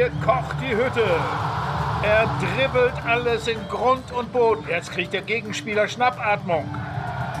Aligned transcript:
hier 0.00 0.10
kocht 0.24 0.56
die 0.62 0.74
Hütte. 0.74 1.04
Er 2.02 2.26
dribbelt 2.40 2.94
alles 3.06 3.46
in 3.46 3.58
Grund 3.68 4.10
und 4.12 4.32
Boden. 4.32 4.64
Jetzt 4.66 4.92
kriegt 4.92 5.12
der 5.12 5.20
Gegenspieler 5.20 5.88
Schnappatmung. 5.88 6.64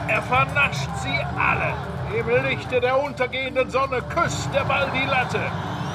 Er 0.08 0.20
vernascht 0.20 0.90
sie 1.02 1.18
alle. 1.38 1.72
Im 2.14 2.28
Lichte 2.44 2.78
der 2.78 3.02
untergehenden 3.02 3.70
Sonne 3.70 4.02
küsst 4.02 4.52
der 4.52 4.64
Ball 4.64 4.90
die 4.94 5.08
Latte. 5.08 5.40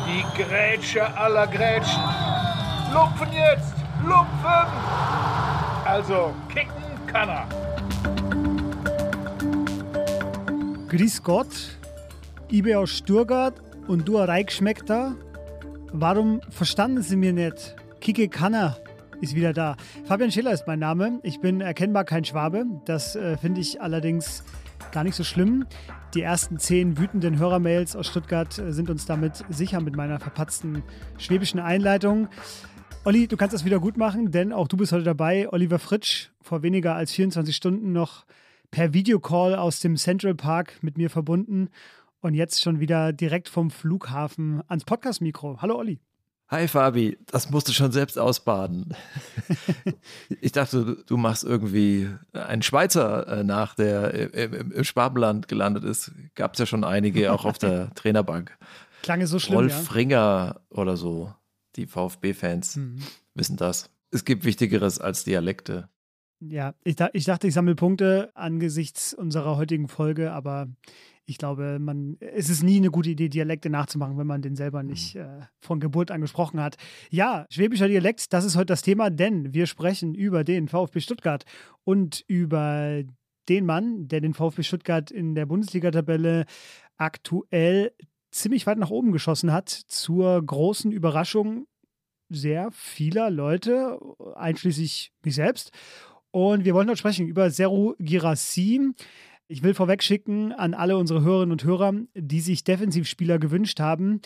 Die 0.07 0.41
Grätsche 0.41 1.05
aller 1.15 1.45
Grätschen. 1.45 2.01
Lupfen 2.91 3.31
jetzt! 3.31 3.75
Lupfen! 4.03 4.67
Also, 5.85 6.33
kicken 6.51 6.71
kann 7.05 7.29
er. 7.29 7.47
Grüß 10.89 11.21
Gott, 11.21 11.77
ich 12.49 12.63
bin 12.63 12.75
aus 12.75 12.89
Sturgart 12.89 13.61
und 13.87 14.07
du 14.07 14.17
ein 14.17 14.25
Reichschmeckter. 14.25 15.15
Warum 15.97 16.41
verstanden 16.49 17.01
Sie 17.01 17.15
mir 17.15 17.31
nicht? 17.31 17.73
Kike 18.01 18.27
Kanner 18.27 18.75
ist 19.21 19.33
wieder 19.33 19.53
da. 19.53 19.77
Fabian 20.03 20.29
Schiller 20.29 20.51
ist 20.51 20.67
mein 20.67 20.79
Name. 20.79 21.21
Ich 21.23 21.39
bin 21.39 21.61
erkennbar 21.61 22.03
kein 22.03 22.25
Schwabe. 22.25 22.65
Das 22.83 23.15
äh, 23.15 23.37
finde 23.37 23.61
ich 23.61 23.81
allerdings 23.81 24.43
gar 24.91 25.05
nicht 25.05 25.15
so 25.15 25.23
schlimm. 25.23 25.65
Die 26.13 26.21
ersten 26.21 26.59
zehn 26.59 26.97
wütenden 26.97 27.39
Hörermails 27.39 27.95
aus 27.95 28.07
Stuttgart 28.07 28.59
äh, 28.59 28.73
sind 28.73 28.89
uns 28.89 29.05
damit 29.05 29.45
sicher 29.47 29.79
mit 29.79 29.95
meiner 29.95 30.19
verpatzten 30.19 30.83
schwäbischen 31.17 31.61
Einleitung. 31.61 32.27
Olli, 33.05 33.27
du 33.27 33.37
kannst 33.37 33.53
das 33.53 33.63
wieder 33.63 33.79
gut 33.79 33.95
machen, 33.95 34.31
denn 34.31 34.51
auch 34.51 34.67
du 34.67 34.75
bist 34.75 34.91
heute 34.91 35.05
dabei. 35.05 35.47
Oliver 35.53 35.79
Fritsch, 35.79 36.27
vor 36.41 36.61
weniger 36.61 36.95
als 36.95 37.13
24 37.13 37.55
Stunden 37.55 37.93
noch 37.93 38.25
per 38.69 38.93
Videocall 38.93 39.55
aus 39.55 39.79
dem 39.79 39.95
Central 39.95 40.35
Park 40.35 40.73
mit 40.81 40.97
mir 40.97 41.09
verbunden 41.09 41.69
und 42.25 42.33
jetzt 42.33 42.59
schon 42.59 42.79
wieder 42.79 43.13
direkt 43.13 43.49
vom 43.49 43.69
Flughafen 43.69 44.63
ans 44.67 44.83
Podcast-Mikro. 44.83 45.61
Hallo 45.61 45.77
Olli. 45.77 45.99
Hi 46.47 46.67
Fabi, 46.67 47.19
das 47.27 47.51
musst 47.51 47.67
du 47.67 47.71
schon 47.71 47.91
selbst 47.91 48.17
ausbaden. 48.17 48.95
ich 50.41 50.51
dachte, 50.51 51.03
du 51.05 51.17
machst 51.17 51.43
irgendwie 51.43 52.09
einen 52.33 52.63
Schweizer 52.63 53.27
äh, 53.27 53.43
nach, 53.43 53.75
der 53.75 54.33
im, 54.33 54.71
im 54.71 54.83
Schwabenland 54.83 55.47
gelandet 55.47 55.83
ist. 55.83 56.13
Gab 56.33 56.53
es 56.53 56.59
ja 56.59 56.65
schon 56.65 56.83
einige, 56.83 57.31
auch 57.31 57.45
auf 57.45 57.59
der 57.59 57.91
Trainerbank. 57.95 58.57
Klang 59.03 59.23
so 59.27 59.37
schlimm, 59.37 59.57
Rolf 59.59 59.89
ja? 59.89 59.93
Ringer 59.93 60.61
oder 60.69 60.97
so, 60.97 61.31
die 61.75 61.85
VfB-Fans 61.85 62.77
mhm. 62.77 63.03
wissen 63.35 63.57
das. 63.57 63.91
Es 64.09 64.25
gibt 64.25 64.45
Wichtigeres 64.45 64.99
als 64.99 65.25
Dialekte. 65.25 65.89
Ja, 66.39 66.73
ich, 66.83 66.95
ich 67.13 67.25
dachte, 67.25 67.47
ich 67.47 67.53
sammle 67.53 67.75
Punkte 67.75 68.31
angesichts 68.33 69.13
unserer 69.13 69.57
heutigen 69.57 69.87
Folge, 69.87 70.31
aber 70.31 70.67
ich 71.25 71.37
glaube, 71.37 71.79
man, 71.79 72.17
es 72.19 72.49
ist 72.49 72.63
nie 72.63 72.77
eine 72.77 72.91
gute 72.91 73.09
Idee, 73.09 73.29
Dialekte 73.29 73.69
nachzumachen, 73.69 74.17
wenn 74.17 74.27
man 74.27 74.41
den 74.41 74.55
selber 74.55 74.83
mhm. 74.83 74.89
nicht 74.89 75.15
äh, 75.15 75.41
von 75.59 75.79
Geburt 75.79 76.11
an 76.11 76.21
gesprochen 76.21 76.59
hat. 76.61 76.77
Ja, 77.09 77.45
schwäbischer 77.49 77.87
Dialekt, 77.87 78.31
das 78.33 78.45
ist 78.45 78.55
heute 78.55 78.67
das 78.67 78.81
Thema, 78.81 79.09
denn 79.09 79.53
wir 79.53 79.65
sprechen 79.65 80.13
über 80.13 80.43
den 80.43 80.67
VfB 80.67 80.99
Stuttgart 80.99 81.45
und 81.83 82.23
über 82.27 83.03
den 83.49 83.65
Mann, 83.65 84.07
der 84.07 84.21
den 84.21 84.33
VfB 84.33 84.63
Stuttgart 84.63 85.11
in 85.11 85.35
der 85.35 85.45
Bundesliga-Tabelle 85.45 86.45
aktuell 86.97 87.91
ziemlich 88.31 88.67
weit 88.67 88.77
nach 88.77 88.89
oben 88.89 89.11
geschossen 89.11 89.51
hat, 89.51 89.69
zur 89.69 90.43
großen 90.45 90.91
Überraschung 90.91 91.67
sehr 92.29 92.71
vieler 92.71 93.29
Leute, 93.29 93.99
einschließlich 94.35 95.13
mich 95.23 95.35
selbst. 95.35 95.71
Und 96.31 96.65
wir 96.65 96.73
wollen 96.73 96.89
heute 96.89 96.97
sprechen 96.97 97.27
über 97.27 97.49
Seru 97.49 97.93
Girassi. 97.99 98.93
Ich 99.47 99.61
will 99.61 99.75
vorweg 99.75 100.01
schicken 100.01 100.51
an 100.53 100.73
alle 100.73 100.97
unsere 100.97 101.21
Hörerinnen 101.21 101.51
und 101.51 101.63
Hörer, 101.63 101.93
die 102.15 102.41
sich 102.41 102.63
Defensivspieler 102.63 103.37
gewünscht 103.37 103.79
haben. 103.79 104.21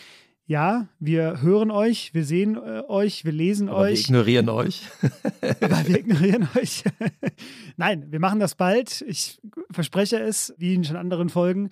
Ja, 0.46 0.88
wir 1.00 1.42
hören 1.42 1.72
euch, 1.72 2.14
wir 2.14 2.24
sehen 2.24 2.56
äh, 2.56 2.84
euch, 2.88 3.26
wir 3.26 3.34
lesen 3.34 3.68
Aber 3.70 3.80
euch. 3.82 4.08
Wir 4.08 4.16
ignorieren 4.16 4.50
euch. 4.50 4.82
Aber 5.62 5.88
wir 5.88 6.00
ignorieren 6.00 6.48
euch. 6.56 6.84
Nein, 7.78 8.12
wir 8.12 8.20
machen 8.20 8.40
das 8.40 8.56
bald. 8.56 9.02
Ich 9.08 9.40
verspreche 9.70 10.18
es, 10.20 10.54
wie 10.58 10.74
in 10.74 10.86
schon 10.86 10.96
anderen 10.96 11.30
Folgen. 11.30 11.70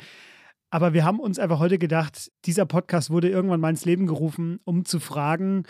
Aber 0.70 0.94
wir 0.94 1.06
haben 1.06 1.20
uns 1.20 1.40
einfach 1.40 1.60
heute 1.60 1.80
gedacht, 1.80 2.30
dieser 2.46 2.66
Podcast 2.66 3.10
wurde 3.10 3.30
irgendwann 3.30 3.62
mal 3.62 3.70
ins 3.70 3.86
Leben 3.86 4.08
gerufen, 4.08 4.60
um 4.66 4.84
zu 4.84 5.00
fragen, 5.00 5.64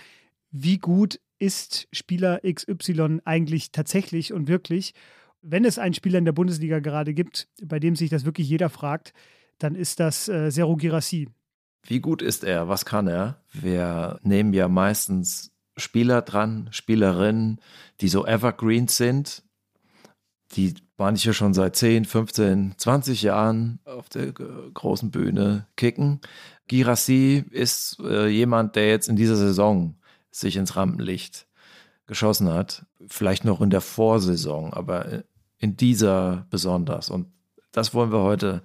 wie 0.49 0.79
gut 0.79 1.19
ist 1.37 1.87
Spieler 1.91 2.41
XY 2.41 3.19
eigentlich 3.23 3.71
tatsächlich 3.71 4.33
und 4.33 4.47
wirklich? 4.47 4.93
Wenn 5.50 5.66
es 5.66 5.80
einen 5.80 5.94
Spieler 5.94 6.19
in 6.19 6.25
der 6.25 6.34
Bundesliga 6.34 6.80
gerade 6.80 7.13
gibt, 7.13 7.47
bei 7.63 7.80
dem 7.80 7.96
sich 7.96 8.09
das 8.09 8.25
wirklich 8.25 8.50
jeder 8.50 8.69
fragt, 8.69 9.13
dann 9.59 9.75
ist 9.75 10.00
das 10.00 10.28
äh, 10.28 10.52
Seru 10.52 10.75
Girassi. 10.75 11.30
Wie 11.84 12.02
gut 12.02 12.22
ist 12.22 12.44
er? 12.44 12.68
Was 12.68 12.85
kann 12.85 13.08
er? 13.08 13.41
Wir 13.53 14.19
nehmen 14.22 14.53
ja 14.53 14.68
meistens 14.68 15.52
Spieler 15.78 16.22
dran, 16.22 16.68
Spielerinnen, 16.72 17.62
die 18.02 18.09
so 18.09 18.25
Evergreens 18.25 18.97
sind, 18.97 19.44
die 20.53 20.74
manche 20.97 21.34
schon 21.34 21.53
seit 21.53 21.75
10, 21.75 22.06
15, 22.06 22.74
20 22.78 23.22
Jahren 23.22 23.79
auf 23.85 24.09
der 24.09 24.34
großen 24.34 25.12
Bühne 25.12 25.68
kicken. 25.78 26.19
Girassi 26.68 27.46
ist 27.52 28.00
äh, 28.02 28.28
jemand, 28.28 28.75
der 28.75 28.90
jetzt 28.90 29.08
in 29.08 29.16
dieser 29.16 29.38
Saison 29.38 29.96
sich 30.29 30.58
ins 30.58 30.75
Rampenlicht 30.75 31.47
geschossen 32.06 32.52
hat. 32.52 32.85
Vielleicht 33.08 33.46
noch 33.46 33.62
in 33.62 33.69
der 33.69 33.81
Vorsaison, 33.81 34.74
aber 34.74 35.24
in 35.57 35.78
dieser 35.78 36.45
besonders. 36.50 37.09
Und 37.09 37.28
das 37.72 37.94
wollen 37.94 38.12
wir 38.12 38.22
heute 38.22 38.62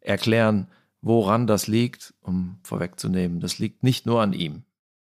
erklären, 0.00 0.68
woran 1.00 1.46
das 1.46 1.66
liegt, 1.66 2.14
um 2.20 2.58
vorwegzunehmen. 2.62 3.40
Das 3.40 3.58
liegt 3.58 3.82
nicht 3.82 4.06
nur 4.06 4.22
an 4.22 4.32
ihm. 4.32 4.64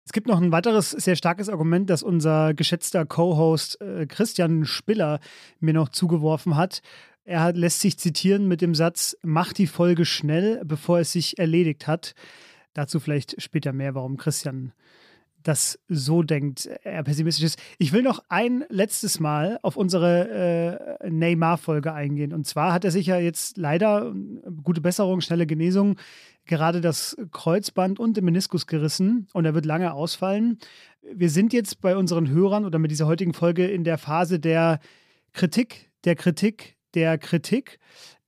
Es 0.06 0.14
gibt 0.14 0.28
noch 0.28 0.42
ein 0.42 0.52
weiteres 0.52 0.92
sehr 0.92 1.16
starkes 1.16 1.48
Argument, 1.48 1.90
das 1.90 2.04
unser 2.04 2.54
geschätzter 2.54 3.06
Co-Host 3.06 3.80
äh, 3.82 4.06
Christian 4.08 4.66
Spiller 4.66 5.20
mir 5.60 5.74
noch 5.74 5.90
zugeworfen 5.90 6.56
hat. 6.56 6.82
Er 7.24 7.42
hat, 7.42 7.56
lässt 7.56 7.82
sich 7.82 8.00
zitieren 8.00 8.48
mit 8.48 8.62
dem 8.62 8.74
Satz: 8.74 9.16
Mach 9.22 9.54
die 9.54 9.68
Folge 9.68 10.06
schnell, 10.06 10.62
bevor 10.66 11.00
es 11.00 11.12
sich 11.12 11.38
erledigt 11.38 11.88
hat. 11.88 12.16
Dazu 12.74 13.00
vielleicht 13.00 13.42
später 13.42 13.74
mehr, 13.74 13.96
warum 13.96 14.18
Christian 14.18 14.74
das 15.44 15.80
so 15.88 16.24
denkt, 16.24 16.68
er 16.84 17.04
pessimistisch 17.04 17.46
ist. 17.46 17.60
Ich 17.78 17.94
will 17.94 18.02
noch 18.02 18.24
ein 18.30 18.64
letztes 18.70 19.20
Mal 19.20 19.60
auf 19.62 19.78
unsere 19.78 21.00
äh, 21.02 21.10
Neymar-Folge 21.10 21.94
eingehen. 21.94 22.34
Und 22.34 22.48
zwar 22.48 22.74
hat 22.74 22.86
er 22.86 22.92
sich 22.92 23.08
ja 23.08 23.18
jetzt 23.18 23.58
leider, 23.58 24.14
gute 24.64 24.82
Besserung, 24.82 25.22
schnelle 25.22 25.46
Genesung, 25.46 25.98
gerade 26.46 26.82
das 26.82 27.16
Kreuzband 27.32 28.00
und 28.00 28.18
den 28.18 28.26
Meniskus 28.26 28.68
gerissen 28.68 29.28
und 29.34 29.46
er 29.46 29.54
wird 29.54 29.66
lange 29.66 29.94
ausfallen. 29.94 30.58
Wir 31.02 31.30
sind 31.30 31.54
jetzt 31.54 31.82
bei 31.82 31.96
unseren 31.96 32.30
Hörern 32.30 32.66
oder 32.66 32.80
mit 32.80 32.92
dieser 32.92 33.08
heutigen 33.08 33.34
Folge 33.34 33.68
in 33.68 33.84
der 33.84 33.98
Phase 33.98 34.40
der 34.40 34.80
Kritik, 35.34 35.92
der 36.04 36.16
Kritik, 36.16 36.78
der 36.94 37.18
Kritik. 37.18 37.80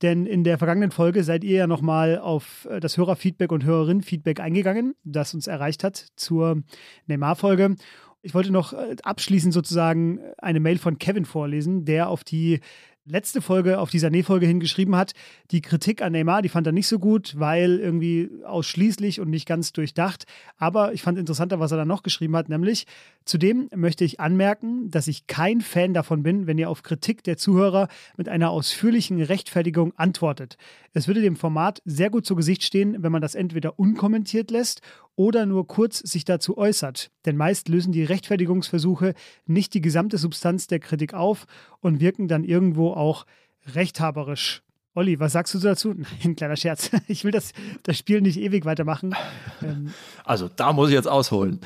Denn 0.03 0.25
in 0.25 0.43
der 0.43 0.57
vergangenen 0.57 0.91
Folge 0.91 1.23
seid 1.23 1.45
ihr 1.45 1.57
ja 1.59 1.67
nochmal 1.67 2.19
auf 2.19 2.67
äh, 2.69 2.79
das 2.79 2.97
Hörerfeedback 2.97 3.51
und 3.51 3.63
Hörerinnenfeedback 3.63 4.41
eingegangen, 4.41 4.95
das 5.03 5.33
uns 5.33 5.47
erreicht 5.47 5.83
hat 5.83 6.07
zur 6.17 6.61
Neymar-Folge. 7.07 7.77
Ich 8.21 8.33
wollte 8.33 8.51
noch 8.51 8.73
äh, 8.73 8.97
abschließend 9.01 9.53
sozusagen 9.53 10.19
eine 10.37 10.59
Mail 10.59 10.77
von 10.77 10.99
Kevin 10.99 11.25
vorlesen, 11.25 11.85
der 11.85 12.09
auf 12.09 12.25
die 12.25 12.59
letzte 13.05 13.41
Folge 13.41 13.79
auf 13.79 13.89
dieser 13.89 14.09
Nähfolge 14.09 14.45
hingeschrieben 14.45 14.95
hat. 14.95 15.13
Die 15.51 15.61
Kritik 15.61 16.01
an 16.01 16.13
Neymar, 16.13 16.41
die 16.41 16.49
fand 16.49 16.67
er 16.67 16.73
nicht 16.73 16.87
so 16.87 16.99
gut, 16.99 17.35
weil 17.37 17.79
irgendwie 17.79 18.29
ausschließlich 18.45 19.19
und 19.19 19.29
nicht 19.29 19.45
ganz 19.45 19.73
durchdacht. 19.73 20.25
Aber 20.57 20.93
ich 20.93 21.01
fand 21.01 21.17
interessanter, 21.17 21.59
was 21.59 21.71
er 21.71 21.77
dann 21.77 21.87
noch 21.87 22.03
geschrieben 22.03 22.35
hat, 22.35 22.49
nämlich 22.49 22.85
zudem 23.25 23.69
möchte 23.75 24.05
ich 24.05 24.19
anmerken, 24.19 24.89
dass 24.89 25.07
ich 25.07 25.27
kein 25.27 25.61
Fan 25.61 25.93
davon 25.93 26.23
bin, 26.23 26.47
wenn 26.47 26.57
ihr 26.57 26.69
auf 26.69 26.83
Kritik 26.83 27.23
der 27.23 27.37
Zuhörer 27.37 27.87
mit 28.15 28.29
einer 28.29 28.51
ausführlichen 28.51 29.21
Rechtfertigung 29.21 29.93
antwortet. 29.97 30.57
Es 30.93 31.07
würde 31.07 31.21
dem 31.21 31.35
Format 31.35 31.81
sehr 31.85 32.09
gut 32.09 32.25
zu 32.25 32.35
Gesicht 32.35 32.63
stehen, 32.63 33.01
wenn 33.03 33.11
man 33.11 33.21
das 33.21 33.35
entweder 33.35 33.79
unkommentiert 33.79 34.51
lässt 34.51 34.81
oder 35.15 35.45
nur 35.45 35.67
kurz 35.67 35.99
sich 35.99 36.25
dazu 36.25 36.57
äußert. 36.57 37.11
Denn 37.25 37.37
meist 37.37 37.69
lösen 37.69 37.91
die 37.91 38.03
Rechtfertigungsversuche 38.03 39.13
nicht 39.45 39.73
die 39.73 39.81
gesamte 39.81 40.17
Substanz 40.17 40.67
der 40.67 40.79
Kritik 40.79 41.13
auf 41.13 41.45
und 41.79 41.99
wirken 41.99 42.27
dann 42.27 42.43
irgendwo 42.43 42.91
auch 42.91 43.25
rechthaberisch. 43.65 44.63
Olli, 44.95 45.19
was 45.19 45.31
sagst 45.31 45.53
du 45.55 45.59
dazu? 45.59 45.93
Nein, 46.23 46.35
kleiner 46.35 46.55
Scherz. 46.55 46.91
Ich 47.07 47.23
will 47.23 47.31
das, 47.31 47.51
das 47.83 47.97
Spiel 47.97 48.21
nicht 48.21 48.39
ewig 48.39 48.65
weitermachen. 48.65 49.15
Ähm, 49.61 49.91
also 50.23 50.49
da 50.49 50.73
muss 50.73 50.89
ich 50.89 50.95
jetzt 50.95 51.07
ausholen. 51.07 51.59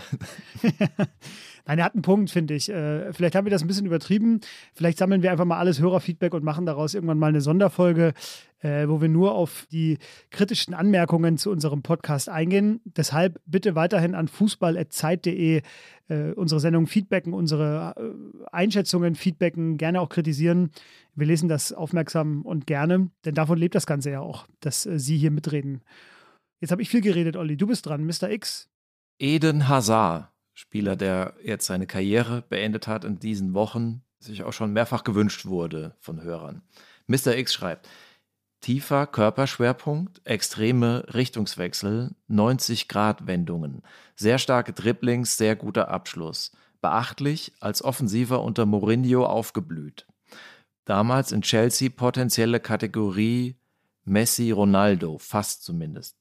Nein, 1.68 1.80
er 1.80 1.86
hat 1.86 1.96
einen 1.96 2.02
Punkt, 2.02 2.30
finde 2.30 2.54
ich. 2.54 2.70
Äh, 2.70 3.12
vielleicht 3.12 3.36
haben 3.36 3.46
wir 3.46 3.52
das 3.52 3.62
ein 3.62 3.68
bisschen 3.68 3.86
übertrieben. 3.86 4.40
Vielleicht 4.74 4.98
sammeln 4.98 5.22
wir 5.22 5.32
einfach 5.32 5.44
mal 5.44 5.60
alles 5.60 5.82
Hörerfeedback 5.82 6.34
und 6.34 6.46
machen 6.46 6.66
daraus 6.66 6.94
irgendwann 6.94 7.20
mal 7.20 7.28
eine 7.28 7.42
Sonderfolge, 7.42 8.14
äh, 8.62 8.88
wo 8.88 9.02
wir 9.02 9.10
nur 9.10 9.34
auf 9.34 9.68
die 9.70 9.98
kritischen 10.32 10.74
Anmerkungen 10.74 11.38
zu 11.38 11.52
unserem 11.52 11.82
Podcast 11.84 12.30
eingehen. 12.30 12.80
Deshalb 12.86 13.42
bitte 13.46 13.76
weiterhin 13.76 14.16
an 14.16 14.30
fußball.zeit.de 14.30 15.62
äh, 16.08 16.32
unsere 16.32 16.62
Sendung 16.62 16.88
feedbacken, 16.88 17.34
unsere 17.34 17.96
äh, 17.98 18.46
Einschätzungen 18.54 19.16
feedbacken, 19.16 19.78
gerne 19.78 20.00
auch 20.00 20.08
kritisieren. 20.08 20.72
Wir 21.16 21.28
lesen 21.28 21.50
das 21.50 21.74
aufmerksam 21.74 22.44
und 22.44 22.66
gerne, 22.66 23.12
denn 23.26 23.36
davon 23.36 23.58
lebt 23.58 23.76
das 23.76 23.86
Ganze 23.86 24.12
ja 24.12 24.22
auch, 24.22 24.48
dass 24.62 24.86
äh, 24.86 24.98
Sie 25.00 25.18
hier 25.18 25.32
mitreden. 25.32 25.82
Jetzt 26.62 26.72
habe 26.72 26.82
ich 26.82 26.90
viel 26.90 27.02
geredet, 27.02 27.36
Olli. 27.36 27.58
Du 27.58 27.68
bist 27.68 27.86
dran, 27.86 28.06
Mr. 28.06 28.30
X. 28.30 28.70
Eden 29.20 29.68
Hazard 29.68 30.30
Spieler, 30.58 30.96
der 30.96 31.36
jetzt 31.44 31.68
seine 31.68 31.86
Karriere 31.86 32.42
beendet 32.42 32.88
hat 32.88 33.04
in 33.04 33.20
diesen 33.20 33.54
Wochen, 33.54 34.02
sich 34.18 34.42
auch 34.42 34.54
schon 34.54 34.74
mehrfach 34.74 35.04
gewünscht 35.04 35.46
wurde 35.46 35.96
von 36.00 36.24
Hörern. 36.24 36.64
Mr. 37.06 37.38
X 37.38 37.54
schreibt, 37.54 37.88
tiefer 38.60 39.06
Körperschwerpunkt, 39.06 40.20
extreme 40.26 41.06
Richtungswechsel, 41.14 42.16
90-Grad-Wendungen, 42.28 43.84
sehr 44.16 44.40
starke 44.40 44.74
Dribblings, 44.74 45.38
sehr 45.38 45.56
guter 45.56 45.90
Abschluss. 45.90 46.52
Beachtlich, 46.82 47.54
als 47.60 47.84
Offensiver 47.84 48.42
unter 48.42 48.66
Mourinho 48.66 49.28
aufgeblüht. 49.28 50.08
Damals 50.86 51.32
in 51.32 51.44
Chelsea 51.44 51.90
potenzielle 51.96 52.60
Kategorie 52.60 53.58
Messi, 54.06 54.50
Ronaldo, 54.50 55.20
fast 55.20 55.64
zumindest. 55.64 56.18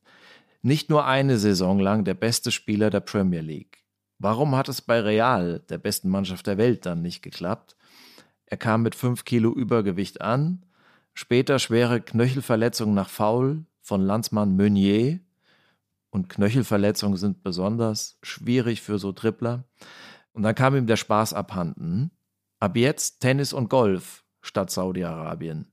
Nicht 0.61 0.91
nur 0.91 1.07
eine 1.07 1.39
Saison 1.39 1.79
lang 1.79 2.05
der 2.05 2.15
beste 2.15 2.53
Spieler 2.53 2.91
der 2.91 3.01
Premier 3.01 3.41
League. 3.41 3.86
Warum 4.19 4.55
hat 4.57 4.69
es 4.69 4.81
bei 4.81 5.01
Real, 5.01 5.61
der 5.69 5.79
besten 5.79 6.09
Mannschaft 6.09 6.47
der 6.47 6.59
Welt, 6.59 6.87
dann 6.87 7.03
nicht 7.03 7.23
geklappt? 7.23 7.77
Er 8.47 8.57
kam 8.57 8.83
mit 8.83 8.95
5 8.95 9.25
Kilo 9.25 9.53
Übergewicht 9.53 10.21
an, 10.21 10.65
später 11.15 11.59
schwere 11.59 12.01
Knöchelverletzungen 12.01 12.95
nach 12.95 13.11
Foul 13.11 13.67
von 13.83 14.01
Landsmann 14.01 14.57
Meunier. 14.57 15.21
Und 16.11 16.29
Knöchelverletzungen 16.29 17.19
sind 17.19 17.43
besonders 17.43 18.19
schwierig 18.23 18.81
für 18.81 18.99
so 18.99 19.13
Dribbler. 19.13 19.65
Und 20.33 20.45
dann 20.45 20.55
kam 20.55 20.77
ihm 20.77 20.87
der 20.87 20.97
Spaß 20.97 21.35
abhanden. 21.35 22.11
Ab 22.59 22.77
jetzt 22.77 23.21
Tennis 23.21 23.53
und 23.53 23.69
Golf 23.69 24.25
statt 24.41 24.71
Saudi-Arabien. 24.71 25.73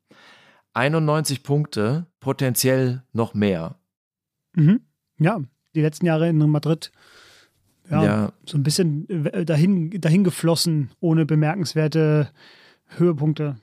91 0.73 1.43
Punkte, 1.43 2.07
potenziell 2.19 3.03
noch 3.13 3.33
mehr. 3.33 3.79
Mhm. 4.53 4.81
Ja, 5.17 5.41
die 5.75 5.81
letzten 5.81 6.07
Jahre 6.07 6.27
in 6.27 6.37
Madrid 6.49 6.91
ja, 7.93 8.03
ja, 8.03 8.33
so 8.45 8.57
ein 8.57 8.63
bisschen 8.63 9.09
äh, 9.09 9.45
dahin, 9.45 9.89
dahin 10.01 10.23
geflossen, 10.23 10.91
ohne 10.99 11.25
bemerkenswerte 11.25 12.29
Höhepunkte. 12.97 13.57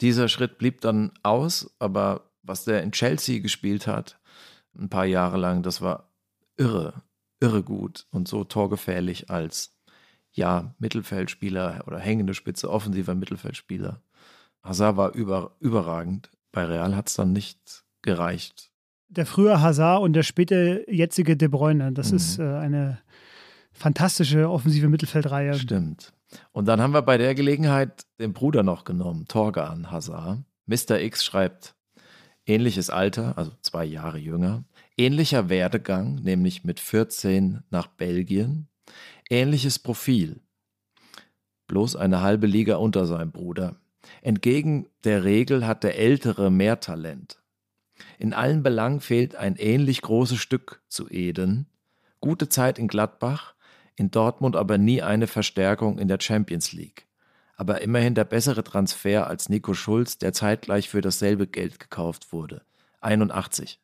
Dieser 0.00 0.28
Schritt 0.28 0.58
blieb 0.58 0.80
dann 0.80 1.12
aus, 1.22 1.74
aber 1.78 2.30
was 2.42 2.64
der 2.64 2.82
in 2.82 2.92
Chelsea 2.92 3.40
gespielt 3.40 3.86
hat, 3.86 4.18
ein 4.78 4.88
paar 4.88 5.04
Jahre 5.04 5.36
lang, 5.36 5.62
das 5.62 5.80
war 5.82 6.10
irre, 6.56 7.02
irre 7.40 7.62
gut 7.62 8.06
und 8.10 8.28
so 8.28 8.44
torgefährlich 8.44 9.30
als 9.30 9.76
ja, 10.32 10.74
Mittelfeldspieler 10.78 11.84
oder 11.86 11.98
hängende 11.98 12.34
Spitze, 12.34 12.70
offensiver 12.70 13.14
Mittelfeldspieler. 13.14 14.00
Hazard 14.62 14.96
war 14.96 15.14
über, 15.14 15.56
überragend. 15.60 16.30
Bei 16.52 16.64
Real 16.64 16.94
hat 16.94 17.08
es 17.08 17.14
dann 17.14 17.32
nicht 17.32 17.84
gereicht. 18.02 18.70
Der 19.08 19.26
frühe 19.26 19.60
Hazard 19.60 20.02
und 20.02 20.12
der 20.12 20.22
späte 20.22 20.84
jetzige 20.88 21.36
De 21.36 21.48
Bruyne, 21.48 21.92
das 21.92 22.10
mhm. 22.10 22.16
ist 22.16 22.38
äh, 22.38 22.42
eine 22.42 23.00
fantastische 23.80 24.48
offensive 24.48 24.88
Mittelfeldreihe. 24.88 25.54
Stimmt. 25.54 26.12
Und 26.52 26.66
dann 26.66 26.80
haben 26.80 26.92
wir 26.92 27.02
bei 27.02 27.18
der 27.18 27.34
Gelegenheit 27.34 28.06
den 28.20 28.32
Bruder 28.32 28.62
noch 28.62 28.84
genommen, 28.84 29.26
Torgan 29.26 29.90
Hazard. 29.90 30.38
Mr. 30.66 31.00
X 31.00 31.24
schreibt, 31.24 31.74
ähnliches 32.46 32.90
Alter, 32.90 33.36
also 33.36 33.52
zwei 33.62 33.84
Jahre 33.84 34.18
jünger, 34.18 34.64
ähnlicher 34.96 35.48
Werdegang, 35.48 36.16
nämlich 36.16 36.62
mit 36.62 36.78
14 36.78 37.62
nach 37.70 37.88
Belgien, 37.88 38.68
ähnliches 39.28 39.78
Profil, 39.78 40.40
bloß 41.66 41.96
eine 41.96 42.20
halbe 42.20 42.46
Liga 42.46 42.76
unter 42.76 43.06
seinem 43.06 43.32
Bruder. 43.32 43.76
Entgegen 44.22 44.86
der 45.04 45.24
Regel 45.24 45.66
hat 45.66 45.82
der 45.82 45.98
Ältere 45.98 46.50
mehr 46.50 46.80
Talent. 46.80 47.42
In 48.18 48.34
allen 48.34 48.62
Belangen 48.62 49.00
fehlt 49.00 49.34
ein 49.34 49.56
ähnlich 49.56 50.02
großes 50.02 50.38
Stück 50.38 50.82
zu 50.88 51.08
Eden. 51.08 51.66
Gute 52.20 52.48
Zeit 52.48 52.78
in 52.78 52.88
Gladbach, 52.88 53.54
in 54.00 54.10
Dortmund 54.10 54.56
aber 54.56 54.78
nie 54.78 55.02
eine 55.02 55.26
Verstärkung 55.26 55.98
in 55.98 56.08
der 56.08 56.18
Champions 56.18 56.72
League. 56.72 57.06
Aber 57.54 57.82
immerhin 57.82 58.14
der 58.14 58.24
bessere 58.24 58.64
Transfer 58.64 59.26
als 59.26 59.50
Nico 59.50 59.74
Schulz, 59.74 60.16
der 60.16 60.32
zeitgleich 60.32 60.88
für 60.88 61.02
dasselbe 61.02 61.46
Geld 61.46 61.78
gekauft 61.78 62.32
wurde. 62.32 62.62
81. 63.02 63.78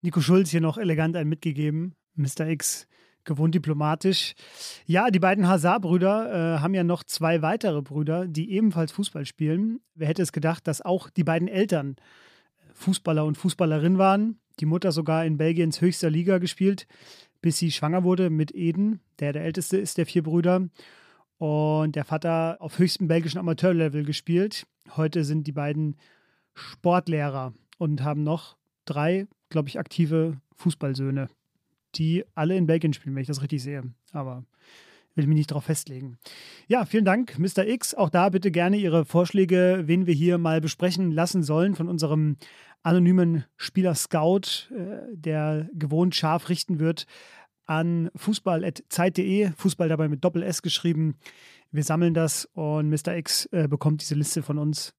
Nico 0.00 0.22
Schulz 0.22 0.48
hier 0.48 0.62
noch 0.62 0.78
elegant 0.78 1.16
ein 1.16 1.28
mitgegeben. 1.28 1.94
Mr. 2.14 2.48
X 2.48 2.88
gewohnt 3.24 3.54
diplomatisch. 3.54 4.34
Ja, 4.86 5.10
die 5.10 5.18
beiden 5.18 5.46
Hazard-Brüder 5.46 6.56
äh, 6.56 6.60
haben 6.60 6.72
ja 6.72 6.82
noch 6.82 7.04
zwei 7.04 7.42
weitere 7.42 7.82
Brüder, 7.82 8.26
die 8.26 8.50
ebenfalls 8.52 8.90
Fußball 8.92 9.26
spielen. 9.26 9.80
Wer 9.94 10.08
hätte 10.08 10.22
es 10.22 10.32
gedacht, 10.32 10.66
dass 10.66 10.80
auch 10.80 11.10
die 11.10 11.24
beiden 11.24 11.46
Eltern 11.46 11.96
Fußballer 12.72 13.26
und 13.26 13.36
Fußballerin 13.36 13.98
waren. 13.98 14.40
Die 14.60 14.66
Mutter 14.66 14.92
sogar 14.92 15.26
in 15.26 15.36
Belgiens 15.36 15.82
höchster 15.82 16.08
Liga 16.08 16.38
gespielt 16.38 16.86
bis 17.48 17.56
sie 17.56 17.72
schwanger 17.72 18.04
wurde 18.04 18.28
mit 18.28 18.54
Eden, 18.54 19.00
der 19.20 19.32
der 19.32 19.42
älteste 19.42 19.78
ist 19.78 19.96
der 19.96 20.04
vier 20.04 20.22
Brüder. 20.22 20.68
Und 21.38 21.96
der 21.96 22.04
Vater 22.04 22.58
auf 22.60 22.78
höchstem 22.78 23.08
belgischen 23.08 23.38
Amateurlevel 23.38 24.04
gespielt. 24.04 24.66
Heute 24.98 25.24
sind 25.24 25.46
die 25.46 25.52
beiden 25.52 25.96
Sportlehrer 26.52 27.54
und 27.78 28.02
haben 28.02 28.22
noch 28.22 28.58
drei, 28.84 29.28
glaube 29.48 29.70
ich, 29.70 29.78
aktive 29.78 30.42
Fußballsöhne, 30.56 31.30
die 31.94 32.22
alle 32.34 32.54
in 32.54 32.66
Belgien 32.66 32.92
spielen, 32.92 33.14
wenn 33.14 33.22
ich 33.22 33.28
das 33.28 33.40
richtig 33.40 33.62
sehe. 33.62 33.82
Aber 34.12 34.44
will 35.14 35.26
mich 35.26 35.38
nicht 35.38 35.50
darauf 35.50 35.64
festlegen. 35.64 36.18
Ja, 36.66 36.84
vielen 36.84 37.06
Dank, 37.06 37.38
Mr. 37.38 37.66
X. 37.66 37.94
Auch 37.94 38.10
da 38.10 38.28
bitte 38.28 38.50
gerne 38.50 38.76
Ihre 38.76 39.06
Vorschläge, 39.06 39.84
wen 39.86 40.06
wir 40.06 40.12
hier 40.12 40.36
mal 40.36 40.60
besprechen 40.60 41.12
lassen 41.12 41.42
sollen 41.42 41.74
von 41.74 41.88
unserem 41.88 42.36
anonymen 42.82 43.44
Spieler 43.56 43.94
Scout, 43.94 44.68
äh, 44.70 45.14
der 45.14 45.68
gewohnt 45.72 46.14
scharf 46.14 46.48
richten 46.50 46.78
wird 46.78 47.06
an 47.68 48.10
fußball.zeit.de, 48.16 49.52
Fußball 49.56 49.88
dabei 49.88 50.08
mit 50.08 50.24
Doppel 50.24 50.42
S 50.42 50.62
geschrieben. 50.62 51.16
Wir 51.70 51.84
sammeln 51.84 52.14
das 52.14 52.46
und 52.54 52.88
Mr. 52.88 53.16
X 53.16 53.46
äh, 53.52 53.68
bekommt 53.68 54.00
diese 54.00 54.14
Liste 54.14 54.42
von 54.42 54.58
uns. 54.58 54.94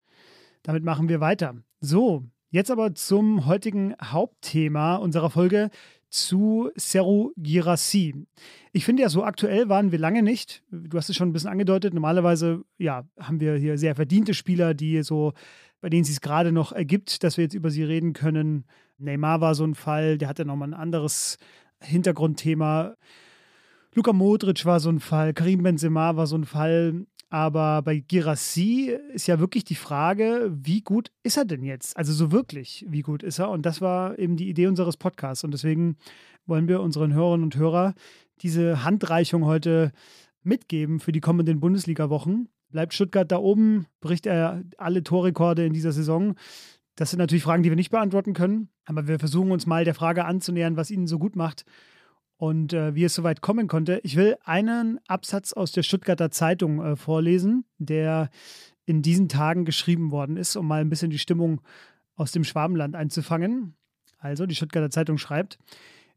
Damit 0.63 0.83
machen 0.83 1.10
wir 1.10 1.19
weiter. 1.19 1.56
So, 1.81 2.25
jetzt 2.51 2.69
aber 2.69 2.94
zum 2.94 3.45
heutigen 3.48 3.95
Hauptthema 4.01 4.95
unserer 4.95 5.31
Folge 5.31 5.71
zu 6.10 6.69
Seru 6.75 7.31
Girassi. 7.38 8.27
Ich 8.71 8.86
finde 8.86 9.04
ja, 9.04 9.10
so 9.10 9.24
aktuell 9.24 9.69
waren 9.69 9.92
wir 9.92 10.00
lange 10.00 10.21
nicht. 10.21 10.63
Du 10.71 10.98
hast 10.98 11.10
es 11.10 11.16
schon 11.16 11.30
ein 11.30 11.33
bisschen 11.33 11.50
angedeutet. 11.50 11.94
Normalerweise 11.94 12.63
ja, 12.77 13.07
haben 13.19 13.39
wir 13.39 13.56
hier 13.56 13.77
sehr 13.77 13.95
verdiente 13.95 14.33
Spieler, 14.33 14.74
die 14.74 15.01
so, 15.01 15.33
bei 15.81 15.89
denen 15.89 16.04
es 16.04 16.10
sich 16.10 16.21
gerade 16.21 16.51
noch 16.51 16.71
ergibt, 16.71 17.24
dass 17.24 17.38
wir 17.38 17.45
jetzt 17.45 17.54
über 17.54 17.71
sie 17.71 17.83
reden 17.83 18.13
können. 18.13 18.66
Neymar 18.98 19.42
war 19.42 19.56
so 19.56 19.64
ein 19.64 19.76
Fall, 19.76 20.18
der 20.18 20.28
hatte 20.28 20.45
nochmal 20.45 20.69
ein 20.69 20.73
anderes 20.80 21.38
Hintergrundthema. 21.81 22.95
Luka 23.94 24.14
Modric 24.14 24.66
war 24.66 24.80
so 24.80 24.90
ein 24.90 25.00
Fall, 25.00 25.33
Karim 25.33 25.64
Benzema 25.64 26.16
war 26.16 26.28
so 26.28 26.38
ein 26.38 26.45
Fall. 26.45 27.06
Aber 27.31 27.83
bei 27.83 28.00
Girassi 28.00 28.92
ist 29.14 29.28
ja 29.28 29.40
wirklich 29.40 29.64
die 29.64 29.76
Frage, 29.76 30.50
wie 30.52 30.81
gut 30.81 31.12
ist 31.21 31.38
er 31.38 31.45
denn 31.45 31.64
jetzt? 31.64 31.95
Also 31.95 32.12
so 32.12 32.31
wirklich, 32.31 32.86
wie 32.90 33.02
gut 33.02 33.21
ist 33.21 33.38
er? 33.38 33.52
Und 33.52 33.68
das 33.68 33.81
war 33.81 34.18
eben 34.18 34.36
die 34.36 34.50
Idee 34.50 34.66
unseres 34.66 34.98
Podcasts. 34.98 35.44
Und 35.44 35.52
deswegen 35.54 35.98
wollen 36.48 36.68
wir 36.68 36.81
unseren 36.81 37.14
Hörerinnen 37.14 37.44
und 37.44 37.56
Hörern 37.56 37.94
diese 38.42 38.83
Handreichung 38.83 39.45
heute 39.45 39.92
mitgeben 40.42 41.00
für 41.00 41.12
die 41.12 41.19
kommenden 41.19 41.59
Bundesliga-Wochen. 41.59 42.48
Bleibt 42.71 42.95
Stuttgart 42.95 43.31
da 43.31 43.38
oben? 43.38 43.86
Bricht 44.02 44.26
er 44.26 44.64
alle 44.78 45.04
Torrekorde 45.04 45.66
in 45.66 45.74
dieser 45.74 45.92
Saison? 45.92 46.36
Das 46.99 47.11
sind 47.11 47.19
natürlich 47.19 47.45
Fragen, 47.45 47.63
die 47.63 47.69
wir 47.69 47.77
nicht 47.77 47.91
beantworten 47.91 48.33
können. 48.33 48.68
Aber 48.83 49.07
wir 49.07 49.19
versuchen 49.19 49.53
uns 49.53 49.65
mal 49.65 49.85
der 49.85 49.95
Frage 49.95 50.25
anzunähern, 50.25 50.75
was 50.75 50.91
ihn 50.91 51.07
so 51.07 51.18
gut 51.18 51.37
macht 51.37 51.63
und 52.35 52.73
äh, 52.73 52.94
wie 52.94 53.06
es 53.06 53.15
soweit 53.15 53.39
kommen 53.39 53.69
konnte. 53.69 54.01
Ich 54.03 54.18
will 54.18 54.35
einen 54.44 54.99
Absatz 55.07 55.53
aus 55.53 55.71
der 55.71 55.83
Stuttgarter 55.83 56.29
Zeitung 56.29 56.83
äh, 56.83 56.95
vorlesen, 56.97 57.63
der 57.77 58.29
in 58.85 59.01
diesen 59.01 59.29
Tagen 59.29 59.63
geschrieben 59.63 60.11
worden 60.11 60.35
ist, 60.35 60.57
um 60.57 60.68
mal 60.68 60.81
ein 60.81 60.89
bisschen 60.89 61.09
die 61.09 61.19
Stimmung 61.19 61.61
aus 62.15 62.33
dem 62.33 62.44
Schwabenland 62.44 62.97
einzufangen. 62.97 63.75
Also, 64.18 64.45
die 64.45 64.56
Stuttgarter 64.56 64.89
Zeitung 64.89 65.18
schreibt, 65.18 65.57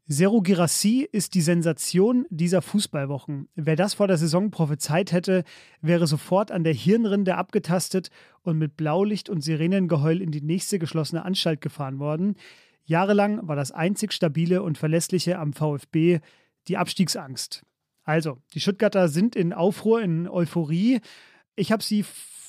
Seru 0.05 0.41
Girassi 0.41 1.07
ist 1.09 1.33
die 1.33 1.41
Sensation 1.41 2.25
dieser 2.29 2.61
Fußballwochen. 2.61 3.47
Wer 3.55 3.77
das 3.77 3.93
vor 3.93 4.07
der 4.07 4.17
Saison 4.17 4.51
prophezeit 4.51 5.13
hätte, 5.13 5.45
wäre 5.81 6.07
sofort 6.07 6.51
an 6.51 6.65
der 6.65 6.73
Hirnrinde 6.73 7.35
abgetastet 7.35 8.09
und 8.41 8.57
mit 8.57 8.75
Blaulicht 8.75 9.29
und 9.29 9.41
Sirenengeheul 9.41 10.21
in 10.21 10.31
die 10.31 10.41
nächste 10.41 10.77
geschlossene 10.77 11.23
Anstalt 11.23 11.61
gefahren 11.61 11.99
worden. 11.99 12.35
Jahrelang 12.83 13.47
war 13.47 13.55
das 13.55 13.71
einzig 13.71 14.11
stabile 14.11 14.61
und 14.61 14.77
verlässliche 14.77 15.39
am 15.39 15.53
VfB 15.53 16.19
die 16.67 16.75
Abstiegsangst. 16.75 17.63
Also, 18.03 18.39
die 18.53 18.59
Stuttgarter 18.59 19.07
sind 19.07 19.37
in 19.37 19.53
Aufruhr, 19.53 20.01
in 20.01 20.27
Euphorie. 20.27 20.99
Ich 21.55 21.71
habe 21.71 21.81
sie 21.81 22.03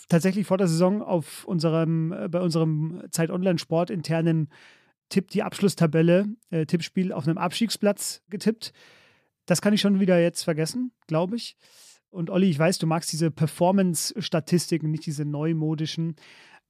tatsächlich 0.08 0.48
vor 0.48 0.58
der 0.58 0.66
Saison 0.66 1.02
auf 1.02 1.44
unserem, 1.44 2.12
äh, 2.12 2.28
bei 2.28 2.40
unserem 2.40 3.04
Zeit 3.10 3.30
Online 3.30 3.60
Sport 3.60 3.90
internen 3.90 4.48
Tipp 5.08 5.30
die 5.30 5.42
Abschlusstabelle, 5.42 6.26
äh, 6.50 6.66
Tippspiel 6.66 7.12
auf 7.12 7.26
einem 7.26 7.38
Abstiegsplatz 7.38 8.22
getippt. 8.30 8.72
Das 9.46 9.60
kann 9.60 9.74
ich 9.74 9.80
schon 9.80 10.00
wieder 10.00 10.20
jetzt 10.20 10.42
vergessen, 10.42 10.92
glaube 11.06 11.36
ich. 11.36 11.56
Und 12.10 12.30
Olli, 12.30 12.48
ich 12.48 12.58
weiß, 12.58 12.78
du 12.78 12.86
magst 12.86 13.12
diese 13.12 13.30
Performance-Statistiken, 13.30 14.90
nicht 14.90 15.06
diese 15.06 15.24
neumodischen. 15.24 16.16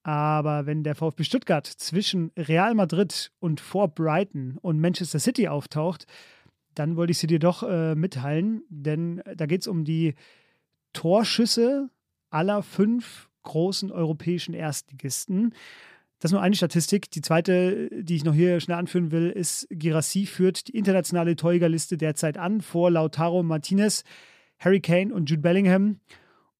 Aber 0.03 0.67
wenn 0.67 0.83
der 0.83 0.95
VfB 0.95 1.25
Stuttgart 1.25 1.67
zwischen 1.67 2.31
Real 2.37 2.75
Madrid 2.75 3.31
und 3.41 3.61
vor 3.61 3.88
Brighton 3.88 4.59
und 4.61 4.81
Manchester 4.81 5.19
City 5.19 5.49
auftaucht, 5.49 6.07
dann 6.75 6.97
wollte 6.97 7.12
ich 7.12 7.19
sie 7.19 7.26
dir 7.26 7.38
doch 7.38 7.62
äh, 7.62 7.95
mitteilen, 7.95 8.62
denn 8.69 9.23
da 9.37 9.47
geht 9.47 9.62
es 9.62 9.67
um 9.67 9.85
die 9.85 10.14
Torschüsse 10.93 11.88
aller 12.31 12.62
fünf 12.62 13.29
großen 13.45 13.93
europäischen 13.93 14.55
Erstligisten. 14.55 15.55
Das 16.25 16.31
ist 16.31 16.37
nur 16.37 16.40
eine 16.40 16.54
Statistik. 16.54 17.11
Die 17.11 17.21
zweite, 17.21 17.90
die 18.02 18.16
ich 18.16 18.25
noch 18.25 18.33
hier 18.33 18.59
schnell 18.59 18.78
anführen 18.78 19.11
will, 19.11 19.28
ist, 19.28 19.66
Girassi 19.69 20.25
führt 20.25 20.69
die 20.69 20.78
internationale 20.78 21.37
Torjägerliste 21.37 21.99
derzeit 21.99 22.38
an 22.38 22.62
vor 22.62 22.90
Lautaro 22.90 23.43
Martinez, 23.43 24.04
Harry 24.59 24.81
Kane 24.81 25.12
und 25.12 25.28
Jude 25.28 25.43
Bellingham. 25.43 26.00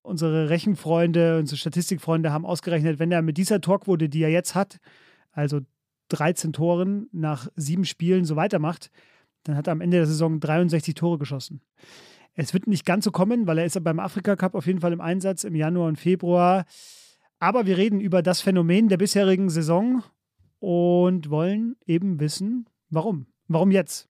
Unsere 0.03 0.51
Rechenfreunde, 0.51 1.39
unsere 1.39 1.57
Statistikfreunde 1.57 2.31
haben 2.31 2.45
ausgerechnet, 2.45 2.99
wenn 2.99 3.11
er 3.11 3.23
mit 3.23 3.39
dieser 3.39 3.63
Torquote, 3.63 4.11
die 4.11 4.23
er 4.23 4.29
jetzt 4.29 4.55
hat, 4.55 4.81
also 5.33 5.61
13 6.11 6.53
Toren 6.53 7.09
nach 7.13 7.49
sieben 7.57 7.87
Spielen 7.87 8.27
so 8.27 8.37
weitermacht, 8.37 8.91
dann 9.45 9.57
hat 9.57 9.67
er 9.67 9.73
am 9.73 9.81
Ende 9.81 9.97
der 9.97 10.07
Saison 10.07 10.41
63 10.41 10.93
Tore 10.95 11.17
geschossen. 11.17 11.63
Es 12.35 12.53
wird 12.53 12.67
nicht 12.67 12.85
ganz 12.85 13.07
so 13.07 13.13
kommen, 13.13 13.47
weil 13.47 13.57
er 13.57 13.65
ist 13.65 13.83
beim 13.83 13.99
Afrika 13.99 14.37
Cup 14.37 14.57
auf 14.57 14.67
jeden 14.67 14.81
Fall 14.83 14.93
im 14.93 15.01
Einsatz 15.01 15.43
im 15.43 15.55
Januar 15.55 15.89
und 15.89 15.99
Februar. 15.99 16.67
Aber 17.45 17.67
wir 17.67 17.77
reden 17.77 18.01
über 18.01 18.23
das 18.23 18.41
Phänomen 18.41 18.89
der 18.89 18.97
bisherigen 18.97 19.51
Saison 19.51 20.03
und 20.61 21.29
wollen 21.29 21.77
eben 21.85 22.19
wissen, 22.19 22.71
warum. 22.89 23.27
Warum 23.49 23.71
jetzt? 23.71 24.09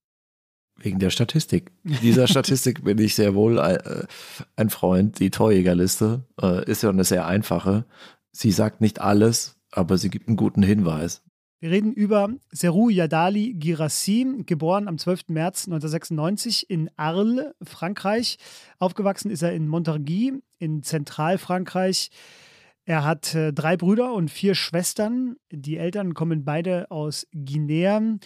Wegen 0.77 1.01
der 1.01 1.11
Statistik. 1.11 1.73
Dieser 1.83 2.29
Statistik 2.29 2.85
bin 2.85 2.97
ich 2.99 3.17
sehr 3.17 3.35
wohl 3.35 3.59
äh, 3.59 4.07
ein 4.55 4.71
Freund. 4.71 5.19
Die 5.19 5.31
Torjägerliste 5.31 6.23
äh, 6.41 6.65
ist 6.71 6.85
ja 6.85 6.91
eine 6.91 7.03
sehr 7.03 7.27
einfache. 7.27 7.87
Sie 8.31 8.53
sagt 8.53 8.81
nicht 8.81 9.01
alles, 9.01 9.57
aber 9.73 9.99
sie 9.99 10.11
gibt 10.11 10.29
einen 10.29 10.37
guten 10.37 10.63
Hinweis. 10.63 11.25
Wir 11.59 11.73
reden 11.73 11.93
über 11.93 12.29
Serou 12.53 12.89
Yadali 12.89 13.55
Girassi, 13.55 14.45
geboren 14.47 14.87
am 14.87 14.97
12. 14.97 15.31
März 15.31 15.67
1996 15.67 16.71
in 16.71 16.89
Arles, 16.97 17.47
Frankreich. 17.65 18.39
Aufgewachsen 18.79 19.33
ist 19.33 19.43
er 19.43 19.53
in 19.55 19.67
Montargis 19.67 20.35
in 20.61 20.85
Zentralfrankreich. 20.85 22.13
Er 22.87 23.05
hat 23.05 23.35
äh, 23.35 23.53
drei 23.53 23.77
Brüder 23.77 24.13
und 24.13 24.31
vier 24.31 24.55
Schwestern. 24.55 25.37
Die 25.51 25.79
Eltern 25.79 26.13
kommen 26.13 26.45
beide 26.45 26.91
aus 26.91 27.27
Guinea. 27.33 28.19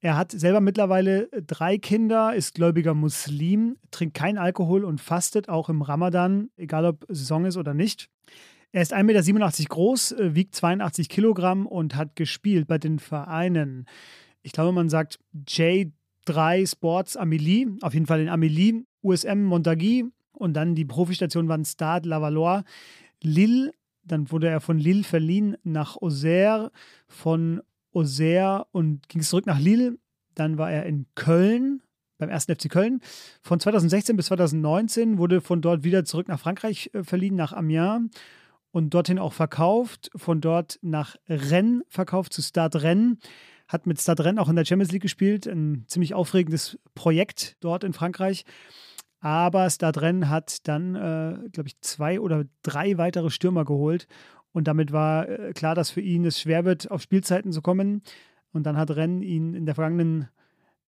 Er 0.00 0.16
hat 0.16 0.32
selber 0.32 0.60
mittlerweile 0.60 1.28
drei 1.46 1.76
Kinder, 1.76 2.34
ist 2.34 2.54
gläubiger 2.54 2.94
Muslim, 2.94 3.76
trinkt 3.90 4.16
kein 4.16 4.38
Alkohol 4.38 4.84
und 4.84 5.00
fastet 5.00 5.48
auch 5.48 5.68
im 5.68 5.82
Ramadan, 5.82 6.50
egal 6.56 6.86
ob 6.86 7.04
Saison 7.08 7.44
ist 7.44 7.56
oder 7.56 7.74
nicht. 7.74 8.08
Er 8.70 8.82
ist 8.82 8.94
1,87 8.94 9.32
Meter 9.32 9.50
groß, 9.68 10.12
äh, 10.12 10.34
wiegt 10.34 10.54
82 10.54 11.08
Kilogramm 11.08 11.66
und 11.66 11.94
hat 11.94 12.16
gespielt 12.16 12.66
bei 12.66 12.78
den 12.78 12.98
Vereinen. 13.00 13.86
Ich 14.42 14.52
glaube, 14.52 14.72
man 14.72 14.88
sagt 14.88 15.18
J3 15.46 16.70
Sports 16.70 17.16
Amelie, 17.16 17.66
auf 17.82 17.92
jeden 17.92 18.06
Fall 18.06 18.20
in 18.20 18.28
Amelie, 18.28 18.84
USM 19.02 19.42
Montargis 19.42 20.04
und 20.32 20.54
dann 20.54 20.74
die 20.74 20.84
Profistation 20.84 21.48
waren 21.48 21.64
Stade 21.64 22.08
Lavallois, 22.08 22.62
Lille, 23.22 23.72
dann 24.08 24.30
wurde 24.30 24.48
er 24.48 24.60
von 24.60 24.78
Lille 24.78 25.04
verliehen 25.04 25.56
nach 25.62 25.96
Auxerre, 25.96 26.72
von 27.06 27.62
Auxerre 27.92 28.66
und 28.72 29.08
ging 29.08 29.22
zurück 29.22 29.46
nach 29.46 29.60
Lille. 29.60 29.98
Dann 30.34 30.58
war 30.58 30.70
er 30.70 30.86
in 30.86 31.06
Köln, 31.14 31.82
beim 32.18 32.28
ersten 32.28 32.54
FC 32.54 32.68
Köln. 32.68 33.00
Von 33.42 33.60
2016 33.60 34.16
bis 34.16 34.26
2019 34.26 35.18
wurde 35.18 35.40
von 35.40 35.62
dort 35.62 35.84
wieder 35.84 36.04
zurück 36.04 36.28
nach 36.28 36.40
Frankreich 36.40 36.90
äh, 36.92 37.04
verliehen, 37.04 37.36
nach 37.36 37.52
Amiens 37.52 38.10
und 38.70 38.92
dorthin 38.92 39.18
auch 39.18 39.32
verkauft, 39.32 40.10
von 40.14 40.40
dort 40.40 40.78
nach 40.82 41.16
Rennes 41.28 41.84
verkauft 41.88 42.32
zu 42.32 42.42
Stade 42.42 42.82
Rennes. 42.82 43.16
Hat 43.66 43.86
mit 43.86 44.00
Stade 44.00 44.24
Rennes 44.24 44.40
auch 44.40 44.48
in 44.48 44.56
der 44.56 44.64
Champions 44.64 44.92
League 44.92 45.02
gespielt, 45.02 45.46
ein 45.46 45.84
ziemlich 45.88 46.14
aufregendes 46.14 46.78
Projekt 46.94 47.56
dort 47.60 47.84
in 47.84 47.92
Frankreich. 47.92 48.44
Aber 49.20 49.68
Stade 49.70 50.00
Rennes 50.00 50.28
hat 50.28 50.68
dann, 50.68 50.94
äh, 50.94 51.48
glaube 51.50 51.68
ich, 51.68 51.80
zwei 51.80 52.20
oder 52.20 52.44
drei 52.62 52.98
weitere 52.98 53.30
Stürmer 53.30 53.64
geholt. 53.64 54.06
Und 54.52 54.68
damit 54.68 54.92
war 54.92 55.28
äh, 55.28 55.52
klar, 55.52 55.74
dass 55.74 55.90
für 55.90 56.00
ihn 56.00 56.24
es 56.24 56.40
schwer 56.40 56.64
wird, 56.64 56.90
auf 56.90 57.02
Spielzeiten 57.02 57.52
zu 57.52 57.62
kommen. 57.62 58.02
Und 58.52 58.64
dann 58.64 58.76
hat 58.76 58.90
Rennes 58.90 59.24
ihn 59.24 59.54
in 59.54 59.66
der 59.66 59.74
vergangenen, 59.74 60.28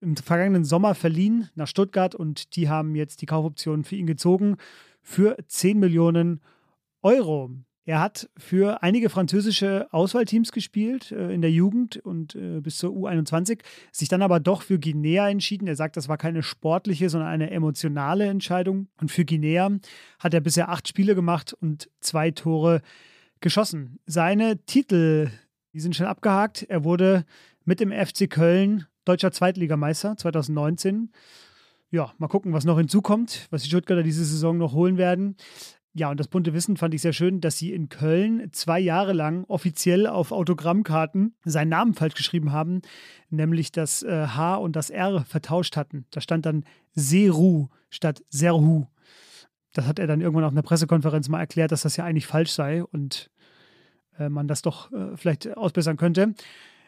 im 0.01 0.17
vergangenen 0.17 0.65
Sommer 0.65 0.95
verliehen 0.95 1.51
nach 1.55 1.67
Stuttgart 1.67 2.15
und 2.15 2.57
die 2.57 2.69
haben 2.69 2.95
jetzt 2.95 3.21
die 3.21 3.27
Kaufoption 3.27 3.85
für 3.85 3.97
ihn 3.97 4.07
gezogen 4.07 4.57
für 5.03 5.37
10 5.47 5.79
Millionen 5.79 6.41
Euro. 7.03 7.51
Er 7.91 7.99
hat 7.99 8.31
für 8.37 8.85
einige 8.85 9.11
französische 9.11 9.89
Auswahlteams 9.91 10.53
gespielt 10.53 11.11
äh, 11.11 11.35
in 11.35 11.43
der 11.43 11.51
Jugend 11.51 11.97
und 11.97 12.37
äh, 12.37 12.61
bis 12.61 12.77
zur 12.77 12.93
U21, 12.93 13.63
sich 13.91 14.09
dann 14.09 14.23
aber 14.23 14.39
doch 14.39 14.63
für 14.63 14.79
Guinea 14.79 15.29
entschieden. 15.29 15.67
Er 15.67 15.75
sagt, 15.75 15.97
das 15.97 16.09
war 16.09 16.17
keine 16.17 16.45
sportliche, 16.45 17.11
sondern 17.11 17.29
eine 17.29 17.51
emotionale 17.51 18.27
Entscheidung. 18.27 18.87
Und 19.01 19.11
für 19.11 19.25
Guinea 19.25 19.73
hat 20.21 20.35
er 20.35 20.41
bisher 20.41 20.69
acht 20.69 20.87
Spiele 20.87 21.17
gemacht 21.17 21.53
und 21.53 21.91
zwei 21.99 22.31
Tore 22.31 22.81
geschossen. 23.41 23.99
Seine 24.07 24.65
Titel, 24.67 25.29
die 25.73 25.81
sind 25.81 25.97
schon 25.97 26.07
abgehakt. 26.07 26.63
Er 26.69 26.85
wurde 26.85 27.25
mit 27.65 27.81
dem 27.81 27.91
FC 27.91 28.31
Köln 28.31 28.87
deutscher 29.05 29.33
Zweitligameister 29.33 30.17
2019. 30.17 31.11
Ja, 31.91 32.13
mal 32.19 32.29
gucken, 32.29 32.53
was 32.53 32.65
noch 32.65 32.79
hinzukommt, 32.79 33.49
was 33.51 33.63
die 33.63 33.69
Stuttgarter 33.69 34.05
diese 34.05 34.25
Saison 34.25 34.59
noch 34.59 34.75
holen 34.75 34.97
werden. 34.97 35.35
Ja, 35.93 36.09
und 36.11 36.21
das 36.21 36.29
bunte 36.29 36.55
Wissen 36.55 36.77
fand 36.77 36.95
ich 36.95 37.03
sehr 37.03 37.13
schön, 37.13 37.41
dass 37.41 37.59
sie 37.59 37.73
in 37.73 37.89
Köln 37.89 38.53
zwei 38.53 38.79
Jahre 38.79 39.13
lang 39.13 39.45
offiziell 39.49 40.07
auf 40.07 40.31
Autogrammkarten 40.31 41.35
seinen 41.45 41.71
Namen 41.71 41.95
falsch 41.95 42.15
geschrieben 42.15 42.53
haben, 42.53 42.83
nämlich 43.29 43.73
das 43.73 44.05
äh, 44.05 44.29
H 44.29 44.57
und 44.57 44.77
das 44.77 44.91
R 44.91 45.25
vertauscht 45.25 45.77
hatten. 45.77 46.07
Da 46.11 46.21
stand 46.21 46.47
dann 46.47 46.65
Seru 46.95 47.69
statt 47.89 48.23
Serhu. 48.29 48.87
Das 49.73 49.87
hat 49.87 49.99
er 49.99 50.07
dann 50.07 50.21
irgendwann 50.21 50.45
auf 50.45 50.53
einer 50.53 50.63
Pressekonferenz 50.63 51.29
mal 51.29 51.41
erklärt, 51.41 51.73
dass 51.73 51.83
das 51.83 51.97
ja 51.97 52.05
eigentlich 52.05 52.27
falsch 52.27 52.53
sei 52.53 52.85
und 52.85 53.31
äh, 54.19 54.29
man 54.29 54.47
das 54.47 54.63
doch 54.63 54.93
äh, 54.93 55.17
vielleicht 55.17 55.57
ausbessern 55.57 55.97
könnte. 55.97 56.35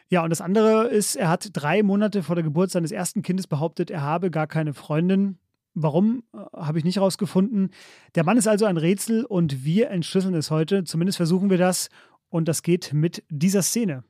Ja, 0.07 0.23
und 0.23 0.29
das 0.29 0.41
andere 0.41 0.87
ist, 0.87 1.15
er 1.15 1.29
hat 1.29 1.49
drei 1.53 1.83
Monate 1.83 2.23
vor 2.23 2.35
der 2.35 2.43
Geburt 2.43 2.71
seines 2.71 2.91
ersten 2.91 3.21
Kindes 3.21 3.47
behauptet, 3.47 3.91
er 3.91 4.01
habe 4.01 4.31
gar 4.31 4.47
keine 4.47 4.73
Freundin. 4.73 5.39
Warum, 5.73 6.23
äh, 6.33 6.37
habe 6.55 6.77
ich 6.77 6.85
nicht 6.85 6.99
rausgefunden. 6.99 7.71
Der 8.15 8.23
Mann 8.23 8.37
ist 8.37 8.47
also 8.47 8.65
ein 8.65 8.77
Rätsel 8.77 9.25
und 9.25 9.65
wir 9.65 9.89
entschlüsseln 9.89 10.35
es 10.35 10.51
heute. 10.51 10.83
Zumindest 10.83 11.17
versuchen 11.17 11.49
wir 11.49 11.57
das. 11.57 11.89
Und 12.29 12.47
das 12.47 12.61
geht 12.63 12.93
mit 12.93 13.23
dieser 13.29 13.61
Szene. 13.61 14.03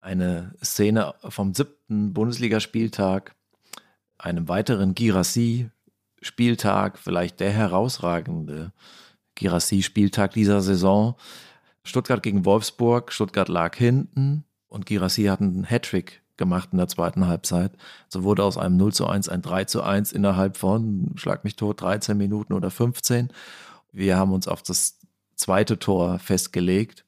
Eine 0.00 0.54
Szene 0.62 1.14
vom 1.28 1.54
siebten 1.54 2.12
Bundesligaspieltag, 2.12 3.34
einem 4.16 4.46
weiteren 4.48 4.94
Girassi-Spieltag, 4.94 6.98
vielleicht 6.98 7.40
der 7.40 7.50
herausragende 7.50 8.72
Girassi-Spieltag 9.34 10.34
dieser 10.34 10.60
Saison. 10.60 11.16
Stuttgart 11.82 12.22
gegen 12.22 12.44
Wolfsburg. 12.44 13.12
Stuttgart 13.12 13.48
lag 13.48 13.76
hinten 13.76 14.44
und 14.68 14.86
Girassi 14.86 15.24
hat 15.24 15.40
einen 15.40 15.64
Hattrick 15.64 16.22
gemacht 16.38 16.70
in 16.72 16.78
der 16.78 16.88
zweiten 16.88 17.26
Halbzeit. 17.26 17.72
So 18.08 18.22
wurde 18.24 18.44
aus 18.44 18.56
einem 18.56 18.76
0 18.76 18.94
zu 18.94 19.06
1 19.06 19.28
ein 19.28 19.42
3 19.42 19.64
zu 19.64 19.82
1 19.82 20.12
innerhalb 20.12 20.56
von, 20.56 21.12
schlag 21.16 21.44
mich 21.44 21.56
tot, 21.56 21.82
13 21.82 22.16
Minuten 22.16 22.54
oder 22.54 22.70
15. 22.70 23.32
Wir 23.92 24.16
haben 24.16 24.32
uns 24.32 24.48
auf 24.48 24.62
das 24.62 24.98
zweite 25.34 25.78
Tor 25.78 26.18
festgelegt, 26.18 27.04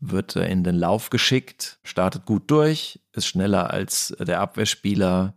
wird 0.00 0.36
in 0.36 0.64
den 0.64 0.76
Lauf 0.76 1.10
geschickt, 1.10 1.78
startet 1.82 2.24
gut 2.24 2.50
durch, 2.50 3.00
ist 3.12 3.26
schneller 3.26 3.70
als 3.70 4.16
der 4.18 4.40
Abwehrspieler, 4.40 5.34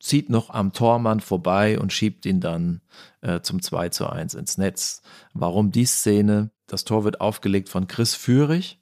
zieht 0.00 0.30
noch 0.30 0.50
am 0.50 0.72
Tormann 0.72 1.20
vorbei 1.20 1.78
und 1.78 1.92
schiebt 1.92 2.24
ihn 2.24 2.40
dann 2.40 2.80
äh, 3.20 3.40
zum 3.40 3.60
2 3.60 3.88
zu 3.88 4.08
1 4.08 4.34
ins 4.34 4.58
Netz. 4.58 5.02
Warum 5.34 5.72
die 5.72 5.86
Szene? 5.86 6.50
Das 6.66 6.84
Tor 6.84 7.04
wird 7.04 7.20
aufgelegt 7.20 7.68
von 7.68 7.88
Chris 7.88 8.14
Führig. 8.14 8.78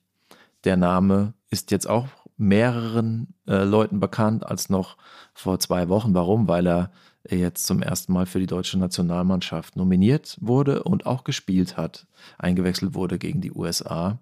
Der 0.64 0.76
Name 0.76 1.34
ist 1.48 1.70
jetzt 1.70 1.88
auch 1.88 2.08
mehreren 2.36 3.34
äh, 3.46 3.64
Leuten 3.64 4.00
bekannt 4.00 4.46
als 4.46 4.68
noch 4.68 4.96
vor 5.34 5.58
zwei 5.58 5.88
Wochen. 5.88 6.14
Warum? 6.14 6.48
Weil 6.48 6.66
er 6.66 6.90
jetzt 7.28 7.66
zum 7.66 7.82
ersten 7.82 8.12
Mal 8.12 8.26
für 8.26 8.38
die 8.38 8.46
deutsche 8.46 8.78
Nationalmannschaft 8.78 9.76
nominiert 9.76 10.36
wurde 10.40 10.82
und 10.82 11.06
auch 11.06 11.24
gespielt 11.24 11.76
hat, 11.76 12.06
eingewechselt 12.38 12.94
wurde 12.94 13.18
gegen 13.18 13.40
die 13.40 13.52
USA. 13.52 14.18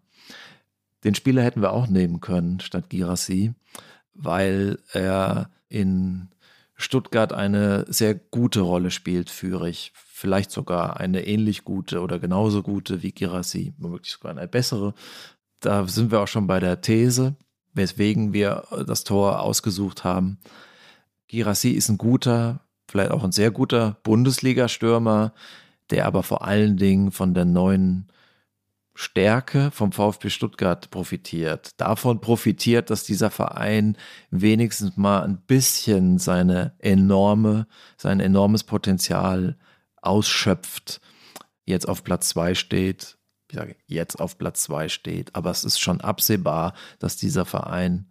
Den 1.02 1.14
Spieler 1.14 1.42
hätten 1.42 1.60
wir 1.60 1.72
auch 1.72 1.86
nehmen 1.86 2.20
können 2.20 2.60
statt 2.60 2.88
Girassi, 2.88 3.52
weil 4.14 4.78
er 4.92 5.50
in 5.68 6.28
Stuttgart 6.76 7.32
eine 7.32 7.84
sehr 7.88 8.14
gute 8.14 8.60
Rolle 8.60 8.90
spielt, 8.90 9.28
Führig. 9.30 9.92
Vielleicht 9.94 10.50
sogar 10.50 10.98
eine 10.98 11.26
ähnlich 11.26 11.64
gute 11.64 12.00
oder 12.00 12.18
genauso 12.18 12.62
gute 12.62 13.02
wie 13.02 13.12
Girassi, 13.12 13.74
womöglich 13.78 14.12
sogar 14.12 14.32
eine 14.32 14.48
bessere. 14.48 14.94
Da 15.60 15.86
sind 15.86 16.10
wir 16.10 16.20
auch 16.20 16.28
schon 16.28 16.46
bei 16.46 16.60
der 16.60 16.80
These 16.80 17.36
weswegen 17.74 18.32
wir 18.32 18.64
das 18.86 19.04
Tor 19.04 19.40
ausgesucht 19.40 20.04
haben. 20.04 20.38
Girassi 21.28 21.70
ist 21.70 21.88
ein 21.88 21.98
guter, 21.98 22.60
vielleicht 22.88 23.10
auch 23.10 23.24
ein 23.24 23.32
sehr 23.32 23.50
guter 23.50 23.98
Bundesliga-Stürmer, 24.02 25.34
der 25.90 26.06
aber 26.06 26.22
vor 26.22 26.44
allen 26.44 26.76
Dingen 26.76 27.10
von 27.10 27.34
der 27.34 27.44
neuen 27.44 28.08
Stärke 28.94 29.72
vom 29.72 29.90
VfB 29.90 30.30
Stuttgart 30.30 30.88
profitiert. 30.90 31.70
Davon 31.78 32.20
profitiert, 32.20 32.90
dass 32.90 33.02
dieser 33.02 33.30
Verein 33.30 33.96
wenigstens 34.30 34.96
mal 34.96 35.24
ein 35.24 35.38
bisschen 35.38 36.18
seine 36.18 36.74
enorme, 36.78 37.66
sein 37.96 38.20
enormes 38.20 38.62
Potenzial 38.62 39.56
ausschöpft, 40.00 41.00
jetzt 41.64 41.88
auf 41.88 42.04
Platz 42.04 42.28
zwei 42.28 42.54
steht. 42.54 43.18
Ich 43.54 43.60
sage, 43.60 43.76
jetzt 43.86 44.20
auf 44.20 44.36
Platz 44.36 44.64
zwei 44.64 44.88
steht, 44.88 45.36
aber 45.36 45.52
es 45.52 45.62
ist 45.62 45.78
schon 45.78 46.00
absehbar, 46.00 46.74
dass 46.98 47.16
dieser 47.16 47.44
Verein 47.44 48.08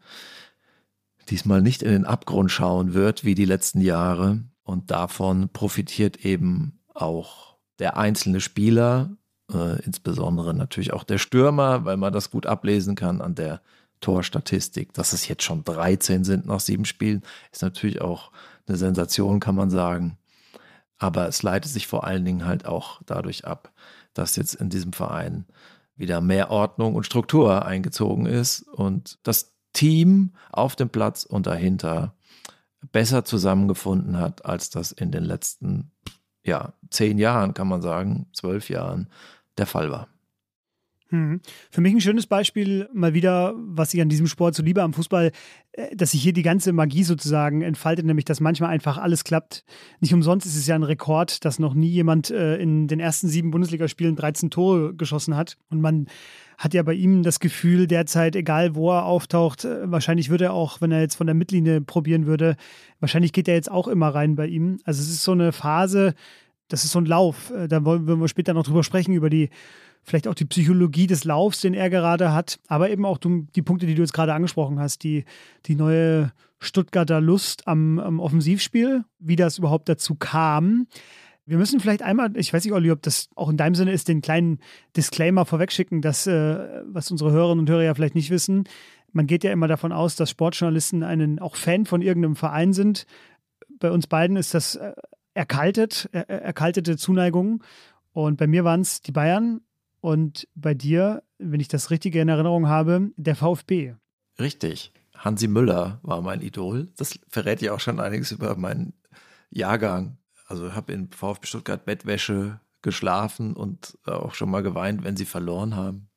diesmal 1.28 1.62
nicht 1.62 1.84
in 1.84 1.92
den 1.92 2.06
Abgrund 2.06 2.50
schauen 2.50 2.94
wird 2.94 3.26
wie 3.26 3.36
die 3.36 3.44
letzten 3.44 3.82
Jahre. 3.82 4.42
Und 4.64 4.90
davon 4.90 5.50
profitiert 5.50 6.24
eben 6.24 6.80
auch 6.94 7.58
der 7.78 7.98
einzelne 7.98 8.40
Spieler, 8.40 9.18
äh, 9.54 9.82
insbesondere 9.84 10.54
natürlich 10.54 10.94
auch 10.94 11.04
der 11.04 11.18
Stürmer, 11.18 11.84
weil 11.84 11.98
man 11.98 12.14
das 12.14 12.32
gut 12.32 12.46
ablesen 12.46 12.96
kann 12.96 13.20
an 13.20 13.36
der 13.36 13.62
Torstatistik. 14.00 14.94
Dass 14.94 15.12
es 15.12 15.28
jetzt 15.28 15.44
schon 15.44 15.66
13 15.66 16.24
sind 16.24 16.46
nach 16.46 16.62
sieben 16.62 16.86
Spielen, 16.86 17.22
ist 17.52 17.64
natürlich 17.64 18.00
auch 18.00 18.32
eine 18.66 18.78
Sensation, 18.78 19.42
kann 19.42 19.56
man 19.56 19.70
sagen. 19.70 20.18
Aber 21.00 21.28
es 21.28 21.44
leitet 21.44 21.70
sich 21.70 21.86
vor 21.86 22.06
allen 22.06 22.24
Dingen 22.24 22.46
halt 22.46 22.66
auch 22.66 23.02
dadurch 23.06 23.44
ab, 23.44 23.74
dass 24.14 24.36
jetzt 24.36 24.56
in 24.56 24.70
diesem 24.70 24.94
Verein 24.94 25.46
wieder 25.96 26.22
mehr 26.22 26.50
Ordnung 26.50 26.96
und 26.96 27.06
Struktur 27.06 27.66
eingezogen 27.66 28.26
ist 28.26 28.64
und 28.64 29.20
das 29.24 29.54
Team 29.74 30.34
auf 30.52 30.76
dem 30.76 30.90
Platz 30.90 31.24
und 31.24 31.48
dahinter 31.48 32.16
besser 32.92 33.26
zusammengefunden 33.26 34.18
hat, 34.18 34.46
als 34.46 34.70
das 34.70 34.92
in 34.92 35.12
den 35.12 35.24
letzten 35.24 35.92
ja, 36.44 36.74
zehn 36.90 37.18
Jahren, 37.18 37.54
kann 37.54 37.68
man 37.68 37.82
sagen, 37.82 38.28
zwölf 38.34 38.70
Jahren 38.70 39.10
der 39.58 39.66
Fall 39.66 39.92
war. 39.92 40.10
Hm. 41.14 41.42
Für 41.70 41.82
mich 41.82 41.94
ein 41.94 42.02
schönes 42.02 42.26
Beispiel 42.26 42.90
mal 42.92 43.14
wieder, 43.14 43.54
was 43.56 43.94
ich 43.94 44.02
an 44.02 44.10
diesem 44.10 44.26
Sport 44.26 44.56
so 44.56 44.64
liebe 44.64 44.82
am 44.82 44.94
Fußball, 44.94 45.32
äh, 45.74 45.96
dass 45.96 46.10
sich 46.10 46.24
hier 46.24 46.34
die 46.34 46.42
ganze 46.42 46.74
Magie 46.74 47.04
sozusagen 47.04 47.62
entfaltet, 47.62 48.08
nämlich 48.08 48.26
dass 48.26 48.40
manchmal 48.40 48.72
einfach 48.72 48.98
alles 48.98 49.24
klappt. 49.24 49.64
Nicht 50.00 50.16
umsonst 50.16 50.48
ist 50.48 50.56
es 50.56 50.66
ja 50.66 50.74
ein 50.74 50.82
Rekord, 50.82 51.46
dass 51.46 51.60
noch 51.60 51.76
nie 51.76 51.90
jemand 51.90 52.32
äh, 52.32 52.56
in 52.56 52.88
den 52.88 53.00
ersten 53.00 53.28
sieben 53.28 53.52
Bundesligaspielen 53.52 54.16
13 54.16 54.50
Tore 54.50 54.96
geschossen 54.96 55.38
hat. 55.38 55.56
Und 55.70 55.82
man 55.82 56.08
hat 56.58 56.74
ja 56.74 56.82
bei 56.82 56.96
ihm 56.96 57.22
das 57.22 57.40
Gefühl, 57.40 57.86
derzeit, 57.86 58.36
egal 58.36 58.74
wo 58.74 58.90
er 58.90 59.06
auftaucht, 59.06 59.66
äh, 59.66 59.92
wahrscheinlich 59.92 60.32
würde 60.32 60.46
er 60.46 60.54
auch, 60.54 60.82
wenn 60.82 60.92
er 60.92 61.02
jetzt 61.02 61.16
von 61.16 61.28
der 61.28 61.36
Mittellinie 61.36 61.82
probieren 61.82 62.26
würde, 62.26 62.56
wahrscheinlich 63.00 63.34
geht 63.34 63.48
er 63.48 63.54
jetzt 63.54 63.70
auch 63.70 63.88
immer 63.88 64.08
rein 64.08 64.36
bei 64.36 64.48
ihm. 64.48 64.80
Also 64.84 65.00
es 65.04 65.10
ist 65.10 65.24
so 65.24 65.34
eine 65.34 65.52
Phase, 65.52 66.16
das 66.70 66.86
ist 66.86 66.92
so 66.92 67.00
ein 67.00 67.06
Lauf. 67.06 67.54
Da 67.70 67.86
wollen 67.86 68.20
wir 68.20 68.28
später 68.28 68.56
noch 68.56 68.64
drüber 68.64 68.84
sprechen, 68.84 69.14
über 69.14 69.30
die 69.30 69.50
vielleicht 70.04 70.28
auch 70.28 70.34
die 70.34 70.46
Psychologie 70.46 71.08
des 71.08 71.24
Laufs, 71.24 71.62
den 71.62 71.74
er 71.74 71.90
gerade 71.90 72.34
hat, 72.34 72.60
aber 72.68 72.90
eben 72.90 73.06
auch 73.06 73.18
die 73.18 73.62
Punkte, 73.62 73.86
die 73.86 73.96
du 73.96 74.02
jetzt 74.02 74.14
gerade 74.14 74.34
angesprochen 74.34 74.80
hast, 74.80 75.04
die, 75.04 75.26
die 75.66 75.76
neue 75.76 76.32
Stuttgarter 76.60 77.22
Lust 77.22 77.68
am, 77.68 78.00
am 78.00 78.20
Offensivspiel, 78.20 79.04
wie 79.20 79.36
das 79.36 79.58
überhaupt 79.58 79.90
dazu 79.90 80.16
kam. 80.16 80.88
Wir 81.46 81.58
müssen 81.58 81.80
vielleicht 81.80 82.02
einmal, 82.02 82.36
ich 82.38 82.54
weiß 82.54 82.64
nicht, 82.64 82.74
Olli, 82.74 82.92
ob 82.92 83.02
das 83.02 83.30
auch 83.36 83.50
in 83.50 83.58
deinem 83.58 83.76
Sinne 83.76 83.92
ist, 83.92 84.08
den 84.08 84.22
kleinen 84.22 84.60
Disclaimer 84.96 85.46
vorwegschicken, 85.46 86.02
dass, 86.02 86.26
äh, 86.26 86.82
was 86.86 87.12
unsere 87.12 87.32
Hörerinnen 87.32 87.62
und 87.62 87.70
Hörer 87.70 87.84
ja 87.84 87.94
vielleicht 87.94 88.16
nicht 88.16 88.30
wissen, 88.30 88.66
man 89.14 89.28
geht 89.28 89.44
ja 89.44 89.52
immer 89.52 89.68
davon 89.68 89.92
aus, 89.92 90.16
dass 90.16 90.32
Sportjournalisten 90.32 91.04
einen 91.04 91.40
auch 91.40 91.56
Fan 91.56 91.86
von 91.86 92.02
irgendeinem 92.02 92.36
Verein 92.36 92.74
sind. 92.74 93.06
Bei 93.80 93.92
uns 93.92 94.08
beiden 94.08 94.38
ist 94.38 94.54
das 94.54 94.76
äh, 94.76 94.94
erkaltet, 95.34 96.10
er, 96.12 96.30
erkaltete 96.30 96.98
Zuneigung. 96.98 97.64
Und 98.12 98.38
bei 98.38 98.48
mir 98.48 98.64
waren 98.64 98.82
es 98.82 99.02
die 99.02 99.12
Bayern 99.12 99.62
und 100.04 100.50
bei 100.54 100.74
dir, 100.74 101.24
wenn 101.38 101.62
ich 101.62 101.70
das 101.70 101.90
richtige 101.90 102.20
in 102.20 102.28
Erinnerung 102.28 102.68
habe, 102.68 103.12
der 103.16 103.38
VfB. 103.38 103.96
Richtig. 104.38 104.92
Hansi 105.16 105.48
Müller 105.48 106.02
war 106.04 106.22
mein 106.22 106.42
Idol. 106.42 106.92
Das 106.98 107.18
verrät 107.30 107.62
ja 107.62 107.72
auch 107.72 107.80
schon 107.80 108.02
einiges 108.02 108.34
über 108.34 108.58
meinen 108.58 108.92
Jahrgang. 109.50 110.18
Also 110.46 110.76
habe 110.76 110.92
in 110.92 111.10
VfB 111.10 111.48
Stuttgart 111.48 111.86
Bettwäsche 111.86 112.60
geschlafen 112.82 113.54
und 113.54 113.98
auch 114.04 114.34
schon 114.34 114.52
mal 114.52 114.62
geweint, 114.62 115.06
wenn 115.06 115.16
sie 115.16 115.24
verloren 115.24 115.78
haben. 115.78 116.10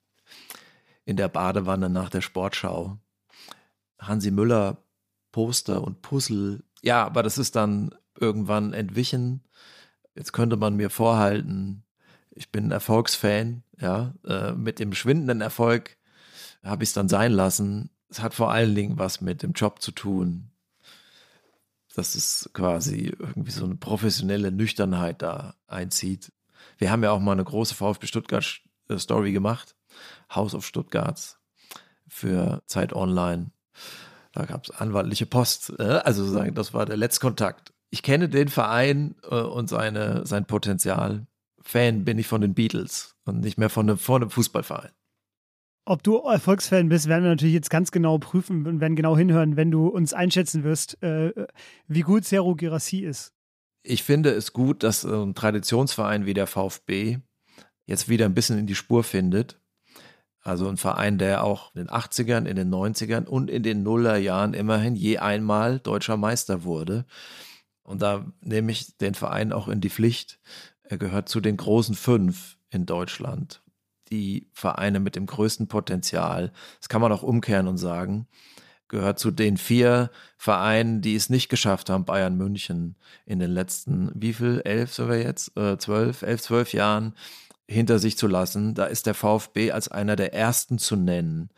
In 1.05 1.17
der 1.17 1.29
Badewanne 1.29 1.89
nach 1.89 2.11
der 2.11 2.23
Sportschau. 2.23 2.99
Hansi 4.01 4.33
Müller 4.33 4.79
Poster 5.31 5.85
und 5.85 6.03
Puzzle. 6.03 6.65
Ja, 6.83 7.07
aber 7.07 7.23
das 7.23 7.39
ist 7.39 7.55
dann 7.55 7.95
irgendwann 8.19 8.73
entwichen. 8.73 9.45
Jetzt 10.17 10.33
könnte 10.33 10.57
man 10.57 10.75
mir 10.75 10.91
vorhalten, 10.91 11.85
ich 12.37 12.53
bin 12.53 12.67
ein 12.67 12.71
Erfolgsfan, 12.71 13.63
ja, 13.81 14.15
äh, 14.27 14.53
mit 14.53 14.79
dem 14.79 14.93
schwindenden 14.93 15.41
Erfolg 15.41 15.97
habe 16.63 16.83
ich 16.83 16.91
es 16.91 16.95
dann 16.95 17.09
sein 17.09 17.33
lassen. 17.33 17.91
Es 18.09 18.21
hat 18.21 18.35
vor 18.35 18.51
allen 18.51 18.75
Dingen 18.75 18.99
was 18.99 19.21
mit 19.21 19.43
dem 19.43 19.53
Job 19.53 19.83
zu 19.83 19.93
tun. 19.93 20.51
Dass 21.95 22.15
es 22.15 22.51
quasi 22.53 23.15
irgendwie 23.19 23.51
so 23.51 23.65
eine 23.65 23.77
professionelle 23.77 24.53
Nüchternheit 24.53 25.23
da 25.23 25.55
einzieht. 25.67 26.33
Wir 26.79 26.91
haben 26.91 27.03
ja 27.03 27.11
auch 27.11 27.21
mal 27.21 27.33
eine 27.33 27.45
große 27.45 27.75
VfB 27.75 28.07
Stuttgart 28.07 28.61
äh, 28.89 28.99
Story 28.99 29.33
gemacht. 29.33 29.75
House 30.35 30.55
of 30.55 30.67
Stuttgarts 30.67 31.39
für 32.09 32.63
Zeit 32.67 32.93
Online. 32.93 33.51
Da 34.33 34.45
gab 34.45 34.65
es 34.65 34.71
anwaltliche 34.71 35.27
Post. 35.27 35.73
Äh, 35.79 35.83
also 35.83 36.25
sozusagen, 36.25 36.55
das 36.55 36.75
war 36.75 36.87
der 36.87 36.97
Letztkontakt. 36.97 37.73
Ich 37.91 38.03
kenne 38.03 38.29
den 38.29 38.49
Verein 38.49 39.15
äh, 39.31 39.37
und 39.37 39.69
seine, 39.69 40.27
sein 40.27 40.45
Potenzial. 40.45 41.27
Fan 41.67 42.05
bin 42.05 42.19
ich 42.19 42.29
von 42.29 42.41
den 42.41 42.55
Beatles 42.55 43.17
und 43.25 43.41
nicht 43.41 43.59
mehr 43.59 43.71
von 43.71 43.89
einem, 43.89 43.99
von 43.99 44.23
einem 44.23 44.31
Fußballverein. 44.31 44.93
Ob 45.85 46.03
du 46.03 46.19
Erfolgsfan 46.19 46.89
bist, 46.89 47.09
werden 47.09 47.25
wir 47.25 47.31
natürlich 47.31 47.55
jetzt 47.55 47.71
ganz 47.71 47.91
genau 47.91 48.19
prüfen 48.19 48.67
und 48.67 48.81
werden 48.81 48.97
genau 48.97 49.17
hinhören, 49.17 49.57
wenn 49.57 49.71
du 49.71 49.89
uns 49.89 50.13
einschätzen 50.15 50.65
wirst, 50.65 51.03
äh, 51.03 51.33
wie 51.89 52.01
gut 52.01 52.25
Zero 52.25 52.55
Girassi 52.55 53.01
ist. 53.01 53.33
Ich 53.83 54.03
finde 54.05 54.31
es 54.31 54.53
gut, 54.53 54.83
dass 54.83 55.05
ein 55.05 55.35
Traditionsverein 55.35 56.25
wie 56.25 56.35
der 56.35 56.47
VfB 56.47 57.19
jetzt 57.87 58.09
wieder 58.09 58.27
ein 58.27 58.35
bisschen 58.35 58.59
in 58.59 58.67
die 58.67 58.75
Spur 58.75 59.05
findet. 59.05 59.61
Also 60.41 60.69
ein 60.69 60.77
Verein, 60.77 61.19
der 61.19 61.43
auch 61.43 61.75
in 61.75 61.87
den 61.87 61.91
80ern, 61.91 62.47
in 62.47 62.57
den 62.57 62.73
90ern 62.73 63.27
und 63.27 63.51
in 63.51 63.65
den 63.65 63.83
Nullerjahren 63.83 64.55
immerhin 64.55 64.95
je 64.95 65.19
einmal 65.19 65.81
deutscher 65.81 66.17
Meister 66.17 66.63
wurde. 66.63 67.07
Und 67.83 68.03
da 68.03 68.27
nehme 68.41 68.73
ich 68.73 68.97
den 68.99 69.15
Verein 69.15 69.53
auch 69.53 69.69
in 69.69 69.81
die 69.81 69.91
Pflicht, 69.91 70.41
er 70.89 70.99
gehört 70.99 71.29
zu 71.29 71.41
den 71.41 71.57
großen 71.57 71.95
fünf 71.95 72.57
in 72.71 72.87
Deutschland. 72.87 73.63
Die 74.11 74.51
Vereine 74.53 75.01
mit 75.01 75.17
dem 75.17 75.27
größten 75.27 75.69
Potenzial. 75.69 76.53
Das 76.79 76.89
kann 76.89 77.01
man 77.01 77.13
auch 77.13 77.23
umkehren 77.23 77.67
und 77.67 77.79
sagen. 77.79 78.29
Gehört 78.89 79.19
zu 79.19 79.33
den 79.33 79.57
vier 79.57 80.11
Vereinen, 80.37 81.03
die 81.03 81.17
es 81.17 81.29
nicht 81.29 81.49
geschafft 81.49 81.91
haben, 81.91 82.05
Bayern 82.05 82.37
München 82.37 82.97
in 83.25 83.41
den 83.41 83.51
letzten, 83.51 84.13
wie 84.15 84.33
viel, 84.33 84.63
elf 84.65 84.95
sind 84.95 85.09
wir 85.09 85.21
jetzt? 85.21 85.57
Äh, 85.57 85.77
zwölf, 85.79 86.23
elf, 86.23 86.41
zwölf 86.41 86.73
Jahren 86.73 87.15
hinter 87.67 87.99
sich 87.99 88.17
zu 88.17 88.29
lassen. 88.29 88.75
Da 88.75 88.85
ist 88.85 89.07
der 89.07 89.15
VfB 89.15 89.73
als 89.73 89.89
einer 89.89 90.15
der 90.15 90.35
ersten 90.35 90.79
zu 90.79 90.95
nennen 90.95 91.51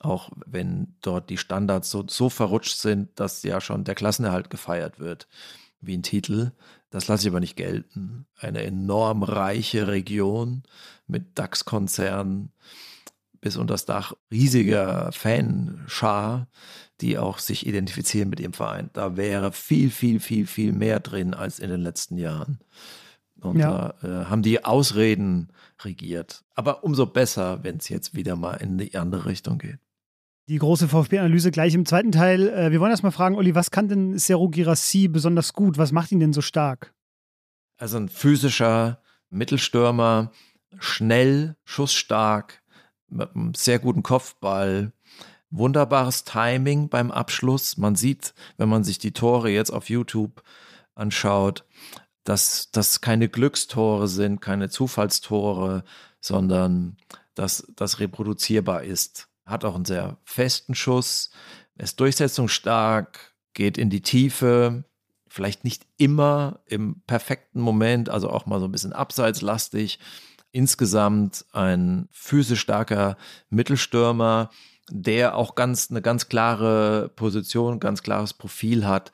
auch 0.00 0.30
wenn 0.46 0.96
dort 1.02 1.30
die 1.30 1.38
Standards 1.38 1.90
so, 1.90 2.04
so 2.08 2.28
verrutscht 2.28 2.76
sind, 2.76 3.18
dass 3.18 3.42
ja 3.42 3.60
schon 3.60 3.84
der 3.84 3.94
Klassenerhalt 3.94 4.50
gefeiert 4.50 4.98
wird, 4.98 5.28
wie 5.80 5.96
ein 5.96 6.02
Titel. 6.02 6.52
Das 6.96 7.08
lasse 7.08 7.24
ich 7.24 7.28
aber 7.28 7.40
nicht 7.40 7.56
gelten. 7.56 8.24
Eine 8.38 8.62
enorm 8.62 9.22
reiche 9.22 9.86
Region 9.86 10.62
mit 11.06 11.38
DAX-Konzernen 11.38 12.52
bis 13.42 13.58
unter 13.58 13.74
das 13.74 13.84
Dach 13.84 14.14
riesiger 14.30 15.12
Fanschar, 15.12 16.48
die 17.02 17.18
auch 17.18 17.38
sich 17.38 17.66
identifizieren 17.66 18.30
mit 18.30 18.40
ihrem 18.40 18.54
Verein. 18.54 18.88
Da 18.94 19.18
wäre 19.18 19.52
viel, 19.52 19.90
viel, 19.90 20.20
viel, 20.20 20.46
viel 20.46 20.72
mehr 20.72 20.98
drin 20.98 21.34
als 21.34 21.58
in 21.58 21.68
den 21.68 21.82
letzten 21.82 22.16
Jahren. 22.16 22.60
Und 23.42 23.58
ja. 23.58 23.92
da 24.00 24.22
äh, 24.22 24.24
haben 24.30 24.40
die 24.40 24.64
Ausreden 24.64 25.52
regiert. 25.84 26.44
Aber 26.54 26.82
umso 26.82 27.04
besser, 27.04 27.62
wenn 27.62 27.76
es 27.76 27.90
jetzt 27.90 28.14
wieder 28.14 28.36
mal 28.36 28.54
in 28.54 28.78
die 28.78 28.96
andere 28.96 29.26
Richtung 29.26 29.58
geht. 29.58 29.80
Die 30.48 30.58
große 30.58 30.86
VfB-Analyse 30.86 31.50
gleich 31.50 31.74
im 31.74 31.86
zweiten 31.86 32.12
Teil. 32.12 32.48
Äh, 32.48 32.70
wir 32.70 32.78
wollen 32.78 32.92
erst 32.92 33.02
mal 33.02 33.10
fragen, 33.10 33.34
Olli, 33.34 33.56
was 33.56 33.72
kann 33.72 33.88
denn 33.88 34.16
Seru 34.16 34.48
Girassi 34.48 35.08
besonders 35.08 35.52
gut? 35.52 35.76
Was 35.76 35.90
macht 35.90 36.12
ihn 36.12 36.20
denn 36.20 36.32
so 36.32 36.40
stark? 36.40 36.94
Also 37.78 37.96
ein 37.96 38.08
physischer 38.08 39.02
Mittelstürmer, 39.28 40.30
schnell, 40.78 41.56
schussstark, 41.64 42.62
mit 43.08 43.34
einem 43.34 43.54
sehr 43.54 43.80
guten 43.80 44.04
Kopfball, 44.04 44.92
wunderbares 45.50 46.22
Timing 46.22 46.88
beim 46.88 47.10
Abschluss. 47.10 47.76
Man 47.76 47.96
sieht, 47.96 48.32
wenn 48.56 48.68
man 48.68 48.84
sich 48.84 48.98
die 48.98 49.12
Tore 49.12 49.50
jetzt 49.50 49.70
auf 49.70 49.90
YouTube 49.90 50.44
anschaut, 50.94 51.64
dass 52.22 52.70
das 52.70 53.00
keine 53.00 53.28
Glückstore 53.28 54.06
sind, 54.06 54.40
keine 54.40 54.68
Zufallstore, 54.68 55.82
sondern 56.20 56.96
dass 57.34 57.66
das 57.74 57.98
reproduzierbar 57.98 58.84
ist 58.84 59.28
hat 59.46 59.64
auch 59.64 59.74
einen 59.74 59.84
sehr 59.84 60.18
festen 60.24 60.74
Schuss, 60.74 61.30
ist 61.78 62.00
durchsetzungsstark, 62.00 63.34
geht 63.54 63.78
in 63.78 63.90
die 63.90 64.02
Tiefe, 64.02 64.84
vielleicht 65.28 65.64
nicht 65.64 65.86
immer 65.96 66.60
im 66.66 67.02
perfekten 67.06 67.60
Moment, 67.60 68.08
also 68.08 68.30
auch 68.30 68.46
mal 68.46 68.58
so 68.58 68.66
ein 68.66 68.72
bisschen 68.72 68.92
abseitslastig. 68.92 69.98
insgesamt 70.52 71.44
ein 71.52 72.08
physisch 72.10 72.60
starker 72.60 73.18
Mittelstürmer, 73.50 74.50
der 74.90 75.36
auch 75.36 75.54
ganz 75.54 75.90
eine 75.90 76.00
ganz 76.00 76.28
klare 76.28 77.10
Position, 77.14 77.78
ganz 77.78 78.02
klares 78.02 78.32
Profil 78.32 78.86
hat. 78.86 79.12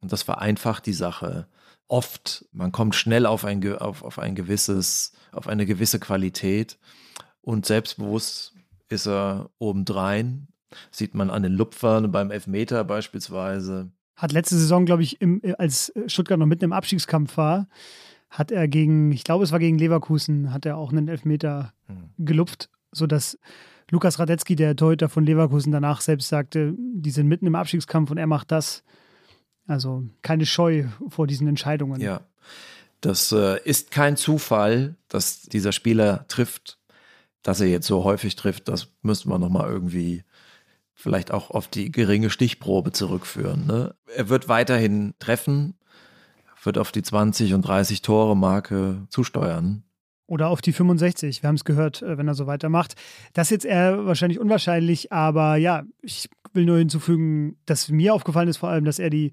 Und 0.00 0.12
das 0.12 0.22
vereinfacht 0.22 0.84
die 0.84 0.92
Sache. 0.92 1.46
Oft, 1.88 2.44
man 2.52 2.72
kommt 2.72 2.94
schnell 2.94 3.24
auf 3.24 3.46
ein, 3.46 3.76
auf, 3.78 4.02
auf 4.02 4.18
ein 4.18 4.34
gewisses, 4.34 5.12
auf 5.30 5.46
eine 5.46 5.64
gewisse 5.64 5.98
Qualität 5.98 6.78
und 7.40 7.64
selbstbewusst 7.64 8.51
ist 8.92 9.06
er 9.06 9.50
obendrein. 9.58 10.48
Sieht 10.90 11.14
man 11.14 11.30
an 11.30 11.42
den 11.42 11.52
Lupfern 11.52 12.12
beim 12.12 12.30
Elfmeter 12.30 12.84
beispielsweise. 12.84 13.90
Hat 14.16 14.32
letzte 14.32 14.56
Saison, 14.56 14.86
glaube 14.86 15.02
ich, 15.02 15.20
im, 15.20 15.42
als 15.58 15.92
Stuttgart 16.06 16.38
noch 16.38 16.46
mitten 16.46 16.64
im 16.64 16.72
Abstiegskampf 16.72 17.36
war, 17.36 17.68
hat 18.30 18.50
er 18.50 18.68
gegen, 18.68 19.12
ich 19.12 19.24
glaube, 19.24 19.44
es 19.44 19.52
war 19.52 19.58
gegen 19.58 19.78
Leverkusen, 19.78 20.52
hat 20.52 20.64
er 20.64 20.76
auch 20.76 20.90
einen 20.90 21.08
Elfmeter 21.08 21.72
mhm. 21.88 22.24
gelupft, 22.24 22.70
sodass 22.92 23.38
Lukas 23.90 24.18
Radetzky, 24.18 24.56
der 24.56 24.74
Torhüter 24.74 25.10
von 25.10 25.24
Leverkusen, 25.24 25.72
danach 25.72 26.00
selbst 26.00 26.28
sagte, 26.28 26.74
die 26.78 27.10
sind 27.10 27.28
mitten 27.28 27.46
im 27.46 27.54
Abstiegskampf 27.54 28.10
und 28.10 28.16
er 28.16 28.26
macht 28.26 28.50
das. 28.50 28.84
Also 29.66 30.04
keine 30.22 30.46
Scheu 30.46 30.86
vor 31.08 31.26
diesen 31.26 31.46
Entscheidungen. 31.46 32.00
Ja, 32.00 32.22
das 33.02 33.32
äh, 33.32 33.60
ist 33.64 33.90
kein 33.90 34.16
Zufall, 34.16 34.96
dass 35.08 35.42
dieser 35.42 35.72
Spieler 35.72 36.24
trifft, 36.28 36.78
dass 37.42 37.60
er 37.60 37.68
jetzt 37.68 37.86
so 37.86 38.04
häufig 38.04 38.36
trifft. 38.36 38.68
Das 38.68 38.88
müssten 39.02 39.28
wir 39.28 39.38
nochmal 39.38 39.70
irgendwie 39.70 40.24
vielleicht 40.94 41.32
auch 41.32 41.50
auf 41.50 41.68
die 41.68 41.90
geringe 41.90 42.30
Stichprobe 42.30 42.92
zurückführen. 42.92 43.66
Ne? 43.66 43.94
Er 44.14 44.28
wird 44.28 44.48
weiterhin 44.48 45.14
treffen, 45.18 45.74
wird 46.62 46.78
auf 46.78 46.92
die 46.92 47.02
20 47.02 47.54
und 47.54 47.62
30 47.62 48.02
Tore 48.02 48.36
Marke 48.36 49.06
zusteuern. 49.08 49.82
Oder 50.26 50.48
auf 50.48 50.62
die 50.62 50.72
65, 50.72 51.42
wir 51.42 51.48
haben 51.48 51.56
es 51.56 51.64
gehört, 51.64 52.02
äh, 52.02 52.16
wenn 52.16 52.28
er 52.28 52.34
so 52.34 52.46
weitermacht. 52.46 52.94
Das 53.32 53.48
ist 53.48 53.50
jetzt 53.50 53.64
eher 53.64 54.06
wahrscheinlich 54.06 54.38
unwahrscheinlich, 54.38 55.12
aber 55.12 55.56
ja, 55.56 55.82
ich 56.00 56.30
will 56.52 56.64
nur 56.64 56.78
hinzufügen, 56.78 57.56
dass 57.66 57.88
mir 57.88 58.14
aufgefallen 58.14 58.48
ist 58.48 58.58
vor 58.58 58.68
allem, 58.68 58.84
dass 58.84 58.98
er 58.98 59.10
die, 59.10 59.32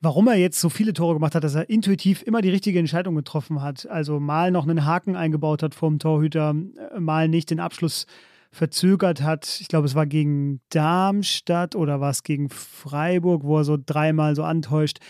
warum 0.00 0.28
er 0.28 0.36
jetzt 0.36 0.60
so 0.60 0.68
viele 0.68 0.92
Tore 0.92 1.14
gemacht 1.14 1.34
hat, 1.34 1.44
dass 1.44 1.54
er 1.54 1.68
intuitiv 1.70 2.22
immer 2.22 2.42
die 2.42 2.50
richtige 2.50 2.78
Entscheidung 2.78 3.14
getroffen 3.14 3.62
hat. 3.62 3.88
Also 3.88 4.20
mal 4.20 4.50
noch 4.50 4.64
einen 4.64 4.84
Haken 4.84 5.16
eingebaut 5.16 5.62
hat 5.62 5.74
vom 5.74 5.98
Torhüter, 5.98 6.54
äh, 6.94 7.00
mal 7.00 7.28
nicht 7.28 7.50
den 7.50 7.60
Abschluss 7.60 8.06
verzögert 8.50 9.22
hat. 9.22 9.58
Ich 9.60 9.68
glaube, 9.68 9.86
es 9.86 9.94
war 9.94 10.06
gegen 10.06 10.60
Darmstadt 10.70 11.74
oder 11.74 12.00
war 12.00 12.10
es 12.10 12.22
gegen 12.22 12.48
Freiburg, 12.48 13.44
wo 13.44 13.58
er 13.58 13.64
so 13.64 13.76
dreimal 13.84 14.34
so 14.34 14.44
antäuscht 14.44 15.00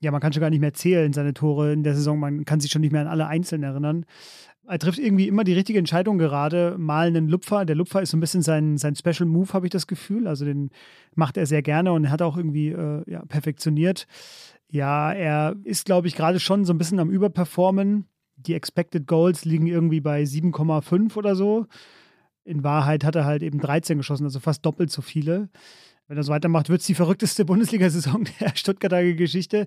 ja, 0.00 0.10
man 0.10 0.20
kann 0.20 0.32
schon 0.32 0.40
gar 0.40 0.50
nicht 0.50 0.60
mehr 0.60 0.72
zählen, 0.72 1.12
seine 1.12 1.34
Tore 1.34 1.72
in 1.72 1.82
der 1.82 1.94
Saison. 1.94 2.18
Man 2.18 2.44
kann 2.44 2.58
sich 2.60 2.70
schon 2.70 2.80
nicht 2.80 2.92
mehr 2.92 3.02
an 3.02 3.06
alle 3.06 3.26
einzeln 3.26 3.62
erinnern. 3.62 4.06
Er 4.70 4.78
trifft 4.78 5.00
irgendwie 5.00 5.26
immer 5.26 5.42
die 5.42 5.52
richtige 5.52 5.80
Entscheidung 5.80 6.16
gerade. 6.16 6.76
Mal 6.78 7.08
einen 7.08 7.28
Lupfer. 7.28 7.64
Der 7.64 7.74
Lupfer 7.74 8.02
ist 8.02 8.10
so 8.10 8.16
ein 8.16 8.20
bisschen 8.20 8.42
sein, 8.42 8.78
sein 8.78 8.94
Special 8.94 9.28
Move, 9.28 9.52
habe 9.52 9.66
ich 9.66 9.72
das 9.72 9.88
Gefühl. 9.88 10.28
Also 10.28 10.44
den 10.44 10.70
macht 11.16 11.36
er 11.36 11.46
sehr 11.46 11.60
gerne 11.60 11.92
und 11.92 12.08
hat 12.08 12.22
auch 12.22 12.36
irgendwie 12.36 12.68
äh, 12.68 13.02
ja, 13.10 13.24
perfektioniert. 13.26 14.06
Ja, 14.68 15.12
er 15.12 15.56
ist, 15.64 15.86
glaube 15.86 16.06
ich, 16.06 16.14
gerade 16.14 16.38
schon 16.38 16.64
so 16.64 16.72
ein 16.72 16.78
bisschen 16.78 17.00
am 17.00 17.10
Überperformen. 17.10 18.06
Die 18.36 18.54
Expected 18.54 19.08
Goals 19.08 19.44
liegen 19.44 19.66
irgendwie 19.66 20.00
bei 20.00 20.22
7,5 20.22 21.16
oder 21.16 21.34
so. 21.34 21.66
In 22.44 22.62
Wahrheit 22.62 23.02
hat 23.02 23.16
er 23.16 23.24
halt 23.24 23.42
eben 23.42 23.58
13 23.58 23.98
geschossen, 23.98 24.24
also 24.24 24.38
fast 24.38 24.64
doppelt 24.64 24.92
so 24.92 25.02
viele. 25.02 25.48
Wenn 26.06 26.16
er 26.16 26.22
so 26.22 26.32
weitermacht, 26.32 26.68
wird 26.68 26.80
es 26.80 26.86
die 26.86 26.94
verrückteste 26.94 27.44
Bundesliga-Saison 27.46 28.24
der 28.38 28.54
Stuttgarter 28.54 29.02
Geschichte. 29.14 29.66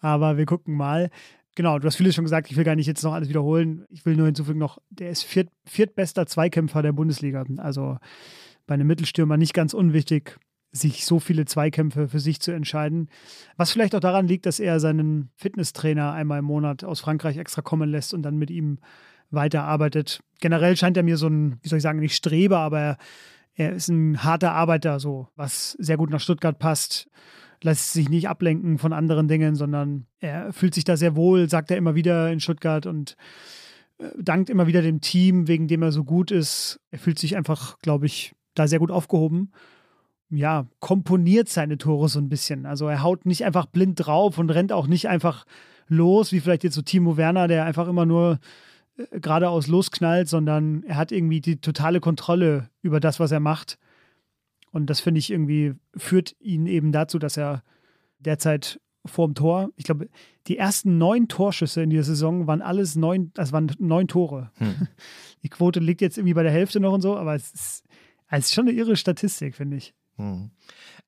Aber 0.00 0.36
wir 0.36 0.44
gucken 0.44 0.74
mal. 0.74 1.08
Genau, 1.54 1.78
du 1.78 1.86
hast 1.86 1.96
vieles 1.96 2.14
schon 2.14 2.24
gesagt, 2.24 2.50
ich 2.50 2.56
will 2.56 2.64
gar 2.64 2.76
nicht 2.76 2.86
jetzt 2.86 3.02
noch 3.02 3.12
alles 3.12 3.28
wiederholen. 3.28 3.84
Ich 3.90 4.06
will 4.06 4.16
nur 4.16 4.26
hinzufügen 4.26 4.58
noch, 4.58 4.78
der 4.88 5.10
ist 5.10 5.22
viert, 5.22 5.50
viertbester 5.64 6.26
Zweikämpfer 6.26 6.82
der 6.82 6.92
Bundesliga. 6.92 7.44
Also 7.58 7.98
bei 8.66 8.74
einem 8.74 8.86
Mittelstürmer 8.86 9.36
nicht 9.36 9.52
ganz 9.52 9.74
unwichtig, 9.74 10.38
sich 10.70 11.04
so 11.04 11.20
viele 11.20 11.44
Zweikämpfe 11.44 12.08
für 12.08 12.20
sich 12.20 12.40
zu 12.40 12.52
entscheiden. 12.52 13.10
Was 13.56 13.70
vielleicht 13.70 13.94
auch 13.94 14.00
daran 14.00 14.26
liegt, 14.26 14.46
dass 14.46 14.60
er 14.60 14.80
seinen 14.80 15.30
Fitnesstrainer 15.36 16.12
einmal 16.12 16.38
im 16.38 16.46
Monat 16.46 16.84
aus 16.84 17.00
Frankreich 17.00 17.36
extra 17.36 17.60
kommen 17.60 17.90
lässt 17.90 18.14
und 18.14 18.22
dann 18.22 18.38
mit 18.38 18.50
ihm 18.50 18.78
weiterarbeitet. 19.30 20.20
Generell 20.40 20.76
scheint 20.76 20.96
er 20.96 21.02
mir 21.02 21.18
so 21.18 21.26
ein, 21.26 21.58
wie 21.62 21.68
soll 21.68 21.78
ich 21.78 21.82
sagen, 21.82 22.00
nicht 22.00 22.16
Streber, 22.16 22.58
aber 22.58 22.96
er 23.54 23.72
ist 23.72 23.88
ein 23.88 24.24
harter 24.24 24.52
Arbeiter, 24.52 24.98
so, 24.98 25.28
was 25.36 25.72
sehr 25.72 25.98
gut 25.98 26.10
nach 26.10 26.20
Stuttgart 26.20 26.58
passt. 26.58 27.10
Lässt 27.62 27.92
sich 27.92 28.08
nicht 28.08 28.28
ablenken 28.28 28.78
von 28.78 28.92
anderen 28.92 29.28
Dingen, 29.28 29.54
sondern 29.54 30.06
er 30.18 30.52
fühlt 30.52 30.74
sich 30.74 30.84
da 30.84 30.96
sehr 30.96 31.16
wohl, 31.16 31.48
sagt 31.48 31.70
er 31.70 31.76
immer 31.76 31.94
wieder 31.94 32.30
in 32.30 32.40
Stuttgart 32.40 32.86
und 32.86 33.16
äh, 33.98 34.08
dankt 34.18 34.50
immer 34.50 34.66
wieder 34.66 34.82
dem 34.82 35.00
Team, 35.00 35.48
wegen 35.48 35.68
dem 35.68 35.82
er 35.82 35.92
so 35.92 36.04
gut 36.04 36.30
ist. 36.30 36.80
Er 36.90 36.98
fühlt 36.98 37.18
sich 37.18 37.36
einfach, 37.36 37.78
glaube 37.78 38.06
ich, 38.06 38.34
da 38.54 38.66
sehr 38.66 38.78
gut 38.78 38.90
aufgehoben. 38.90 39.52
Ja, 40.28 40.66
komponiert 40.80 41.48
seine 41.48 41.78
Tore 41.78 42.08
so 42.08 42.18
ein 42.18 42.28
bisschen. 42.28 42.66
Also 42.66 42.88
er 42.88 43.02
haut 43.02 43.26
nicht 43.26 43.44
einfach 43.44 43.66
blind 43.66 44.06
drauf 44.06 44.38
und 44.38 44.50
rennt 44.50 44.72
auch 44.72 44.86
nicht 44.86 45.08
einfach 45.08 45.44
los, 45.88 46.32
wie 46.32 46.40
vielleicht 46.40 46.64
jetzt 46.64 46.74
so 46.74 46.82
Timo 46.82 47.16
Werner, 47.16 47.48
der 47.48 47.64
einfach 47.64 47.86
immer 47.86 48.06
nur 48.06 48.38
geradeaus 49.10 49.68
losknallt, 49.68 50.28
sondern 50.28 50.82
er 50.84 50.96
hat 50.96 51.12
irgendwie 51.12 51.40
die 51.40 51.60
totale 51.60 52.00
Kontrolle 52.00 52.68
über 52.82 53.00
das, 53.00 53.20
was 53.20 53.32
er 53.32 53.40
macht. 53.40 53.78
Und 54.72 54.86
das 54.86 55.00
finde 55.00 55.18
ich 55.18 55.30
irgendwie, 55.30 55.74
führt 55.94 56.34
ihn 56.40 56.66
eben 56.66 56.92
dazu, 56.92 57.18
dass 57.18 57.36
er 57.36 57.62
derzeit 58.18 58.80
vorm 59.04 59.34
Tor, 59.34 59.70
ich 59.76 59.84
glaube, 59.84 60.08
die 60.46 60.58
ersten 60.58 60.98
neun 60.98 61.28
Torschüsse 61.28 61.82
in 61.82 61.90
dieser 61.90 62.04
Saison 62.04 62.46
waren 62.46 62.62
alles 62.62 62.96
neun, 62.96 63.32
das 63.34 63.52
waren 63.52 63.70
neun 63.78 64.08
Tore. 64.08 64.50
Hm. 64.56 64.88
Die 65.42 65.48
Quote 65.48 65.80
liegt 65.80 66.00
jetzt 66.00 66.18
irgendwie 66.18 66.34
bei 66.34 66.44
der 66.44 66.52
Hälfte 66.52 66.78
noch 66.78 66.92
und 66.92 67.00
so, 67.00 67.16
aber 67.16 67.34
es 67.34 67.52
ist, 67.52 67.84
es 68.28 68.46
ist 68.46 68.54
schon 68.54 68.68
eine 68.68 68.76
irre 68.76 68.96
Statistik, 68.96 69.56
finde 69.56 69.76
ich. 69.76 69.92
Hm. 70.16 70.50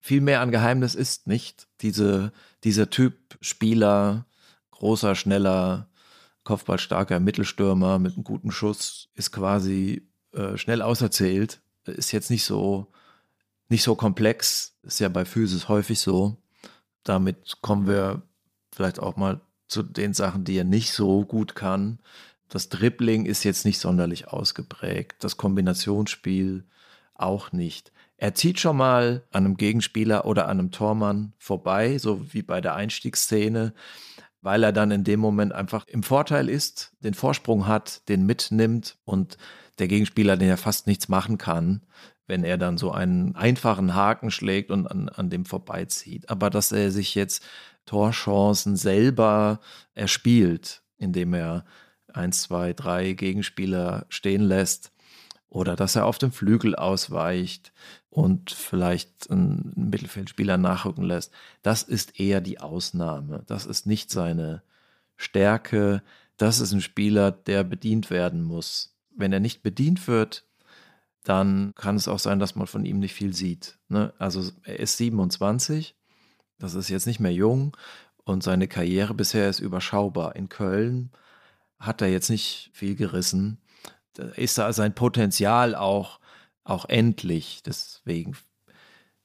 Viel 0.01 0.21
mehr 0.21 0.41
an 0.41 0.51
Geheimnis 0.51 0.95
ist 0.95 1.27
nicht. 1.27 1.69
Diese, 1.81 2.33
dieser 2.65 2.91
Typ 2.91 3.39
Spieler, 3.41 4.27
großer, 4.73 5.15
schneller, 5.15 5.89
kopfballstarker 6.43 7.21
Mittelstürmer 7.21 7.99
mit 7.99 8.15
einem 8.15 8.25
guten 8.25 8.51
Schuss, 8.51 9.09
ist 9.15 9.31
quasi 9.31 10.03
äh, 10.33 10.57
schnell 10.59 10.83
auserzählt. 10.83 11.63
Ist 11.87 12.13
jetzt 12.13 12.31
nicht 12.31 12.45
so, 12.45 12.93
nicht 13.69 13.83
so 13.83 13.95
komplex, 13.95 14.77
ist 14.83 15.01
ja 15.01 15.09
bei 15.09 15.25
Physis 15.25 15.69
häufig 15.69 16.01
so. 16.01 16.37
Damit 17.03 17.59
kommen 17.61 17.87
wir 17.87 18.23
vielleicht 18.73 18.99
auch 18.99 19.17
mal 19.17 19.41
zu 19.69 19.83
den 19.83 20.15
Sachen, 20.15 20.45
die 20.45 20.57
er 20.57 20.65
nicht 20.65 20.93
so 20.93 21.25
gut 21.25 21.55
kann. 21.55 21.99
Das 22.49 22.69
Dribbling 22.69 23.27
ist 23.27 23.45
jetzt 23.45 23.65
nicht 23.65 23.79
sonderlich 23.79 24.29
ausgeprägt. 24.29 25.25
Das 25.25 25.37
Kombinationsspiel 25.37 26.65
auch 27.15 27.53
nicht. 27.53 27.93
Er 28.17 28.35
zieht 28.35 28.61
schon 28.61 28.77
mal 28.77 29.23
an 29.33 29.45
einem 29.45 29.57
Gegenspieler 29.57 30.25
oder 30.25 30.49
an 30.49 30.59
einem 30.59 30.71
Tormann 30.71 31.33
vorbei, 31.39 31.99
so 31.99 32.33
wie 32.33 32.43
bei 32.43 32.61
der 32.61 32.75
Einstiegsszene 32.75 33.75
weil 34.45 34.63
er 34.63 34.73
dann 34.73 34.91
in 34.91 35.05
dem 35.05 35.21
Moment 35.21 35.55
einfach 35.55 35.87
im 35.89 36.03
Vorteil 36.03 36.51
ist, 36.51 36.93
den 37.01 37.15
Vorsprung 37.15 37.67
hat, 37.67 38.07
den 38.11 38.27
mitnimmt 38.27 38.99
und 39.07 39.39
der 39.79 39.89
Gegenspieler, 39.89 40.37
den 40.37 40.49
ja 40.49 40.59
fast 40.59 40.87
nichts 40.87 41.09
machen 41.09 41.39
kann, 41.39 41.81
wenn 42.27 42.45
er 42.45 42.59
dann 42.59 42.79
so 42.79 42.91
einen 42.91 43.37
einfachen 43.37 43.95
Haken 43.95 44.31
schlägt 44.31 44.71
und 44.71 44.87
an, 44.87 45.09
an 45.09 45.31
dem 45.31 45.45
vorbeizieht. 45.45 46.31
Aber 46.31 46.51
dass 46.51 46.73
er 46.73 46.91
sich 46.91 47.15
jetzt 47.15 47.45
Torchancen 47.87 48.77
selber 48.77 49.61
erspielt, 49.95 50.83
indem 50.97 51.35
er 51.35 51.65
eins, 52.13 52.43
zwei, 52.43 52.73
drei 52.73 53.13
Gegenspieler 53.13 54.07
stehen 54.09 54.43
lässt, 54.43 54.91
oder 55.55 55.77
dass 55.77 55.95
er 55.95 56.07
auf 56.07 56.19
dem 56.19 56.33
Flügel 56.33 56.75
ausweicht 56.75 57.73
und 58.11 58.51
vielleicht 58.51 59.31
einen 59.31 59.73
Mittelfeldspieler 59.77 60.59
nachrücken 60.59 61.05
lässt. 61.05 61.33
Das 61.63 61.85
ist 61.85 62.19
eher 62.19 62.41
die 62.41 62.59
Ausnahme. 62.59 63.45
Das 63.47 63.65
ist 63.65 63.87
nicht 63.87 64.11
seine 64.11 64.63
Stärke. 65.17 66.03
Das 66.37 66.59
ist 66.59 66.73
ein 66.73 66.81
Spieler, 66.81 67.31
der 67.31 67.63
bedient 67.63 68.11
werden 68.11 68.43
muss. 68.43 68.97
Wenn 69.17 69.33
er 69.33 69.39
nicht 69.39 69.63
bedient 69.63 70.09
wird, 70.09 70.45
dann 71.25 71.75
kann 71.75 71.97
es 71.97 72.09
auch 72.09 72.19
sein, 72.19 72.39
dass 72.39 72.55
man 72.55 72.67
von 72.67 72.85
ihm 72.85 73.01
nicht 73.01 73.15
viel 73.15 73.35
sieht. 73.35 73.79
Ne? 73.89 74.13
Also 74.19 74.51
er 74.63 74.79
ist 74.79 74.97
27, 74.99 75.97
das 76.59 76.75
ist 76.75 76.89
jetzt 76.89 77.07
nicht 77.07 77.21
mehr 77.21 77.33
jung 77.33 77.77
und 78.25 78.43
seine 78.43 78.69
Karriere 78.69 79.15
bisher 79.15 79.49
ist 79.49 79.61
überschaubar. 79.61 80.37
In 80.37 80.49
Köln 80.49 81.11
hat 81.79 82.01
er 82.01 82.09
jetzt 82.09 82.31
nicht 82.31 82.71
viel 82.73 82.95
gerissen 82.95 83.59
ist 84.37 84.59
da 84.59 84.73
sein 84.73 84.95
Potenzial 84.95 85.75
auch, 85.75 86.21
auch 86.65 86.89
endlich. 86.89 87.63
Deswegen 87.65 88.37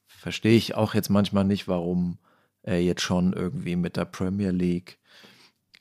verstehe 0.08 0.58
ich 0.58 0.76
auch 0.76 0.94
jetzt 0.94 1.10
manchmal 1.10 1.46
nicht, 1.46 1.68
warum 1.68 2.18
er 2.64 2.82
jetzt 2.82 3.02
schon 3.02 3.34
irgendwie 3.34 3.76
mit 3.76 3.96
der 3.96 4.06
Premier 4.06 4.52
League 4.52 5.00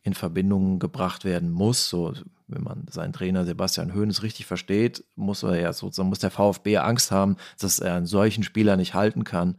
in 0.03 0.15
Verbindung 0.15 0.79
gebracht 0.79 1.25
werden 1.25 1.51
muss. 1.51 1.89
So, 1.89 2.15
wenn 2.49 2.63
man 2.63 2.87
seinen 2.91 3.13
Trainer 3.13 3.45
Sebastian 3.45 3.95
Hoeneß 3.95 4.23
richtig 4.23 4.47
versteht, 4.47 5.05
muss 5.15 5.43
er 5.43 5.61
ja 5.61 5.73
sozusagen, 5.73 6.09
muss 6.09 6.19
der 6.19 6.31
VfB 6.31 6.79
Angst 6.79 7.11
haben, 7.11 7.37
dass 7.59 7.79
er 7.79 7.95
einen 7.95 8.07
solchen 8.07 8.43
Spieler 8.43 8.77
nicht 8.77 8.95
halten 8.95 9.25
kann. 9.25 9.59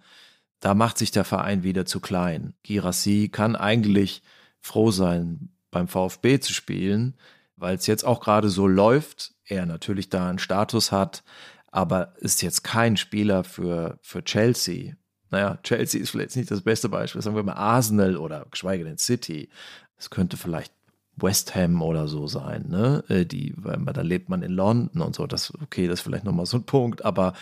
Da 0.60 0.74
macht 0.74 0.98
sich 0.98 1.12
der 1.12 1.24
Verein 1.24 1.64
wieder 1.64 1.86
zu 1.86 2.00
klein. 2.00 2.54
Girassi 2.64 3.30
kann 3.32 3.56
eigentlich 3.56 4.24
froh 4.60 4.92
sein, 4.92 5.50
beim 5.72 5.88
VfB 5.88 6.40
zu 6.40 6.54
spielen, 6.54 7.16
weil 7.56 7.76
es 7.76 7.88
jetzt 7.88 8.04
auch 8.06 8.22
gerade 8.22 8.50
so 8.50 8.68
läuft, 8.68 9.34
er 9.46 9.66
natürlich 9.66 10.10
da 10.10 10.30
einen 10.30 10.40
Status 10.40 10.92
hat, 10.92 11.24
aber 11.68 12.14
ist 12.18 12.42
jetzt 12.42 12.64
kein 12.64 12.98
Spieler 12.98 13.44
für, 13.44 14.00
für 14.02 14.24
Chelsea. 14.24 14.96
Naja, 15.30 15.60
Chelsea 15.62 16.02
ist 16.02 16.10
vielleicht 16.10 16.36
nicht 16.36 16.50
das 16.50 16.62
beste 16.62 16.90
Beispiel, 16.90 17.22
sagen 17.22 17.36
wir 17.36 17.44
mal 17.44 17.54
Arsenal 17.54 18.18
oder 18.18 18.48
geschweige 18.50 18.84
denn 18.84 18.98
City. 18.98 19.50
Es 19.98 20.10
könnte 20.10 20.38
vielleicht 20.38 20.74
West 21.22 21.56
Ham 21.56 21.82
oder 21.82 22.08
so 22.08 22.28
sein, 22.28 22.66
ne? 22.70 23.04
Äh, 23.10 23.26
die, 23.26 23.54
weil 23.58 23.78
man, 23.78 23.94
da 23.94 24.02
lebt 24.02 24.30
man 24.30 24.42
in 24.42 24.52
London 24.52 25.02
und 25.02 25.16
so. 25.16 25.28
Das, 25.28 25.54
okay, 25.62 25.88
das 25.88 26.00
ist 26.00 26.04
vielleicht 26.04 26.26
nochmal 26.26 26.46
so 26.46 26.58
ein 26.58 26.64
Punkt, 26.64 27.06
aber 27.06 27.34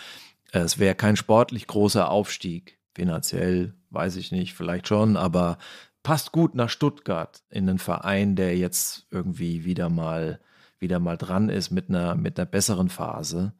äh, 0.52 0.60
es 0.60 0.78
wäre 0.78 0.94
kein 0.94 1.16
sportlich 1.16 1.66
großer 1.66 2.10
Aufstieg. 2.10 2.78
Finanziell 2.94 3.74
weiß 3.90 4.16
ich 4.16 4.32
nicht, 4.32 4.54
vielleicht 4.54 4.88
schon, 4.88 5.16
aber 5.16 5.58
passt 6.02 6.32
gut 6.32 6.54
nach 6.54 6.70
Stuttgart 6.70 7.42
in 7.50 7.68
einen 7.68 7.78
Verein, 7.78 8.36
der 8.36 8.56
jetzt 8.56 9.06
irgendwie 9.10 9.64
wieder 9.64 9.88
mal, 9.88 10.40
wieder 10.78 11.00
mal 11.00 11.16
dran 11.16 11.48
ist 11.48 11.70
mit 11.70 11.88
einer, 11.88 12.14
mit 12.14 12.38
einer 12.38 12.46
besseren 12.46 12.88
Phase. 12.88 13.52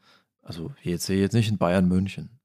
Also 0.42 0.72
jetzt 0.82 1.06
sehe 1.06 1.16
ich 1.16 1.22
jetzt 1.22 1.34
nicht 1.34 1.50
in 1.50 1.58
Bayern 1.58 1.88
München. 1.88 2.38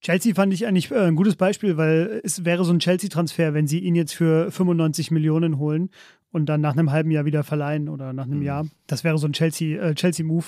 Chelsea 0.00 0.34
fand 0.34 0.52
ich 0.52 0.66
eigentlich 0.66 0.90
äh, 0.90 1.06
ein 1.06 1.16
gutes 1.16 1.36
Beispiel, 1.36 1.76
weil 1.76 2.20
es 2.24 2.44
wäre 2.44 2.64
so 2.64 2.72
ein 2.72 2.80
Chelsea-Transfer, 2.80 3.54
wenn 3.54 3.68
sie 3.68 3.78
ihn 3.78 3.94
jetzt 3.94 4.14
für 4.14 4.50
95 4.50 5.12
Millionen 5.12 5.58
holen 5.58 5.90
und 6.32 6.46
dann 6.46 6.60
nach 6.60 6.72
einem 6.72 6.90
halben 6.90 7.10
Jahr 7.10 7.24
wieder 7.24 7.44
verleihen 7.44 7.88
oder 7.88 8.12
nach 8.12 8.24
einem 8.24 8.38
mhm. 8.38 8.44
Jahr. 8.44 8.66
Das 8.86 9.04
wäre 9.04 9.18
so 9.18 9.26
ein 9.26 9.34
Chelsea, 9.34 9.80
äh, 9.80 9.94
Chelsea-Move, 9.94 10.46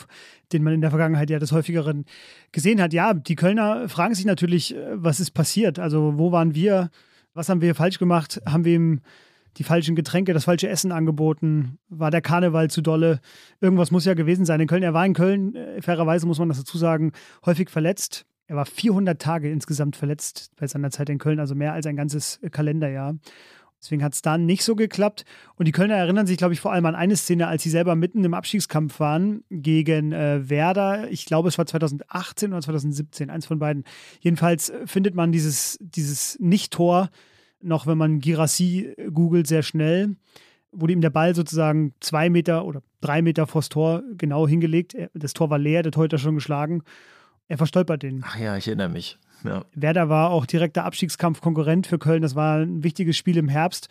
den 0.52 0.62
man 0.62 0.72
in 0.72 0.80
der 0.80 0.90
Vergangenheit 0.90 1.30
ja 1.30 1.38
des 1.38 1.52
häufigeren 1.52 2.06
gesehen 2.50 2.80
hat. 2.80 2.92
Ja, 2.92 3.14
die 3.14 3.36
Kölner 3.36 3.88
fragen 3.88 4.14
sich 4.14 4.24
natürlich, 4.24 4.74
äh, 4.74 4.78
was 4.94 5.20
ist 5.20 5.32
passiert? 5.32 5.78
Also, 5.78 6.14
wo 6.16 6.32
waren 6.32 6.54
wir? 6.54 6.90
Was 7.34 7.48
haben 7.48 7.60
wir 7.60 7.74
falsch 7.74 7.98
gemacht? 7.98 8.40
Haben 8.46 8.64
wir 8.64 8.74
ihm 8.74 9.00
die 9.56 9.64
falschen 9.64 9.94
Getränke, 9.94 10.32
das 10.32 10.44
falsche 10.44 10.68
Essen 10.68 10.90
angeboten? 10.90 11.78
War 11.88 12.10
der 12.10 12.22
Karneval 12.22 12.70
zu 12.70 12.80
dolle? 12.80 13.20
Irgendwas 13.60 13.90
muss 13.90 14.04
ja 14.04 14.14
gewesen 14.14 14.44
sein 14.44 14.60
in 14.60 14.68
Köln. 14.68 14.82
Er 14.82 14.94
war 14.94 15.04
in 15.04 15.14
Köln, 15.14 15.54
äh, 15.54 15.82
fairerweise 15.82 16.26
muss 16.26 16.38
man 16.38 16.48
das 16.48 16.58
dazu 16.58 16.78
sagen, 16.78 17.12
häufig 17.44 17.68
verletzt. 17.70 18.24
Er 18.46 18.56
war 18.56 18.66
400 18.66 19.20
Tage 19.20 19.50
insgesamt 19.50 19.96
verletzt 19.96 20.50
bei 20.56 20.66
seiner 20.66 20.90
Zeit 20.90 21.08
in 21.08 21.18
Köln, 21.18 21.40
also 21.40 21.54
mehr 21.54 21.72
als 21.72 21.86
ein 21.86 21.96
ganzes 21.96 22.40
Kalenderjahr. 22.50 23.16
Deswegen 23.84 24.02
hat 24.02 24.14
es 24.14 24.22
da 24.22 24.38
nicht 24.38 24.64
so 24.64 24.76
geklappt. 24.76 25.26
Und 25.56 25.68
die 25.68 25.72
Kölner 25.72 25.96
erinnern 25.96 26.26
sich, 26.26 26.38
glaube 26.38 26.54
ich, 26.54 26.60
vor 26.60 26.72
allem 26.72 26.86
an 26.86 26.94
eine 26.94 27.16
Szene, 27.16 27.48
als 27.48 27.62
sie 27.62 27.68
selber 27.68 27.94
mitten 27.96 28.24
im 28.24 28.32
Abstiegskampf 28.32 28.98
waren 28.98 29.44
gegen 29.50 30.12
äh, 30.12 30.48
Werder. 30.48 31.10
Ich 31.10 31.26
glaube, 31.26 31.50
es 31.50 31.58
war 31.58 31.66
2018 31.66 32.52
oder 32.52 32.62
2017, 32.62 33.28
eins 33.28 33.44
von 33.44 33.58
beiden. 33.58 33.84
Jedenfalls 34.20 34.72
findet 34.86 35.14
man 35.14 35.32
dieses, 35.32 35.76
dieses 35.80 36.38
Nicht-Tor 36.40 37.10
noch, 37.60 37.86
wenn 37.86 37.98
man 37.98 38.20
Girassi 38.20 38.94
googelt, 39.12 39.46
sehr 39.46 39.62
schnell. 39.62 40.16
Wurde 40.72 40.94
ihm 40.94 41.02
der 41.02 41.10
Ball 41.10 41.34
sozusagen 41.34 41.92
zwei 42.00 42.30
Meter 42.30 42.64
oder 42.64 42.82
drei 43.02 43.20
Meter 43.20 43.46
vors 43.46 43.68
Tor 43.68 44.02
genau 44.16 44.48
hingelegt. 44.48 44.96
Das 45.12 45.34
Tor 45.34 45.50
war 45.50 45.58
leer, 45.58 45.82
der 45.82 45.92
Torhüter 45.92 46.16
schon 46.16 46.36
geschlagen. 46.36 46.82
Er 47.48 47.58
verstolpert 47.58 48.02
den. 48.02 48.24
Ach 48.26 48.38
ja, 48.38 48.56
ich 48.56 48.66
erinnere 48.66 48.88
mich. 48.88 49.18
Ja. 49.44 49.64
Werder 49.74 50.08
war 50.08 50.30
auch 50.30 50.46
direkter 50.46 50.84
Abstiegskampf-Konkurrent 50.84 51.86
für 51.86 51.98
Köln. 51.98 52.22
Das 52.22 52.34
war 52.34 52.58
ein 52.58 52.82
wichtiges 52.82 53.16
Spiel 53.16 53.36
im 53.36 53.48
Herbst. 53.48 53.88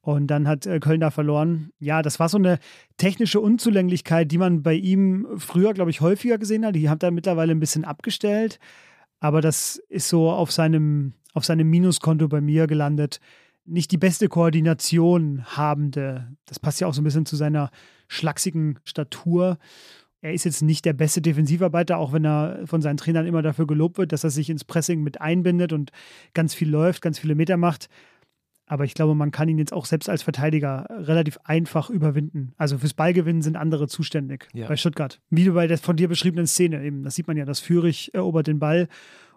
Und 0.00 0.26
dann 0.26 0.48
hat 0.48 0.66
äh, 0.66 0.80
Köln 0.80 1.00
da 1.00 1.10
verloren. 1.10 1.70
Ja, 1.78 2.02
das 2.02 2.18
war 2.18 2.28
so 2.28 2.36
eine 2.36 2.58
technische 2.96 3.40
Unzulänglichkeit, 3.40 4.32
die 4.32 4.38
man 4.38 4.62
bei 4.62 4.74
ihm 4.74 5.28
früher, 5.36 5.72
glaube 5.74 5.92
ich, 5.92 6.00
häufiger 6.00 6.38
gesehen 6.38 6.66
hat. 6.66 6.74
Die 6.74 6.90
hat 6.90 7.04
er 7.04 7.12
mittlerweile 7.12 7.52
ein 7.52 7.60
bisschen 7.60 7.84
abgestellt. 7.84 8.58
Aber 9.20 9.40
das 9.40 9.76
ist 9.88 10.08
so 10.08 10.30
auf 10.30 10.50
seinem, 10.50 11.14
auf 11.32 11.44
seinem 11.44 11.70
Minuskonto 11.70 12.26
bei 12.26 12.40
mir 12.40 12.66
gelandet. 12.66 13.20
Nicht 13.64 13.92
die 13.92 13.98
beste 13.98 14.28
Koordination 14.28 15.44
habende. 15.56 16.32
Das 16.46 16.58
passt 16.58 16.80
ja 16.80 16.88
auch 16.88 16.94
so 16.94 17.00
ein 17.00 17.04
bisschen 17.04 17.26
zu 17.26 17.36
seiner 17.36 17.70
schlachsigen 18.08 18.80
Statur 18.82 19.58
er 20.22 20.32
ist 20.32 20.44
jetzt 20.44 20.62
nicht 20.62 20.84
der 20.84 20.92
beste 20.92 21.20
Defensivarbeiter, 21.20 21.98
auch 21.98 22.12
wenn 22.12 22.24
er 22.24 22.60
von 22.64 22.80
seinen 22.80 22.96
Trainern 22.96 23.26
immer 23.26 23.42
dafür 23.42 23.66
gelobt 23.66 23.98
wird, 23.98 24.12
dass 24.12 24.22
er 24.22 24.30
sich 24.30 24.48
ins 24.48 24.64
Pressing 24.64 25.02
mit 25.02 25.20
einbindet 25.20 25.72
und 25.72 25.90
ganz 26.32 26.54
viel 26.54 26.70
läuft, 26.70 27.02
ganz 27.02 27.18
viele 27.18 27.34
Meter 27.34 27.56
macht. 27.56 27.88
Aber 28.66 28.84
ich 28.84 28.94
glaube, 28.94 29.16
man 29.16 29.32
kann 29.32 29.48
ihn 29.48 29.58
jetzt 29.58 29.72
auch 29.72 29.84
selbst 29.84 30.08
als 30.08 30.22
Verteidiger 30.22 30.86
relativ 30.88 31.38
einfach 31.42 31.90
überwinden. 31.90 32.54
Also 32.56 32.78
fürs 32.78 32.94
Ballgewinnen 32.94 33.42
sind 33.42 33.56
andere 33.56 33.88
zuständig 33.88 34.48
ja. 34.54 34.68
bei 34.68 34.76
Stuttgart. 34.76 35.20
Wie 35.28 35.50
bei 35.50 35.66
der 35.66 35.76
von 35.76 35.96
dir 35.96 36.08
beschriebenen 36.08 36.46
Szene 36.46 36.82
eben. 36.84 37.02
Das 37.02 37.16
sieht 37.16 37.26
man 37.26 37.36
ja, 37.36 37.44
dass 37.44 37.58
Führig 37.58 38.14
erobert 38.14 38.46
den 38.46 38.60
Ball 38.60 38.88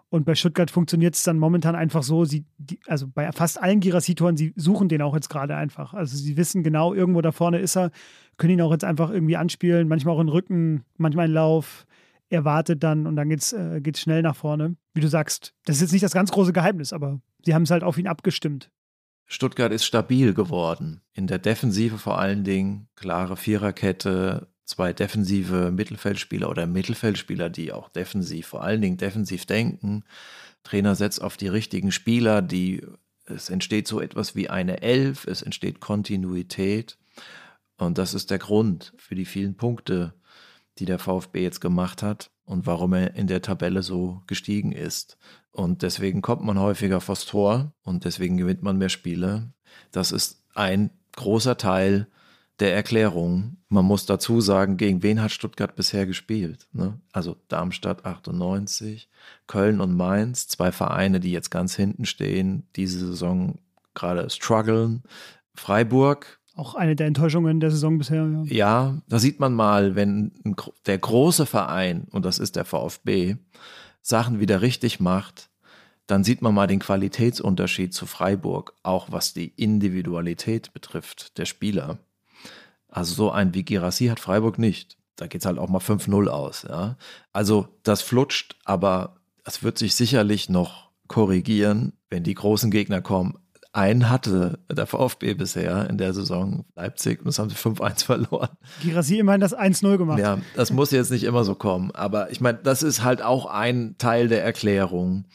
und 0.08 0.24
bei 0.24 0.34
Stuttgart 0.34 0.70
funktioniert 0.70 1.14
es 1.14 1.24
dann 1.24 1.38
momentan 1.38 1.74
einfach 1.74 2.02
so, 2.02 2.24
sie, 2.24 2.44
die, 2.58 2.78
also 2.86 3.08
bei 3.08 3.30
fast 3.32 3.60
allen 3.60 3.80
Girassi-Toren, 3.80 4.36
sie 4.36 4.52
suchen 4.56 4.88
den 4.88 5.02
auch 5.02 5.14
jetzt 5.14 5.28
gerade 5.28 5.56
einfach. 5.56 5.94
Also 5.94 6.16
sie 6.16 6.36
wissen 6.36 6.62
genau, 6.62 6.94
irgendwo 6.94 7.20
da 7.22 7.32
vorne 7.32 7.58
ist 7.58 7.76
er, 7.76 7.90
können 8.36 8.54
ihn 8.54 8.60
auch 8.60 8.70
jetzt 8.70 8.84
einfach 8.84 9.10
irgendwie 9.10 9.36
anspielen, 9.36 9.88
manchmal 9.88 10.14
auch 10.14 10.20
in 10.20 10.26
den 10.26 10.32
Rücken, 10.32 10.84
manchmal 10.96 11.26
in 11.26 11.32
Lauf. 11.32 11.86
Er 12.28 12.44
wartet 12.44 12.82
dann 12.84 13.06
und 13.06 13.16
dann 13.16 13.28
geht's, 13.28 13.52
äh, 13.52 13.80
schnell 13.96 14.22
nach 14.22 14.36
vorne. 14.36 14.76
Wie 14.94 15.00
du 15.00 15.08
sagst, 15.08 15.54
das 15.64 15.76
ist 15.76 15.82
jetzt 15.82 15.92
nicht 15.92 16.04
das 16.04 16.12
ganz 16.12 16.30
große 16.30 16.52
Geheimnis, 16.52 16.92
aber 16.92 17.20
sie 17.44 17.54
haben 17.54 17.62
es 17.62 17.70
halt 17.70 17.82
auf 17.82 17.98
ihn 17.98 18.06
abgestimmt. 18.06 18.70
Stuttgart 19.26 19.72
ist 19.72 19.84
stabil 19.84 20.34
geworden. 20.34 21.00
In 21.12 21.26
der 21.26 21.38
Defensive 21.38 21.98
vor 21.98 22.18
allen 22.18 22.44
Dingen, 22.44 22.88
klare 22.94 23.36
Viererkette, 23.36 24.48
zwei 24.66 24.92
defensive 24.92 25.70
Mittelfeldspieler 25.70 26.50
oder 26.50 26.66
Mittelfeldspieler, 26.66 27.48
die 27.48 27.72
auch 27.72 27.88
defensiv, 27.88 28.48
vor 28.48 28.62
allen 28.62 28.82
Dingen 28.82 28.96
defensiv 28.98 29.46
denken. 29.46 30.04
Trainer 30.64 30.96
setzt 30.96 31.22
auf 31.22 31.36
die 31.36 31.48
richtigen 31.48 31.92
Spieler, 31.92 32.42
die 32.42 32.84
es 33.24 33.50
entsteht 33.50 33.88
so 33.88 34.00
etwas 34.00 34.34
wie 34.36 34.50
eine 34.50 34.82
Elf, 34.82 35.26
es 35.26 35.42
entsteht 35.42 35.80
Kontinuität. 35.80 36.98
Und 37.76 37.98
das 37.98 38.14
ist 38.14 38.30
der 38.30 38.38
Grund 38.38 38.92
für 38.96 39.14
die 39.14 39.24
vielen 39.24 39.56
Punkte, 39.56 40.14
die 40.78 40.84
der 40.84 40.98
VfB 40.98 41.42
jetzt 41.42 41.60
gemacht 41.60 42.02
hat 42.02 42.30
und 42.44 42.66
warum 42.66 42.92
er 42.92 43.14
in 43.14 43.26
der 43.26 43.42
Tabelle 43.42 43.82
so 43.82 44.22
gestiegen 44.26 44.72
ist. 44.72 45.18
Und 45.50 45.82
deswegen 45.82 46.22
kommt 46.22 46.44
man 46.44 46.58
häufiger 46.58 47.00
vors 47.00 47.24
Tor 47.24 47.72
und 47.82 48.04
deswegen 48.04 48.36
gewinnt 48.36 48.62
man 48.62 48.78
mehr 48.78 48.88
Spiele. 48.88 49.52
Das 49.90 50.12
ist 50.12 50.44
ein 50.54 50.90
großer 51.12 51.56
Teil 51.56 52.08
der 52.60 52.74
Erklärung. 52.74 53.58
Man 53.68 53.84
muss 53.84 54.06
dazu 54.06 54.40
sagen, 54.40 54.76
gegen 54.76 55.02
wen 55.02 55.22
hat 55.22 55.30
Stuttgart 55.30 55.76
bisher 55.76 56.06
gespielt? 56.06 56.66
Ne? 56.72 56.98
Also 57.12 57.36
Darmstadt 57.48 58.04
98, 58.04 59.08
Köln 59.46 59.80
und 59.80 59.96
Mainz, 59.96 60.48
zwei 60.48 60.72
Vereine, 60.72 61.20
die 61.20 61.32
jetzt 61.32 61.50
ganz 61.50 61.76
hinten 61.76 62.06
stehen, 62.06 62.66
diese 62.76 62.98
Saison 62.98 63.58
gerade 63.94 64.30
strugglen. 64.30 65.02
Freiburg. 65.54 66.38
Auch 66.54 66.74
eine 66.74 66.96
der 66.96 67.06
Enttäuschungen 67.06 67.60
der 67.60 67.70
Saison 67.70 67.98
bisher. 67.98 68.26
Ja, 68.26 68.44
ja 68.44 69.02
da 69.08 69.18
sieht 69.18 69.40
man 69.40 69.52
mal, 69.52 69.94
wenn 69.94 70.32
der 70.86 70.98
große 70.98 71.44
Verein, 71.44 72.06
und 72.12 72.24
das 72.24 72.38
ist 72.38 72.56
der 72.56 72.64
VfB, 72.64 73.36
Sachen 74.00 74.40
wieder 74.40 74.62
richtig 74.62 75.00
macht, 75.00 75.50
dann 76.06 76.24
sieht 76.24 76.40
man 76.40 76.54
mal 76.54 76.68
den 76.68 76.78
Qualitätsunterschied 76.78 77.92
zu 77.92 78.06
Freiburg, 78.06 78.74
auch 78.82 79.10
was 79.10 79.34
die 79.34 79.52
Individualität 79.56 80.72
betrifft 80.72 81.36
der 81.36 81.46
Spieler. 81.46 81.98
Also 82.96 83.12
so 83.12 83.30
ein 83.30 83.52
wie 83.52 83.62
Girassi 83.62 84.06
hat 84.06 84.20
Freiburg 84.20 84.58
nicht. 84.58 84.96
Da 85.16 85.26
geht 85.26 85.42
es 85.42 85.46
halt 85.46 85.58
auch 85.58 85.68
mal 85.68 85.80
5-0 85.80 86.28
aus. 86.28 86.64
Ja? 86.66 86.96
Also 87.30 87.68
das 87.82 88.00
flutscht, 88.00 88.56
aber 88.64 89.16
es 89.44 89.62
wird 89.62 89.76
sich 89.76 89.94
sicherlich 89.94 90.48
noch 90.48 90.88
korrigieren, 91.06 91.92
wenn 92.08 92.24
die 92.24 92.32
großen 92.32 92.70
Gegner 92.70 93.02
kommen. 93.02 93.34
Einen 93.74 94.08
hatte 94.08 94.60
der 94.72 94.86
VfB 94.86 95.34
bisher 95.34 95.90
in 95.90 95.98
der 95.98 96.14
Saison 96.14 96.64
Leipzig 96.74 97.18
und 97.18 97.26
das 97.26 97.38
haben 97.38 97.50
sie 97.50 97.56
5-1 97.56 98.04
verloren. 98.06 98.48
Girassi 98.80 99.18
immerhin 99.18 99.42
das 99.42 99.54
1-0 99.54 99.98
gemacht. 99.98 100.18
Ja, 100.18 100.38
das 100.54 100.72
muss 100.72 100.90
jetzt 100.90 101.10
nicht 101.10 101.24
immer 101.24 101.44
so 101.44 101.54
kommen. 101.54 101.90
Aber 101.90 102.30
ich 102.30 102.40
meine, 102.40 102.60
das 102.62 102.82
ist 102.82 103.04
halt 103.04 103.20
auch 103.20 103.44
ein 103.44 103.96
Teil 103.98 104.28
der 104.28 104.42
Erklärung, 104.42 105.26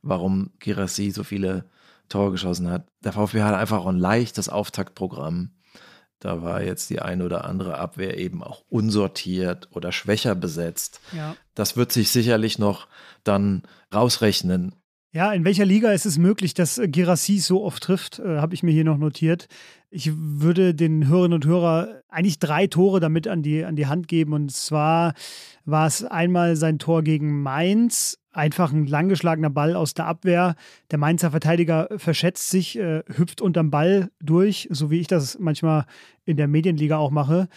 warum 0.00 0.48
Girassi 0.60 1.10
so 1.10 1.24
viele 1.24 1.66
Tore 2.08 2.30
geschossen 2.30 2.70
hat. 2.70 2.86
Der 3.04 3.12
VfB 3.12 3.42
hat 3.42 3.54
einfach 3.54 3.84
ein 3.84 3.98
leichtes 3.98 4.48
Auftaktprogramm. 4.48 5.50
Da 6.22 6.40
war 6.40 6.62
jetzt 6.62 6.88
die 6.90 7.02
eine 7.02 7.24
oder 7.24 7.44
andere 7.46 7.78
Abwehr 7.78 8.16
eben 8.16 8.44
auch 8.44 8.62
unsortiert 8.68 9.66
oder 9.72 9.90
schwächer 9.90 10.36
besetzt. 10.36 11.00
Ja. 11.10 11.34
Das 11.56 11.76
wird 11.76 11.90
sich 11.90 12.12
sicherlich 12.12 12.60
noch 12.60 12.86
dann 13.24 13.64
rausrechnen. 13.92 14.76
Ja, 15.14 15.30
in 15.34 15.44
welcher 15.44 15.66
Liga 15.66 15.92
ist 15.92 16.06
es 16.06 16.16
möglich, 16.16 16.54
dass 16.54 16.80
Girassi 16.86 17.36
so 17.36 17.62
oft 17.64 17.82
trifft? 17.82 18.18
Äh, 18.18 18.38
Habe 18.38 18.54
ich 18.54 18.62
mir 18.62 18.70
hier 18.70 18.84
noch 18.84 18.96
notiert. 18.96 19.46
Ich 19.90 20.10
würde 20.14 20.74
den 20.74 21.06
Hörerinnen 21.06 21.34
und 21.34 21.44
Hörern 21.44 22.00
eigentlich 22.08 22.38
drei 22.38 22.66
Tore 22.66 22.98
damit 22.98 23.28
an 23.28 23.42
die, 23.42 23.62
an 23.62 23.76
die 23.76 23.88
Hand 23.88 24.08
geben. 24.08 24.32
Und 24.32 24.52
zwar 24.52 25.12
war 25.66 25.86
es 25.86 26.02
einmal 26.02 26.56
sein 26.56 26.78
Tor 26.78 27.02
gegen 27.02 27.42
Mainz, 27.42 28.20
einfach 28.32 28.72
ein 28.72 28.86
langgeschlagener 28.86 29.50
Ball 29.50 29.76
aus 29.76 29.92
der 29.92 30.06
Abwehr. 30.06 30.54
Der 30.90 30.98
Mainzer 30.98 31.30
Verteidiger 31.30 31.88
verschätzt 31.98 32.48
sich, 32.48 32.78
äh, 32.78 33.02
hüpft 33.14 33.42
unterm 33.42 33.70
Ball 33.70 34.10
durch, 34.22 34.68
so 34.70 34.90
wie 34.90 35.00
ich 35.00 35.08
das 35.08 35.38
manchmal 35.38 35.84
in 36.24 36.38
der 36.38 36.48
Medienliga 36.48 36.96
auch 36.96 37.10
mache. 37.10 37.48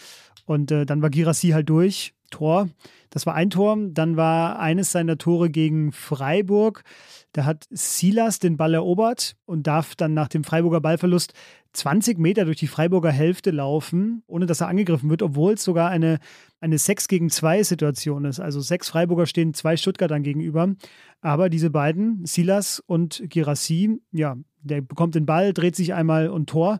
Und 0.43 0.71
äh, 0.71 0.85
dann 0.85 1.01
war 1.01 1.09
Girassi 1.09 1.51
halt 1.51 1.69
durch. 1.69 2.14
Tor. 2.29 2.69
Das 3.09 3.25
war 3.25 3.35
ein 3.35 3.49
Tor. 3.49 3.77
Dann 3.89 4.17
war 4.17 4.59
eines 4.59 4.91
seiner 4.91 5.17
Tore 5.17 5.49
gegen 5.49 5.91
Freiburg. 5.91 6.83
Da 7.31 7.45
hat 7.45 7.65
Silas 7.69 8.39
den 8.39 8.57
Ball 8.57 8.73
erobert 8.73 9.35
und 9.45 9.67
darf 9.67 9.95
dann 9.95 10.13
nach 10.13 10.27
dem 10.27 10.43
Freiburger 10.43 10.81
Ballverlust 10.81 11.33
20 11.73 12.17
Meter 12.17 12.45
durch 12.45 12.57
die 12.57 12.67
Freiburger 12.67 13.11
Hälfte 13.11 13.51
laufen, 13.51 14.23
ohne 14.27 14.45
dass 14.45 14.61
er 14.61 14.69
angegriffen 14.69 15.09
wird, 15.09 15.21
obwohl 15.21 15.53
es 15.53 15.63
sogar 15.63 15.89
eine, 15.89 16.19
eine 16.61 16.77
6 16.77 17.07
gegen 17.07 17.29
2 17.29 17.63
Situation 17.63 18.25
ist. 18.25 18.39
Also 18.39 18.61
sechs 18.61 18.89
Freiburger 18.89 19.25
stehen 19.25 19.53
zwei 19.53 19.75
Stuttgartern 19.75 20.23
gegenüber. 20.23 20.73
Aber 21.21 21.49
diese 21.49 21.69
beiden, 21.69 22.25
Silas 22.25 22.81
und 22.85 23.23
Girassi, 23.27 23.99
ja, 24.11 24.37
der 24.61 24.81
bekommt 24.81 25.15
den 25.15 25.25
Ball, 25.25 25.53
dreht 25.53 25.75
sich 25.75 25.93
einmal 25.93 26.29
und 26.29 26.49
Tor. 26.49 26.79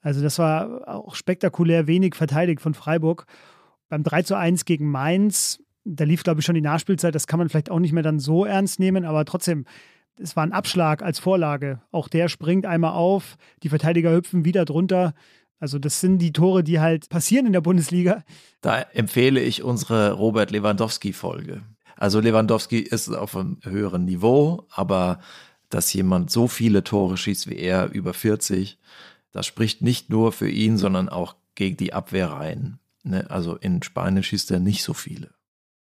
Also 0.00 0.20
das 0.20 0.38
war 0.38 0.88
auch 0.88 1.14
spektakulär 1.14 1.86
wenig 1.86 2.14
verteidigt 2.14 2.60
von 2.60 2.74
Freiburg. 2.74 3.26
Beim 3.92 4.04
3 4.04 4.22
zu 4.22 4.38
1 4.38 4.64
gegen 4.64 4.90
Mainz, 4.90 5.62
da 5.84 6.04
lief, 6.04 6.22
glaube 6.22 6.40
ich, 6.40 6.46
schon 6.46 6.54
die 6.54 6.62
Nachspielzeit. 6.62 7.14
Das 7.14 7.26
kann 7.26 7.38
man 7.38 7.50
vielleicht 7.50 7.70
auch 7.70 7.78
nicht 7.78 7.92
mehr 7.92 8.02
dann 8.02 8.20
so 8.20 8.46
ernst 8.46 8.80
nehmen, 8.80 9.04
aber 9.04 9.26
trotzdem, 9.26 9.66
es 10.16 10.34
war 10.34 10.44
ein 10.44 10.52
Abschlag 10.52 11.02
als 11.02 11.18
Vorlage. 11.18 11.82
Auch 11.90 12.08
der 12.08 12.30
springt 12.30 12.64
einmal 12.64 12.94
auf, 12.94 13.36
die 13.62 13.68
Verteidiger 13.68 14.10
hüpfen 14.14 14.46
wieder 14.46 14.64
drunter. 14.64 15.12
Also 15.60 15.78
das 15.78 16.00
sind 16.00 16.20
die 16.20 16.32
Tore, 16.32 16.64
die 16.64 16.80
halt 16.80 17.10
passieren 17.10 17.44
in 17.44 17.52
der 17.52 17.60
Bundesliga. 17.60 18.24
Da 18.62 18.80
empfehle 18.80 19.42
ich 19.42 19.62
unsere 19.62 20.12
Robert 20.12 20.52
Lewandowski-Folge. 20.52 21.60
Also 21.94 22.20
Lewandowski 22.20 22.78
ist 22.78 23.10
auf 23.10 23.36
einem 23.36 23.58
höheren 23.62 24.06
Niveau, 24.06 24.64
aber 24.70 25.20
dass 25.68 25.92
jemand 25.92 26.30
so 26.30 26.48
viele 26.48 26.82
Tore 26.82 27.18
schießt 27.18 27.46
wie 27.50 27.58
er, 27.58 27.92
über 27.92 28.14
40, 28.14 28.78
das 29.32 29.44
spricht 29.44 29.82
nicht 29.82 30.08
nur 30.08 30.32
für 30.32 30.48
ihn, 30.48 30.78
sondern 30.78 31.10
auch 31.10 31.36
gegen 31.54 31.76
die 31.76 31.92
Abwehr 31.92 32.30
rein. 32.30 32.78
Ne? 33.02 33.30
Also 33.30 33.56
in 33.56 33.82
Spanien 33.82 34.22
schießt 34.22 34.50
er 34.50 34.60
nicht 34.60 34.82
so 34.82 34.94
viele. 34.94 35.30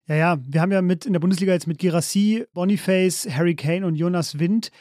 Ja, 0.08 0.16
ja, 0.16 0.38
wir 0.48 0.62
haben 0.62 0.72
ja 0.72 0.82
mit 0.82 1.06
in 1.06 1.14
der 1.14 1.20
Bundesliga 1.20 1.54
jetzt 1.54 1.68
mit 1.68 1.80
Girassi, 1.80 2.46
Boniface, 2.54 3.28
Harry 3.30 3.56
Kane 3.56 3.86
und 3.86 3.96
Jonas 3.96 4.40
Wind 4.40 4.72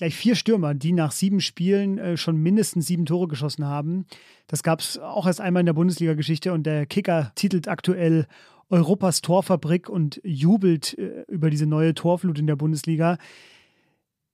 gleich 0.00 0.16
vier 0.16 0.34
Stürmer, 0.34 0.74
die 0.74 0.92
nach 0.92 1.12
sieben 1.12 1.42
Spielen 1.42 1.98
äh, 1.98 2.16
schon 2.16 2.38
mindestens 2.38 2.86
sieben 2.86 3.04
Tore 3.04 3.28
geschossen 3.28 3.66
haben. 3.66 4.06
Das 4.46 4.62
gab 4.62 4.80
es 4.80 4.98
auch 4.98 5.26
erst 5.26 5.42
einmal 5.42 5.60
in 5.60 5.66
der 5.66 5.74
Bundesliga-Geschichte 5.74 6.54
und 6.54 6.64
der 6.64 6.86
Kicker 6.86 7.32
titelt 7.34 7.68
aktuell 7.68 8.26
Europas 8.70 9.20
Torfabrik 9.20 9.90
und 9.90 10.18
jubelt 10.24 10.96
äh, 10.96 11.24
über 11.28 11.50
diese 11.50 11.66
neue 11.66 11.92
Torflut 11.92 12.38
in 12.38 12.46
der 12.46 12.56
Bundesliga. 12.56 13.18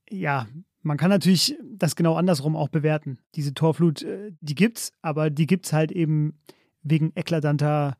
Ja, 0.09 0.47
man 0.83 0.99
kann 0.99 1.11
natürlich 1.11 1.57
das 1.65 1.97
genau 1.97 2.15
andersrum 2.15 2.55
auch 2.55 2.69
bewerten. 2.69 3.19
Diese 3.35 3.53
Torflut, 3.53 4.03
äh, 4.03 4.31
die 4.41 4.55
gibt's, 4.55 4.93
aber 5.03 5.31
die 5.31 5.49
gibt's 5.49 5.73
halt 5.73 5.91
eben 5.91 6.39
wegen 6.87 7.13
eklatanter 7.15 7.97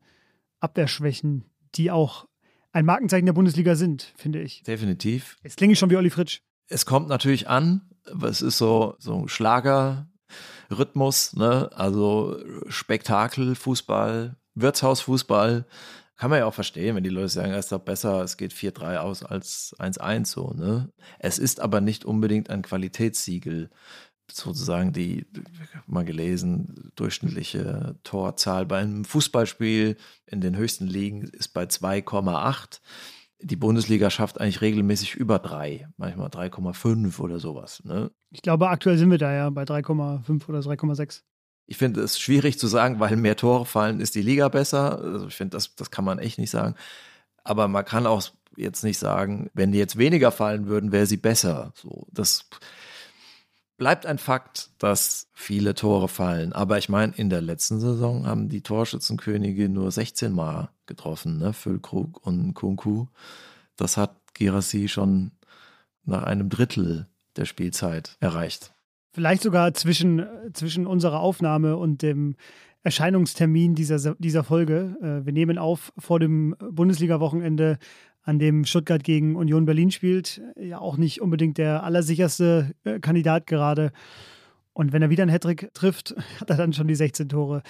Abwehrschwächen, 0.59 1.45
die 1.75 1.91
auch 1.91 2.27
ein 2.71 2.85
Markenzeichen 2.85 3.25
der 3.25 3.33
Bundesliga 3.33 3.75
sind, 3.75 4.13
finde 4.17 4.41
ich. 4.41 4.63
Definitiv. 4.63 5.37
Jetzt 5.43 5.57
klinge 5.57 5.73
ich 5.73 5.79
schon 5.79 5.89
wie 5.89 5.97
Olli 5.97 6.09
Fritsch. 6.09 6.39
Es 6.69 6.85
kommt 6.85 7.07
natürlich 7.07 7.47
an, 7.47 7.81
es 8.23 8.41
ist 8.41 8.57
so, 8.57 8.95
so 8.99 9.15
ein 9.15 9.27
Schlagerrhythmus, 9.27 11.35
ne? 11.35 11.69
also 11.73 12.37
Spektakel, 12.67 13.55
Fußball, 13.55 14.35
Wirtshausfußball. 14.55 15.65
Kann 16.17 16.31
man 16.31 16.39
ja 16.39 16.45
auch 16.45 16.53
verstehen, 16.53 16.95
wenn 16.95 17.03
die 17.03 17.09
Leute 17.09 17.29
sagen, 17.29 17.51
es 17.51 17.65
ist 17.65 17.71
doch 17.71 17.79
besser, 17.79 18.23
es 18.23 18.37
geht 18.37 18.51
4-3 18.51 18.97
aus 18.97 19.23
als 19.23 19.75
1-1 19.77 20.25
so. 20.25 20.51
Ne? 20.53 20.89
Es 21.19 21.37
ist 21.37 21.59
aber 21.59 21.79
nicht 21.79 22.05
unbedingt 22.05 22.49
ein 22.49 22.63
Qualitätssiegel 22.63 23.69
sozusagen 24.31 24.93
die, 24.93 25.25
mal 25.85 26.05
gelesen, 26.05 26.91
durchschnittliche 26.95 27.95
Torzahl 28.03 28.65
beim 28.65 29.05
Fußballspiel 29.05 29.97
in 30.25 30.41
den 30.41 30.55
höchsten 30.55 30.87
Ligen 30.87 31.23
ist 31.23 31.49
bei 31.49 31.63
2,8. 31.63 32.79
Die 33.39 33.55
Bundesliga 33.55 34.09
schafft 34.09 34.41
eigentlich 34.41 34.61
regelmäßig 34.61 35.15
über 35.15 35.39
3, 35.39 35.87
manchmal 35.97 36.29
3,5 36.29 37.19
oder 37.19 37.39
sowas. 37.39 37.83
Ne? 37.83 38.11
Ich 38.31 38.41
glaube, 38.41 38.69
aktuell 38.69 38.97
sind 38.97 39.11
wir 39.11 39.19
da 39.19 39.31
ja 39.31 39.49
bei 39.49 39.63
3,5 39.63 40.49
oder 40.49 40.59
3,6. 40.59 41.21
Ich 41.67 41.77
finde 41.77 42.01
es 42.01 42.19
schwierig 42.19 42.57
zu 42.57 42.67
sagen, 42.67 42.99
weil 42.99 43.15
mehr 43.17 43.35
Tore 43.35 43.65
fallen, 43.65 43.99
ist 43.99 44.15
die 44.15 44.21
Liga 44.21 44.47
besser. 44.47 44.99
Also 44.99 45.27
ich 45.27 45.35
finde, 45.35 45.57
das, 45.57 45.75
das 45.75 45.91
kann 45.91 46.05
man 46.05 46.17
echt 46.17 46.39
nicht 46.39 46.49
sagen. 46.49 46.75
Aber 47.43 47.67
man 47.67 47.85
kann 47.85 48.07
auch 48.07 48.23
jetzt 48.55 48.83
nicht 48.83 48.97
sagen, 48.97 49.49
wenn 49.53 49.71
die 49.71 49.77
jetzt 49.77 49.97
weniger 49.97 50.31
fallen 50.31 50.67
würden, 50.67 50.91
wäre 50.91 51.05
sie 51.05 51.17
besser. 51.17 51.71
So, 51.75 52.07
das 52.11 52.49
bleibt 53.77 54.05
ein 54.05 54.17
Fakt, 54.17 54.71
dass 54.79 55.29
viele 55.33 55.75
Tore 55.75 56.07
fallen. 56.07 56.53
Aber 56.53 56.77
ich 56.77 56.89
meine, 56.89 57.13
in 57.15 57.29
der 57.29 57.41
letzten 57.41 57.79
Saison 57.79 58.25
haben 58.27 58.49
die 58.49 58.61
Torschützenkönige 58.61 59.69
nur 59.69 59.91
16 59.91 60.31
Mal 60.31 60.69
getroffen, 60.85 61.37
ne? 61.37 61.53
Füllkrug 61.53 62.25
und 62.25 62.53
Kunku. 62.53 63.07
Das 63.75 63.97
hat 63.97 64.15
Girassi 64.33 64.87
schon 64.87 65.31
nach 66.05 66.23
einem 66.23 66.49
Drittel 66.49 67.07
der 67.35 67.45
Spielzeit 67.45 68.17
erreicht. 68.19 68.73
Vielleicht 69.11 69.43
sogar 69.43 69.73
zwischen, 69.73 70.25
zwischen 70.53 70.87
unserer 70.87 71.19
Aufnahme 71.19 71.77
und 71.77 72.01
dem 72.01 72.35
Erscheinungstermin 72.83 73.75
dieser, 73.75 74.15
dieser 74.15 74.43
Folge. 74.43 74.95
Äh, 75.01 75.25
wir 75.25 75.33
nehmen 75.33 75.57
auf 75.57 75.91
vor 75.97 76.19
dem 76.19 76.55
Bundesliga-Wochenende 76.59 77.79
an 78.27 78.39
dem 78.39 78.65
Stuttgart 78.65 79.05
gegen 79.05 79.37
Union 79.37 79.65
Berlin 79.65 79.89
spielt. 79.89 80.41
Ja, 80.59 80.79
auch 80.79 80.97
nicht 80.97 81.21
unbedingt 81.21 81.57
der 81.57 81.83
allersicherste 81.83 82.75
äh, 82.83 82.99
Kandidat 82.99 83.47
gerade. 83.47 83.93
Und 84.73 84.91
wenn 84.91 85.01
er 85.01 85.09
wieder 85.09 85.23
einen 85.23 85.31
Hattrick 85.31 85.73
trifft, 85.73 86.13
hat 86.41 86.49
er 86.49 86.57
dann 86.57 86.73
schon 86.73 86.89
die 86.89 86.95
16 86.95 87.29
Tore. 87.29 87.63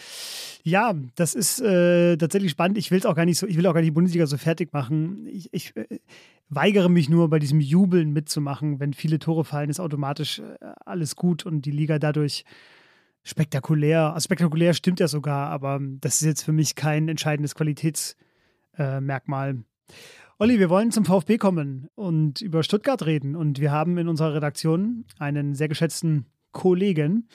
Ja, 0.63 0.95
das 1.13 1.35
ist 1.35 1.61
äh, 1.61 2.17
tatsächlich 2.17 2.51
spannend. 2.51 2.79
Ich 2.79 2.89
will 2.89 2.97
es 2.97 3.05
auch 3.05 3.15
gar 3.15 3.25
nicht 3.25 3.37
so, 3.37 3.45
ich 3.45 3.55
will 3.55 3.67
auch 3.67 3.73
gar 3.73 3.81
nicht 3.81 3.89
die 3.89 3.93
Bundesliga 3.93 4.25
so 4.25 4.37
fertig 4.37 4.73
machen. 4.73 5.27
Ich, 5.27 5.53
ich 5.53 5.77
äh, 5.77 5.99
weigere 6.49 6.89
mich 6.89 7.07
nur 7.07 7.29
bei 7.29 7.37
diesem 7.37 7.59
Jubeln 7.59 8.11
mitzumachen. 8.11 8.79
Wenn 8.79 8.93
viele 8.93 9.19
Tore 9.19 9.45
fallen, 9.45 9.69
ist 9.69 9.79
automatisch 9.79 10.39
äh, 10.39 10.55
alles 10.85 11.15
gut 11.15 11.45
und 11.45 11.65
die 11.65 11.71
Liga 11.71 11.99
dadurch 11.99 12.45
spektakulär. 13.21 14.15
Also 14.15 14.25
spektakulär 14.25 14.73
stimmt 14.73 14.99
ja 14.99 15.07
sogar, 15.07 15.51
aber 15.51 15.79
das 16.01 16.15
ist 16.15 16.25
jetzt 16.25 16.41
für 16.41 16.51
mich 16.51 16.73
kein 16.73 17.09
entscheidendes 17.09 17.53
Qualitätsmerkmal. 17.53 19.57
Olli, 20.39 20.59
wir 20.59 20.69
wollen 20.69 20.91
zum 20.91 21.03
VfB 21.03 21.39
kommen 21.39 21.87
und 21.95 22.41
über 22.41 22.61
Stuttgart 22.61 23.03
reden. 23.07 23.35
Und 23.35 23.59
wir 23.59 23.71
haben 23.71 23.97
in 23.97 24.07
unserer 24.07 24.35
Redaktion 24.35 25.05
einen 25.17 25.55
sehr 25.55 25.67
geschätzten 25.67 26.27
Kollegen, 26.51 27.27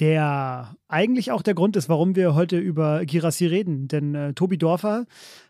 der 0.00 0.74
eigentlich 0.88 1.30
auch 1.30 1.42
der 1.42 1.52
Grund 1.52 1.76
ist, 1.76 1.90
warum 1.90 2.16
wir 2.16 2.34
heute 2.34 2.56
über 2.56 3.04
Girassi 3.04 3.44
reden. 3.44 3.86
Denn 3.86 4.14
äh, 4.14 4.32
Tobi 4.32 4.56
Dorfer 4.56 5.04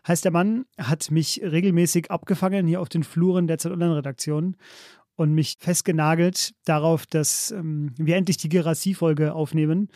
heißt 0.05 0.25
der 0.25 0.33
Mann, 0.33 0.65
hat 0.77 1.09
mich 1.09 1.39
regelmäßig 1.41 2.11
abgefangen 2.11 2.67
hier 2.67 2.81
auf 2.81 2.89
den 2.89 3.03
Fluren 3.03 3.47
der 3.47 3.59
Zeit 3.59 3.71
Online-Redaktion 3.71 4.57
und 5.15 5.33
mich 5.33 5.55
festgenagelt 5.57 6.53
darauf, 6.65 7.05
dass 7.05 7.51
ähm, 7.51 7.93
wir 7.95 8.17
endlich 8.17 8.35
die 8.35 8.49
Girassi-Folge 8.49 9.33
aufnehmen, 9.33 9.87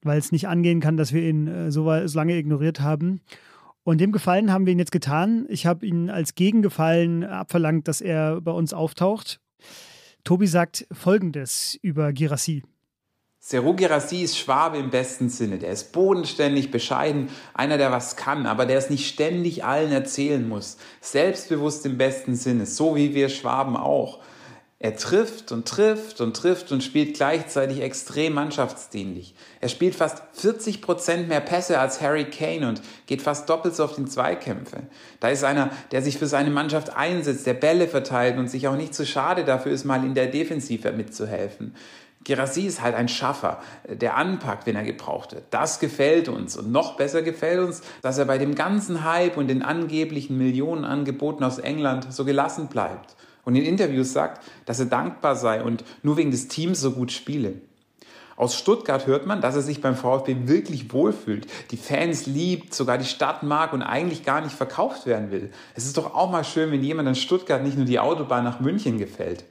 weil 0.00 0.18
es 0.18 0.32
nicht 0.32 0.48
angehen 0.48 0.80
kann, 0.80 0.96
dass 0.96 1.12
wir 1.12 1.20
ihn 1.20 1.48
äh, 1.48 1.70
so 1.70 1.84
lange 1.90 2.38
ignoriert 2.38 2.80
haben. 2.80 3.20
Und 3.82 3.98
dem 3.98 4.12
Gefallen 4.12 4.52
haben 4.52 4.66
wir 4.66 4.72
ihn 4.72 4.78
jetzt 4.78 4.92
getan. 4.92 5.46
Ich 5.48 5.66
habe 5.66 5.86
ihn 5.86 6.10
als 6.10 6.34
Gegengefallen 6.34 7.24
abverlangt, 7.24 7.88
dass 7.88 8.00
er 8.00 8.40
bei 8.40 8.52
uns 8.52 8.72
auftaucht. 8.72 9.40
Tobi 10.24 10.46
sagt 10.46 10.86
Folgendes 10.92 11.78
über 11.80 12.12
Girassi. 12.12 12.62
Serou 13.42 13.74
Girassi 13.74 14.20
ist 14.22 14.36
Schwabe 14.36 14.76
im 14.76 14.90
besten 14.90 15.30
Sinne. 15.30 15.56
Der 15.56 15.72
ist 15.72 15.92
bodenständig, 15.92 16.70
bescheiden, 16.70 17.30
einer, 17.54 17.78
der 17.78 17.90
was 17.90 18.16
kann, 18.16 18.44
aber 18.44 18.66
der 18.66 18.76
es 18.76 18.90
nicht 18.90 19.08
ständig 19.08 19.64
allen 19.64 19.92
erzählen 19.92 20.46
muss. 20.46 20.76
Selbstbewusst 21.00 21.86
im 21.86 21.96
besten 21.96 22.34
Sinne, 22.34 22.66
so 22.66 22.96
wie 22.96 23.14
wir 23.14 23.30
Schwaben 23.30 23.78
auch. 23.78 24.18
Er 24.82 24.96
trifft 24.96 25.52
und 25.52 25.68
trifft 25.68 26.22
und 26.22 26.34
trifft 26.34 26.72
und 26.72 26.82
spielt 26.82 27.14
gleichzeitig 27.14 27.82
extrem 27.82 28.32
mannschaftsdienlich. 28.32 29.34
Er 29.60 29.68
spielt 29.68 29.94
fast 29.94 30.22
40 30.32 30.80
Prozent 30.80 31.28
mehr 31.28 31.42
Pässe 31.42 31.78
als 31.78 32.00
Harry 32.00 32.24
Kane 32.24 32.66
und 32.66 32.80
geht 33.04 33.20
fast 33.20 33.50
doppelt 33.50 33.76
so 33.76 33.84
auf 33.84 33.96
den 33.96 34.06
Zweikämpfe. 34.06 34.84
Da 35.20 35.28
ist 35.28 35.44
einer, 35.44 35.68
der 35.90 36.00
sich 36.00 36.16
für 36.16 36.26
seine 36.26 36.48
Mannschaft 36.48 36.96
einsetzt, 36.96 37.46
der 37.46 37.52
Bälle 37.52 37.88
verteilt 37.88 38.38
und 38.38 38.48
sich 38.48 38.68
auch 38.68 38.76
nicht 38.76 38.94
zu 38.94 39.04
schade 39.04 39.44
dafür 39.44 39.70
ist, 39.70 39.84
mal 39.84 40.02
in 40.02 40.14
der 40.14 40.28
Defensive 40.28 40.92
mitzuhelfen. 40.92 41.76
Gerassi 42.24 42.62
ist 42.62 42.80
halt 42.80 42.94
ein 42.94 43.08
Schaffer, 43.08 43.60
der 43.86 44.16
anpackt, 44.16 44.66
wenn 44.66 44.76
er 44.76 44.84
gebraucht 44.84 45.34
wird. 45.34 45.44
Das 45.50 45.78
gefällt 45.78 46.30
uns. 46.30 46.56
Und 46.56 46.72
noch 46.72 46.96
besser 46.96 47.20
gefällt 47.20 47.60
uns, 47.60 47.82
dass 48.00 48.16
er 48.16 48.24
bei 48.24 48.38
dem 48.38 48.54
ganzen 48.54 49.04
Hype 49.04 49.36
und 49.36 49.48
den 49.48 49.62
angeblichen 49.62 50.38
Millionenangeboten 50.38 51.44
aus 51.44 51.58
England 51.58 52.10
so 52.10 52.24
gelassen 52.24 52.68
bleibt 52.68 53.14
und 53.44 53.56
in 53.56 53.64
Interviews 53.64 54.12
sagt, 54.12 54.44
dass 54.66 54.80
er 54.80 54.86
dankbar 54.86 55.36
sei 55.36 55.62
und 55.62 55.84
nur 56.02 56.16
wegen 56.16 56.30
des 56.30 56.48
Teams 56.48 56.80
so 56.80 56.92
gut 56.92 57.12
spiele. 57.12 57.54
Aus 58.36 58.54
Stuttgart 58.54 59.06
hört 59.06 59.26
man, 59.26 59.42
dass 59.42 59.54
er 59.54 59.60
sich 59.60 59.82
beim 59.82 59.94
VfB 59.94 60.34
wirklich 60.46 60.94
wohlfühlt, 60.94 61.46
die 61.70 61.76
Fans 61.76 62.24
liebt, 62.24 62.72
sogar 62.72 62.96
die 62.96 63.04
Stadt 63.04 63.42
mag 63.42 63.74
und 63.74 63.82
eigentlich 63.82 64.24
gar 64.24 64.40
nicht 64.40 64.54
verkauft 64.54 65.04
werden 65.04 65.30
will. 65.30 65.50
Es 65.74 65.84
ist 65.84 65.98
doch 65.98 66.14
auch 66.14 66.30
mal 66.30 66.42
schön, 66.42 66.72
wenn 66.72 66.82
jemand 66.82 67.06
in 67.06 67.14
Stuttgart 67.14 67.62
nicht 67.62 67.76
nur 67.76 67.84
die 67.84 67.98
Autobahn 67.98 68.44
nach 68.44 68.58
München 68.58 68.96
gefällt. 68.96 69.44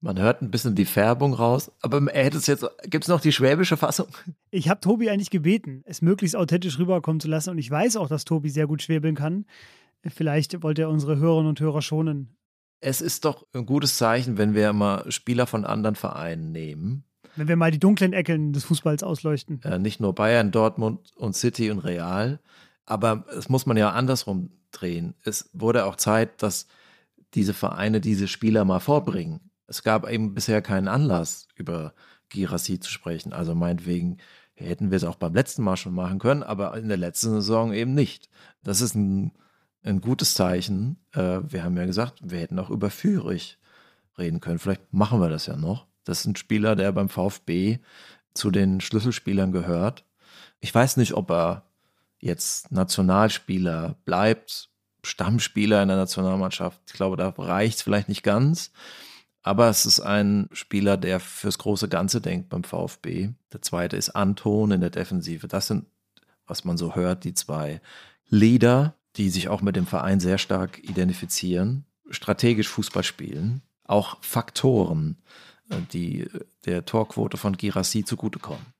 Man 0.00 0.20
hört 0.20 0.40
ein 0.40 0.52
bisschen 0.52 0.76
die 0.76 0.84
Färbung 0.84 1.34
raus, 1.34 1.72
aber 1.80 2.00
er 2.12 2.24
hätte 2.24 2.36
es 2.36 2.46
jetzt. 2.46 2.64
Gibt 2.84 3.02
es 3.02 3.08
noch 3.08 3.20
die 3.20 3.32
schwäbische 3.32 3.76
Fassung? 3.76 4.06
Ich 4.50 4.68
habe 4.68 4.78
Tobi 4.78 5.10
eigentlich 5.10 5.30
gebeten, 5.30 5.82
es 5.84 6.00
möglichst 6.00 6.36
authentisch 6.36 6.78
rüberkommen 6.78 7.18
zu 7.18 7.26
lassen 7.26 7.50
und 7.50 7.58
ich 7.58 7.70
weiß 7.70 7.96
auch, 7.96 8.06
dass 8.06 8.24
Tobi 8.24 8.50
sehr 8.50 8.68
gut 8.68 8.82
schwäbeln 8.82 9.16
kann. 9.16 9.46
Vielleicht 10.06 10.62
wollte 10.62 10.82
er 10.82 10.90
unsere 10.90 11.16
Hörerinnen 11.16 11.48
und 11.48 11.58
Hörer 11.58 11.82
schonen. 11.82 12.35
Es 12.80 13.00
ist 13.00 13.24
doch 13.24 13.46
ein 13.52 13.66
gutes 13.66 13.96
Zeichen, 13.96 14.38
wenn 14.38 14.54
wir 14.54 14.72
mal 14.72 15.10
Spieler 15.10 15.46
von 15.46 15.64
anderen 15.64 15.96
Vereinen 15.96 16.52
nehmen. 16.52 17.04
Wenn 17.36 17.48
wir 17.48 17.56
mal 17.56 17.70
die 17.70 17.78
dunklen 17.78 18.12
Ecken 18.12 18.52
des 18.52 18.64
Fußballs 18.64 19.02
ausleuchten. 19.02 19.62
Äh, 19.62 19.78
nicht 19.78 20.00
nur 20.00 20.14
Bayern, 20.14 20.50
Dortmund 20.50 21.12
und 21.16 21.36
City 21.36 21.70
und 21.70 21.80
Real. 21.80 22.40
Aber 22.84 23.24
es 23.36 23.48
muss 23.48 23.66
man 23.66 23.76
ja 23.76 23.90
andersrum 23.90 24.50
drehen. 24.72 25.14
Es 25.24 25.50
wurde 25.52 25.84
auch 25.86 25.96
Zeit, 25.96 26.42
dass 26.42 26.66
diese 27.34 27.54
Vereine 27.54 28.00
diese 28.00 28.28
Spieler 28.28 28.64
mal 28.64 28.80
vorbringen. 28.80 29.50
Es 29.66 29.82
gab 29.82 30.08
eben 30.08 30.34
bisher 30.34 30.62
keinen 30.62 30.88
Anlass, 30.88 31.48
über 31.56 31.92
Girassi 32.28 32.80
zu 32.80 32.90
sprechen. 32.90 33.32
Also 33.32 33.54
meinetwegen 33.54 34.18
hätten 34.54 34.90
wir 34.90 34.96
es 34.96 35.04
auch 35.04 35.16
beim 35.16 35.34
letzten 35.34 35.62
Mal 35.62 35.76
schon 35.76 35.94
machen 35.94 36.18
können, 36.18 36.42
aber 36.42 36.76
in 36.76 36.88
der 36.88 36.96
letzten 36.96 37.30
Saison 37.30 37.72
eben 37.72 37.94
nicht. 37.94 38.30
Das 38.62 38.80
ist 38.80 38.94
ein, 38.94 39.32
ein 39.86 40.00
gutes 40.00 40.34
Zeichen. 40.34 40.98
Äh, 41.12 41.40
wir 41.42 41.64
haben 41.64 41.76
ja 41.76 41.86
gesagt, 41.86 42.20
wir 42.22 42.40
hätten 42.40 42.58
auch 42.58 42.70
über 42.70 42.90
Fürich 42.90 43.58
reden 44.18 44.40
können. 44.40 44.58
Vielleicht 44.58 44.92
machen 44.92 45.20
wir 45.20 45.28
das 45.28 45.46
ja 45.46 45.56
noch. 45.56 45.86
Das 46.04 46.20
ist 46.20 46.26
ein 46.26 46.36
Spieler, 46.36 46.76
der 46.76 46.92
beim 46.92 47.08
VfB 47.08 47.78
zu 48.34 48.50
den 48.50 48.80
Schlüsselspielern 48.80 49.52
gehört. 49.52 50.04
Ich 50.60 50.74
weiß 50.74 50.96
nicht, 50.96 51.14
ob 51.14 51.30
er 51.30 51.64
jetzt 52.18 52.72
Nationalspieler 52.72 53.96
bleibt, 54.04 54.70
Stammspieler 55.02 55.82
in 55.82 55.88
der 55.88 55.96
Nationalmannschaft. 55.96 56.80
Ich 56.86 56.92
glaube, 56.94 57.16
da 57.16 57.28
reicht 57.28 57.78
es 57.78 57.82
vielleicht 57.82 58.08
nicht 58.08 58.22
ganz. 58.22 58.72
Aber 59.42 59.68
es 59.68 59.86
ist 59.86 60.00
ein 60.00 60.48
Spieler, 60.50 60.96
der 60.96 61.20
fürs 61.20 61.58
große 61.58 61.88
Ganze 61.88 62.20
denkt 62.20 62.48
beim 62.48 62.64
VfB. 62.64 63.30
Der 63.52 63.62
zweite 63.62 63.96
ist 63.96 64.10
Anton 64.10 64.72
in 64.72 64.80
der 64.80 64.90
Defensive. 64.90 65.46
Das 65.46 65.68
sind, 65.68 65.86
was 66.48 66.64
man 66.64 66.76
so 66.76 66.96
hört, 66.96 67.22
die 67.22 67.34
zwei 67.34 67.80
Leader, 68.28 68.96
die 69.16 69.30
sich 69.30 69.48
auch 69.48 69.62
mit 69.62 69.76
dem 69.76 69.86
Verein 69.86 70.20
sehr 70.20 70.38
stark 70.38 70.78
identifizieren, 70.82 71.84
strategisch 72.10 72.68
Fußball 72.68 73.02
spielen, 73.02 73.62
auch 73.84 74.18
Faktoren, 74.22 75.16
äh, 75.70 75.76
die 75.92 76.26
der 76.64 76.84
Torquote 76.84 77.36
von 77.36 77.56
Girassi 77.56 78.04
zugutekommen. 78.04 78.76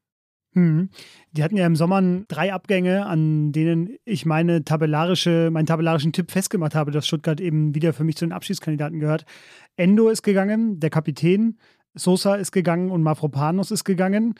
Hm. 0.57 0.89
Die 1.33 1.45
hatten 1.45 1.59
ja 1.59 1.67
im 1.67 1.77
Sommer 1.77 2.03
drei 2.29 2.53
Abgänge, 2.55 3.05
an 3.05 3.53
denen 3.53 3.99
ich 4.07 4.25
meine 4.25 4.65
tabellarische, 4.65 5.51
meinen 5.53 5.67
tabellarischen 5.67 6.15
Tipp 6.15 6.31
festgemacht 6.31 6.75
habe, 6.75 6.91
dass 6.93 7.07
Stuttgart 7.07 7.43
eben 7.43 7.75
wieder 7.75 7.93
für 7.93 8.05
mich 8.05 8.17
zu 8.17 8.25
den 8.25 8.33
Abschiedskandidaten 8.33 8.99
gehört. 8.99 9.27
Endo 9.77 10.09
ist 10.09 10.23
gegangen, 10.23 10.81
der 10.81 10.89
Kapitän, 10.89 11.59
Sosa 11.93 12.37
ist 12.37 12.53
gegangen 12.53 12.91
und 12.91 13.03
Mafropanos 13.03 13.71
ist 13.71 13.85
gegangen. 13.85 14.35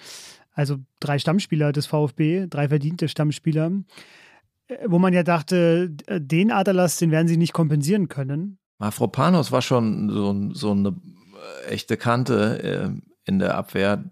Also 0.53 0.79
drei 1.01 1.19
Stammspieler 1.19 1.73
des 1.73 1.87
VfB, 1.87 2.47
drei 2.49 2.69
verdiente 2.69 3.09
Stammspieler, 3.09 3.67
äh, 3.67 3.83
wo 4.87 4.99
man 4.99 5.13
ja 5.13 5.23
dachte, 5.23 5.95
äh, 6.07 6.21
den 6.21 6.51
Aderlass, 6.51 6.99
den 6.99 7.11
werden 7.11 7.29
sie 7.29 7.37
nicht 7.37 7.53
kompensieren 7.53 8.09
können. 8.09 8.59
Mafropanos 8.79 9.53
war 9.53 9.63
schon 9.63 10.11
so, 10.11 10.53
so 10.53 10.73
eine 10.73 10.97
echte 11.69 11.97
Kante 11.97 13.01
in 13.25 13.39
der 13.39 13.57
Abwehr 13.57 14.05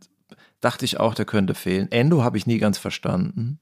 dachte 0.65 0.85
ich 0.85 0.99
auch, 0.99 1.15
der 1.15 1.27
könnte 1.27 1.55
fehlen. 1.55 1.91
Endo 1.93 2.23
habe 2.23 2.39
ich 2.39 2.47
nie 2.47 2.59
ganz 2.59 2.79
verstanden. 2.79 3.61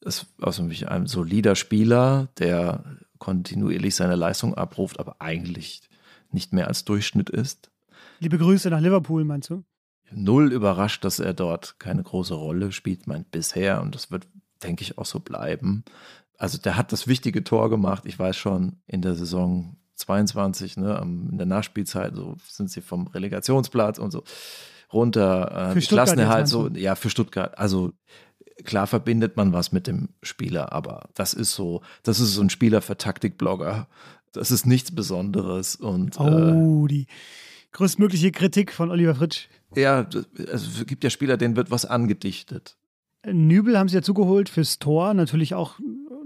Ist 0.00 0.26
also 0.40 0.66
ein 0.86 1.06
solider 1.06 1.54
Spieler, 1.54 2.28
der 2.38 2.84
kontinuierlich 3.18 3.94
seine 3.94 4.16
Leistung 4.16 4.54
abruft, 4.54 4.98
aber 4.98 5.16
eigentlich 5.18 5.82
nicht 6.32 6.54
mehr 6.54 6.68
als 6.68 6.84
Durchschnitt 6.86 7.28
ist. 7.28 7.70
Liebe 8.18 8.38
Grüße 8.38 8.70
nach 8.70 8.80
Liverpool, 8.80 9.24
meinst 9.24 9.50
du? 9.50 9.64
Null 10.10 10.52
überrascht, 10.52 11.04
dass 11.04 11.18
er 11.18 11.34
dort 11.34 11.78
keine 11.78 12.02
große 12.02 12.34
Rolle 12.34 12.72
spielt, 12.72 13.06
meint 13.06 13.30
bisher, 13.30 13.82
und 13.82 13.94
das 13.94 14.10
wird, 14.10 14.26
denke 14.62 14.82
ich, 14.82 14.96
auch 14.96 15.04
so 15.04 15.20
bleiben. 15.20 15.84
Also 16.40 16.56
der 16.56 16.78
hat 16.78 16.90
das 16.90 17.06
wichtige 17.06 17.44
Tor 17.44 17.68
gemacht. 17.68 18.04
Ich 18.06 18.18
weiß 18.18 18.34
schon, 18.34 18.80
in 18.86 19.02
der 19.02 19.14
Saison 19.14 19.76
22, 19.96 20.78
ne, 20.78 20.98
in 21.02 21.36
der 21.36 21.46
Nachspielzeit, 21.46 22.14
so 22.16 22.36
sind 22.48 22.70
sie 22.70 22.80
vom 22.80 23.08
Relegationsplatz 23.08 23.98
und 23.98 24.10
so 24.10 24.24
runter. 24.90 25.74
Äh, 25.76 25.80
Klassenerhalt 25.80 26.48
so, 26.48 26.68
ja, 26.68 26.94
für 26.94 27.10
Stuttgart. 27.10 27.58
Also 27.58 27.92
klar 28.64 28.86
verbindet 28.86 29.36
man 29.36 29.52
was 29.52 29.70
mit 29.70 29.86
dem 29.86 30.08
Spieler, 30.22 30.72
aber 30.72 31.10
das 31.12 31.34
ist 31.34 31.54
so, 31.54 31.82
das 32.04 32.20
ist 32.20 32.32
so 32.32 32.40
ein 32.40 32.48
Spieler 32.48 32.80
für 32.80 32.96
Taktikblogger. 32.96 33.86
Das 34.32 34.50
ist 34.50 34.64
nichts 34.64 34.94
Besonderes. 34.94 35.76
Und, 35.76 36.18
oh, 36.18 36.86
äh, 36.86 36.88
die 36.88 37.06
größtmögliche 37.72 38.32
Kritik 38.32 38.72
von 38.72 38.90
Oliver 38.90 39.14
Fritsch. 39.14 39.48
Ja, 39.76 40.08
es 40.38 40.86
gibt 40.86 41.04
ja 41.04 41.10
Spieler, 41.10 41.36
denen 41.36 41.56
wird 41.56 41.70
was 41.70 41.84
angedichtet. 41.84 42.78
Nübel 43.26 43.78
haben 43.78 43.90
sie 43.90 43.96
ja 43.96 44.02
zugeholt 44.02 44.48
fürs 44.48 44.78
Tor, 44.78 45.12
natürlich 45.12 45.54
auch 45.54 45.78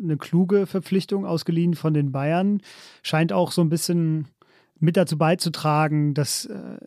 eine 0.05 0.17
kluge 0.17 0.67
Verpflichtung, 0.67 1.27
ausgeliehen 1.27 1.75
von 1.75 1.95
den 1.95 2.13
Bayern. 2.13 2.61
Scheint 3.03 3.33
auch 3.33 3.51
so 3.51 3.63
ein 3.63 3.69
bisschen 3.69 4.29
mit 4.79 4.97
dazu 4.97 5.19
beizutragen, 5.19 6.15
dass 6.15 6.47
äh, 6.47 6.79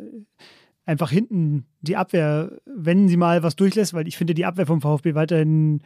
einfach 0.86 1.10
hinten 1.10 1.66
die 1.82 1.98
Abwehr, 1.98 2.52
wenn 2.66 3.08
sie 3.08 3.18
mal 3.18 3.44
was 3.44 3.56
durchlässt, 3.56 3.94
weil 3.94 4.08
ich 4.08 4.18
finde 4.18 4.34
die 4.34 4.46
Abwehr 4.46 4.66
vom 4.66 4.82
VfB 4.82 5.16
weiterhin 5.16 5.82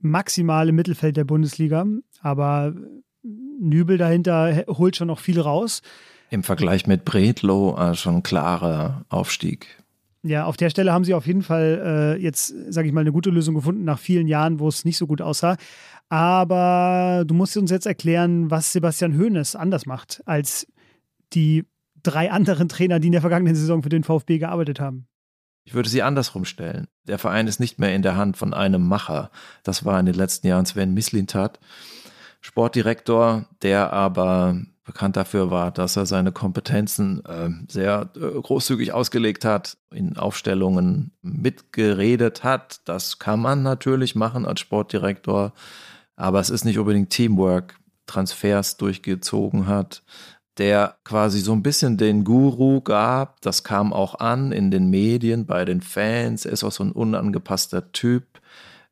maximal 0.00 0.68
im 0.68 0.74
Mittelfeld 0.74 1.16
der 1.16 1.24
Bundesliga, 1.24 1.86
aber 2.20 2.74
Nübel 3.22 3.98
dahinter 3.98 4.64
holt 4.66 4.96
schon 4.96 5.08
noch 5.08 5.20
viel 5.20 5.40
raus. 5.40 5.82
Im 6.30 6.42
Vergleich 6.42 6.86
mit 6.86 7.04
Bredlow 7.04 7.76
äh, 7.76 7.94
schon 7.94 8.22
klarer 8.22 9.04
Aufstieg. 9.08 9.82
Ja, 10.24 10.46
auf 10.46 10.56
der 10.56 10.70
Stelle 10.70 10.92
haben 10.92 11.04
sie 11.04 11.14
auf 11.14 11.26
jeden 11.26 11.42
Fall 11.42 12.16
äh, 12.18 12.22
jetzt, 12.22 12.54
sage 12.72 12.86
ich 12.86 12.94
mal, 12.94 13.00
eine 13.00 13.12
gute 13.12 13.30
Lösung 13.30 13.54
gefunden 13.56 13.84
nach 13.84 13.98
vielen 13.98 14.28
Jahren, 14.28 14.60
wo 14.60 14.68
es 14.68 14.84
nicht 14.84 14.96
so 14.96 15.06
gut 15.06 15.20
aussah. 15.20 15.56
Aber 16.12 17.24
du 17.26 17.32
musst 17.32 17.56
uns 17.56 17.70
jetzt 17.70 17.86
erklären, 17.86 18.50
was 18.50 18.70
Sebastian 18.70 19.18
Hoeneß 19.18 19.56
anders 19.56 19.86
macht 19.86 20.22
als 20.26 20.66
die 21.32 21.64
drei 22.02 22.30
anderen 22.30 22.68
Trainer, 22.68 23.00
die 23.00 23.06
in 23.06 23.12
der 23.12 23.22
vergangenen 23.22 23.54
Saison 23.54 23.82
für 23.82 23.88
den 23.88 24.04
VfB 24.04 24.36
gearbeitet 24.36 24.78
haben. 24.78 25.06
Ich 25.64 25.72
würde 25.72 25.88
sie 25.88 26.02
andersrum 26.02 26.44
stellen. 26.44 26.86
Der 27.08 27.18
Verein 27.18 27.46
ist 27.46 27.60
nicht 27.60 27.78
mehr 27.78 27.94
in 27.94 28.02
der 28.02 28.14
Hand 28.14 28.36
von 28.36 28.52
einem 28.52 28.86
Macher. 28.86 29.30
Das 29.62 29.86
war 29.86 29.98
in 29.98 30.04
den 30.04 30.14
letzten 30.14 30.48
Jahren 30.48 30.66
Sven 30.66 30.92
Mislintat, 30.92 31.60
Sportdirektor, 32.42 33.46
der 33.62 33.94
aber 33.94 34.60
bekannt 34.84 35.16
dafür 35.16 35.50
war, 35.50 35.70
dass 35.70 35.96
er 35.96 36.04
seine 36.04 36.30
Kompetenzen 36.30 37.24
äh, 37.24 37.48
sehr 37.68 38.10
äh, 38.16 38.38
großzügig 38.38 38.92
ausgelegt 38.92 39.46
hat, 39.46 39.78
in 39.90 40.18
Aufstellungen 40.18 41.12
mitgeredet 41.22 42.44
hat. 42.44 42.82
Das 42.84 43.18
kann 43.18 43.40
man 43.40 43.62
natürlich 43.62 44.14
machen 44.14 44.44
als 44.44 44.60
Sportdirektor, 44.60 45.54
aber 46.16 46.40
es 46.40 46.50
ist 46.50 46.64
nicht 46.64 46.78
unbedingt 46.78 47.10
Teamwork, 47.10 47.78
Transfers 48.06 48.76
durchgezogen 48.76 49.66
hat, 49.66 50.02
der 50.58 50.96
quasi 51.04 51.40
so 51.40 51.52
ein 51.52 51.62
bisschen 51.62 51.96
den 51.96 52.24
Guru 52.24 52.80
gab. 52.80 53.40
Das 53.40 53.64
kam 53.64 53.92
auch 53.92 54.16
an 54.16 54.52
in 54.52 54.70
den 54.70 54.90
Medien, 54.90 55.46
bei 55.46 55.64
den 55.64 55.80
Fans. 55.80 56.44
Er 56.44 56.52
ist 56.52 56.64
auch 56.64 56.72
so 56.72 56.84
ein 56.84 56.92
unangepasster 56.92 57.92
Typ, 57.92 58.40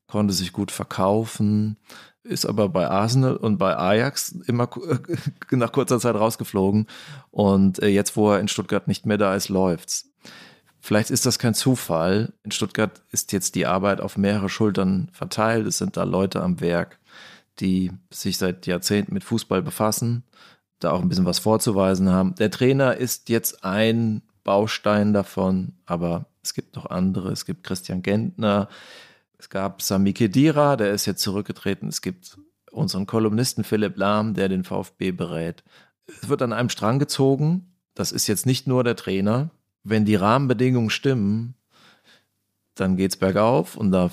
konnte 0.07 0.33
sich 0.33 0.53
gut 0.53 0.71
verkaufen, 0.71 1.77
ist 2.23 2.47
aber 2.47 2.69
bei 2.69 2.89
Arsenal 2.89 3.37
und 3.37 3.59
bei 3.59 3.77
Ajax 3.77 4.33
immer 4.47 4.69
nach 5.51 5.73
kurzer 5.73 6.01
Zeit 6.01 6.15
rausgeflogen. 6.15 6.87
Und 7.31 7.83
äh, 7.83 7.89
jetzt, 7.89 8.17
wo 8.17 8.33
er 8.33 8.41
in 8.41 8.49
Stuttgart 8.49 8.89
nicht 8.89 9.07
mehr 9.07 9.19
da 9.19 9.35
ist, 9.35 9.49
läuft's. 9.49 10.11
Vielleicht 10.83 11.11
ist 11.11 11.27
das 11.27 11.39
kein 11.39 11.55
Zufall. 11.55 12.33
In 12.43 12.53
Stuttgart 12.53 13.03
ist 13.11 13.33
jetzt 13.33 13.55
die 13.55 13.67
Arbeit 13.67 14.01
auf 14.01 14.17
mehrere 14.17 14.49
Schultern 14.49 15.11
verteilt. 15.13 15.67
Es 15.67 15.77
sind 15.79 15.97
da 15.99 16.05
Leute 16.05 16.43
am 16.43 16.61
Werk, 16.61 16.99
die 17.59 17.91
sich 18.11 18.39
seit 18.39 18.67
Jahrzehnten 18.67 19.13
mit 19.13 19.25
Fußball 19.25 19.63
befassen, 19.63 20.25
da 20.79 20.93
auch 20.93 21.03
ein 21.03 21.09
bisschen 21.09 21.27
was 21.27 21.39
vorzuweisen 21.39 22.11
haben. 22.11 22.35
Der 22.37 22.51
Trainer 22.51 22.97
ist 22.97 23.29
jetzt 23.29 23.65
ein 23.65 24.23
Baustein 24.45 25.13
davon, 25.13 25.75
aber 25.85 26.27
es 26.43 26.55
gibt 26.55 26.77
noch 26.77 26.87
andere. 26.87 27.33
Es 27.33 27.45
gibt 27.45 27.65
Christian 27.65 28.03
Gentner, 28.03 28.69
es 29.41 29.49
gab 29.49 29.81
Sami 29.81 30.13
Kedira, 30.13 30.77
der 30.77 30.93
ist 30.93 31.07
jetzt 31.07 31.23
zurückgetreten. 31.23 31.89
Es 31.89 32.03
gibt 32.03 32.39
unseren 32.71 33.07
Kolumnisten 33.07 33.65
Philipp 33.65 33.97
Lahm, 33.97 34.35
der 34.35 34.49
den 34.49 34.65
VfB 34.65 35.13
berät. 35.13 35.65
Es 36.07 36.29
wird 36.29 36.43
an 36.43 36.53
einem 36.53 36.69
Strang 36.69 36.99
gezogen. 36.99 37.73
Das 37.95 38.13
ist 38.13 38.27
jetzt 38.27 38.45
nicht 38.45 38.67
nur 38.67 38.85
der 38.85 38.97
Trainer. 38.97 39.51
Wenn 39.83 40.05
die 40.05 40.15
Rahmenbedingungen 40.15 40.91
stimmen, 40.91 41.55
dann 42.75 42.97
geht 42.97 43.13
es 43.13 43.17
bergauf 43.17 43.77
und 43.77 43.93
da 43.93 44.11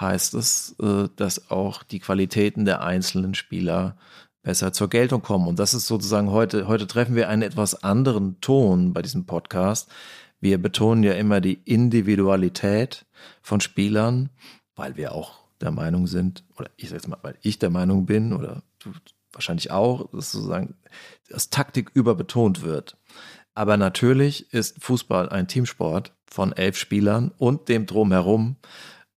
heißt 0.00 0.34
es, 0.34 0.76
äh, 0.80 1.08
dass 1.16 1.50
auch 1.50 1.82
die 1.82 2.00
Qualitäten 2.00 2.64
der 2.64 2.82
einzelnen 2.82 3.34
Spieler 3.34 3.96
besser 4.42 4.72
zur 4.72 4.88
Geltung 4.88 5.22
kommen. 5.22 5.48
Und 5.48 5.58
das 5.58 5.74
ist 5.74 5.86
sozusagen 5.86 6.30
heute, 6.30 6.68
heute 6.68 6.86
treffen 6.86 7.16
wir 7.16 7.28
einen 7.28 7.42
etwas 7.42 7.82
anderen 7.82 8.40
Ton 8.40 8.92
bei 8.92 9.02
diesem 9.02 9.26
Podcast. 9.26 9.90
Wir 10.40 10.58
betonen 10.58 11.02
ja 11.02 11.14
immer 11.14 11.40
die 11.40 11.60
Individualität 11.64 13.06
von 13.42 13.60
Spielern, 13.60 14.30
weil 14.76 14.96
wir 14.96 15.12
auch 15.12 15.40
der 15.60 15.70
Meinung 15.70 16.06
sind, 16.06 16.44
oder 16.56 16.70
ich 16.76 16.90
sage 16.90 16.96
jetzt 16.96 17.08
mal, 17.08 17.18
weil 17.22 17.36
ich 17.40 17.58
der 17.58 17.70
Meinung 17.70 18.06
bin, 18.06 18.32
oder 18.32 18.62
du 18.78 18.92
wahrscheinlich 19.32 19.70
auch, 19.70 20.10
dass 20.12 20.32
sozusagen, 20.32 20.74
dass 21.28 21.50
Taktik 21.50 21.90
überbetont 21.94 22.62
wird. 22.62 22.96
Aber 23.54 23.76
natürlich 23.76 24.52
ist 24.52 24.82
Fußball 24.82 25.30
ein 25.30 25.48
Teamsport 25.48 26.12
von 26.26 26.52
elf 26.52 26.76
Spielern 26.76 27.32
und 27.38 27.68
dem 27.68 27.86
Drumherum. 27.86 28.56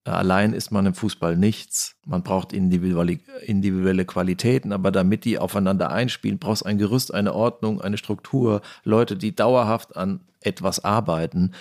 Allein 0.05 0.53
ist 0.53 0.71
man 0.71 0.85
im 0.85 0.93
Fußball 0.93 1.35
nichts. 1.35 1.95
Man 2.05 2.23
braucht 2.23 2.53
individuelle 2.53 4.05
Qualitäten, 4.05 4.71
aber 4.71 4.91
damit 4.91 5.25
die 5.25 5.37
aufeinander 5.37 5.91
einspielen, 5.91 6.39
braucht 6.39 6.57
es 6.57 6.63
ein 6.63 6.77
Gerüst, 6.77 7.13
eine 7.13 7.33
Ordnung, 7.33 7.81
eine 7.81 7.97
Struktur, 7.97 8.61
Leute, 8.83 9.15
die 9.17 9.35
dauerhaft 9.35 9.95
an 9.95 10.21
etwas 10.41 10.83
arbeiten. 10.83 11.53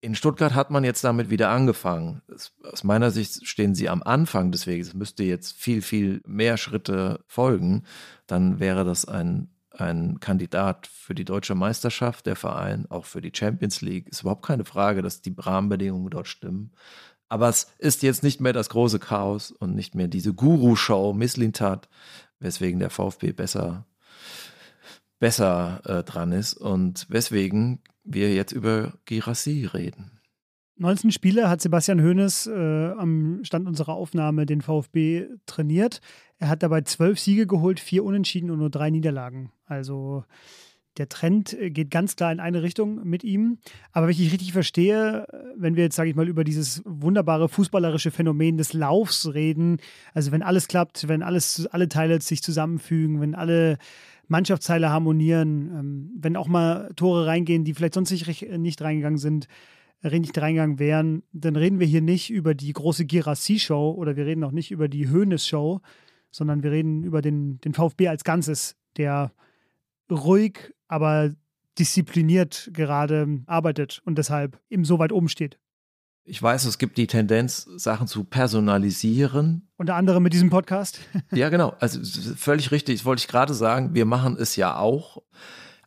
In 0.00 0.14
Stuttgart 0.14 0.54
hat 0.54 0.70
man 0.70 0.84
jetzt 0.84 1.04
damit 1.04 1.30
wieder 1.30 1.50
angefangen. 1.50 2.22
Aus 2.62 2.84
meiner 2.84 3.10
Sicht 3.10 3.46
stehen 3.46 3.74
sie 3.74 3.88
am 3.88 4.02
Anfang 4.02 4.52
des 4.52 4.66
Weges. 4.66 4.88
Es 4.88 4.94
müsste 4.94 5.24
jetzt 5.24 5.56
viel, 5.56 5.82
viel 5.82 6.22
mehr 6.26 6.56
Schritte 6.56 7.24
folgen. 7.26 7.84
Dann 8.26 8.60
wäre 8.60 8.84
das 8.84 9.04
ein, 9.06 9.48
ein 9.70 10.20
Kandidat 10.20 10.86
für 10.86 11.14
die 11.14 11.24
deutsche 11.24 11.54
Meisterschaft, 11.54 12.26
der 12.26 12.36
Verein, 12.36 12.86
auch 12.88 13.04
für 13.04 13.20
die 13.20 13.32
Champions 13.34 13.80
League. 13.80 14.08
Ist 14.08 14.20
überhaupt 14.20 14.44
keine 14.46 14.64
Frage, 14.64 15.02
dass 15.02 15.22
die 15.22 15.34
Rahmenbedingungen 15.36 16.10
dort 16.10 16.28
stimmen. 16.28 16.72
Aber 17.28 17.48
es 17.48 17.66
ist 17.78 18.02
jetzt 18.02 18.22
nicht 18.22 18.40
mehr 18.40 18.52
das 18.52 18.68
große 18.68 18.98
Chaos 18.98 19.50
und 19.50 19.74
nicht 19.74 19.94
mehr 19.94 20.08
diese 20.08 20.32
Guru-Show 20.32 21.12
Misslintat, 21.12 21.88
weswegen 22.38 22.78
der 22.78 22.90
VfB 22.90 23.32
besser, 23.32 23.86
besser 25.18 25.80
äh, 25.84 26.04
dran 26.04 26.32
ist 26.32 26.54
und 26.54 27.06
weswegen 27.08 27.80
wir 28.04 28.32
jetzt 28.32 28.52
über 28.52 28.94
Girassi 29.06 29.64
reden. 29.64 30.16
19 30.78 31.10
Spiele 31.10 31.48
hat 31.48 31.62
Sebastian 31.62 32.02
Hoeneß 32.02 32.48
äh, 32.48 32.90
am 32.98 33.40
Stand 33.42 33.66
unserer 33.66 33.94
Aufnahme 33.94 34.44
den 34.44 34.60
VfB 34.60 35.26
trainiert. 35.46 36.00
Er 36.38 36.48
hat 36.48 36.62
dabei 36.62 36.82
zwölf 36.82 37.18
Siege 37.18 37.46
geholt, 37.46 37.80
vier 37.80 38.04
Unentschieden 38.04 38.50
und 38.50 38.58
nur 38.58 38.68
drei 38.68 38.90
Niederlagen. 38.90 39.52
Also 39.64 40.24
der 40.98 41.08
Trend 41.08 41.52
äh, 41.52 41.70
geht 41.70 41.90
ganz 41.90 42.16
klar 42.16 42.32
in 42.32 42.40
eine 42.40 42.62
Richtung 42.62 43.04
mit 43.04 43.24
ihm. 43.24 43.58
Aber 43.92 44.06
wenn 44.06 44.12
ich 44.12 44.32
richtig 44.32 44.52
verstehe, 44.52 45.26
äh, 45.28 45.36
wenn 45.56 45.76
wir 45.76 45.84
jetzt, 45.84 45.96
sage 45.96 46.10
ich 46.10 46.16
mal, 46.16 46.28
über 46.28 46.44
dieses 46.44 46.82
wunderbare 46.84 47.48
fußballerische 47.48 48.10
Phänomen 48.10 48.56
des 48.56 48.72
Laufs 48.72 49.32
reden, 49.32 49.78
also 50.14 50.32
wenn 50.32 50.42
alles 50.42 50.68
klappt, 50.68 51.08
wenn 51.08 51.22
alles, 51.22 51.66
alle 51.66 51.88
Teile 51.88 52.20
sich 52.20 52.42
zusammenfügen, 52.42 53.20
wenn 53.20 53.34
alle 53.34 53.78
Mannschaftsteile 54.28 54.90
harmonieren, 54.90 55.70
ähm, 55.74 56.10
wenn 56.16 56.36
auch 56.36 56.48
mal 56.48 56.90
Tore 56.96 57.26
reingehen, 57.26 57.64
die 57.64 57.74
vielleicht 57.74 57.94
sonst 57.94 58.10
nicht, 58.10 58.42
äh, 58.42 58.58
nicht 58.58 58.82
reingegangen 58.82 59.18
sind, 59.18 59.48
nicht 60.02 60.38
reingegangen 60.38 60.78
wären, 60.78 61.22
dann 61.32 61.56
reden 61.56 61.80
wir 61.80 61.86
hier 61.86 62.02
nicht 62.02 62.30
über 62.30 62.54
die 62.54 62.72
große 62.72 63.06
Girassi-Show 63.06 63.92
oder 63.92 64.14
wir 64.14 64.26
reden 64.26 64.44
auch 64.44 64.52
nicht 64.52 64.70
über 64.70 64.88
die 64.88 65.08
Hoeneß-Show, 65.08 65.80
sondern 66.30 66.62
wir 66.62 66.70
reden 66.70 67.02
über 67.02 67.22
den, 67.22 67.60
den 67.62 67.74
VfB 67.74 68.08
als 68.08 68.22
Ganzes, 68.22 68.76
der 68.98 69.32
ruhig, 70.10 70.74
aber 70.88 71.32
diszipliniert 71.78 72.70
gerade 72.72 73.40
arbeitet 73.46 74.00
und 74.04 74.16
deshalb 74.18 74.60
eben 74.70 74.84
so 74.84 74.98
weit 74.98 75.12
oben 75.12 75.28
steht. 75.28 75.58
Ich 76.28 76.42
weiß, 76.42 76.64
es 76.64 76.78
gibt 76.78 76.98
die 76.98 77.06
Tendenz, 77.06 77.68
Sachen 77.76 78.08
zu 78.08 78.24
personalisieren. 78.24 79.68
Unter 79.76 79.94
anderem 79.94 80.24
mit 80.24 80.32
diesem 80.32 80.50
Podcast. 80.50 80.98
ja, 81.30 81.50
genau. 81.50 81.74
Also 81.78 82.00
völlig 82.34 82.72
richtig. 82.72 82.98
Das 82.98 83.04
wollte 83.04 83.20
ich 83.20 83.28
gerade 83.28 83.54
sagen. 83.54 83.94
Wir 83.94 84.06
machen 84.06 84.36
es 84.36 84.56
ja 84.56 84.76
auch. 84.76 85.22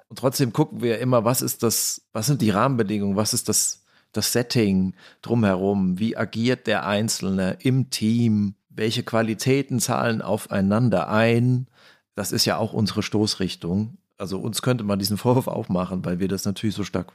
Und 0.08 0.18
trotzdem 0.18 0.54
gucken 0.54 0.82
wir 0.82 1.00
immer, 1.00 1.26
was 1.26 1.42
ist 1.42 1.62
das, 1.62 2.08
was 2.14 2.28
sind 2.28 2.42
die 2.42 2.52
Rahmenbedingungen, 2.52 3.18
was 3.18 3.34
ist 3.34 3.50
das, 3.50 3.84
das 4.14 4.32
Setting 4.32 4.96
drumherum, 5.22 6.00
wie 6.00 6.16
agiert 6.16 6.68
der 6.68 6.86
Einzelne 6.86 7.58
im 7.60 7.90
Team, 7.90 8.56
welche 8.70 9.04
Qualitäten 9.04 9.80
zahlen 9.80 10.22
aufeinander 10.22 11.10
ein. 11.10 11.68
Das 12.16 12.32
ist 12.32 12.46
ja 12.46 12.56
auch 12.56 12.72
unsere 12.72 13.04
Stoßrichtung 13.04 13.98
also 14.20 14.40
uns 14.40 14.62
könnte 14.62 14.84
man 14.84 15.00
diesen 15.00 15.18
Vorwurf 15.18 15.48
auch 15.48 15.70
machen, 15.70 16.04
weil 16.04 16.20
wir 16.20 16.28
das 16.28 16.46
natürlich 16.46 16.76
so 16.76 16.84
stark 16.84 17.14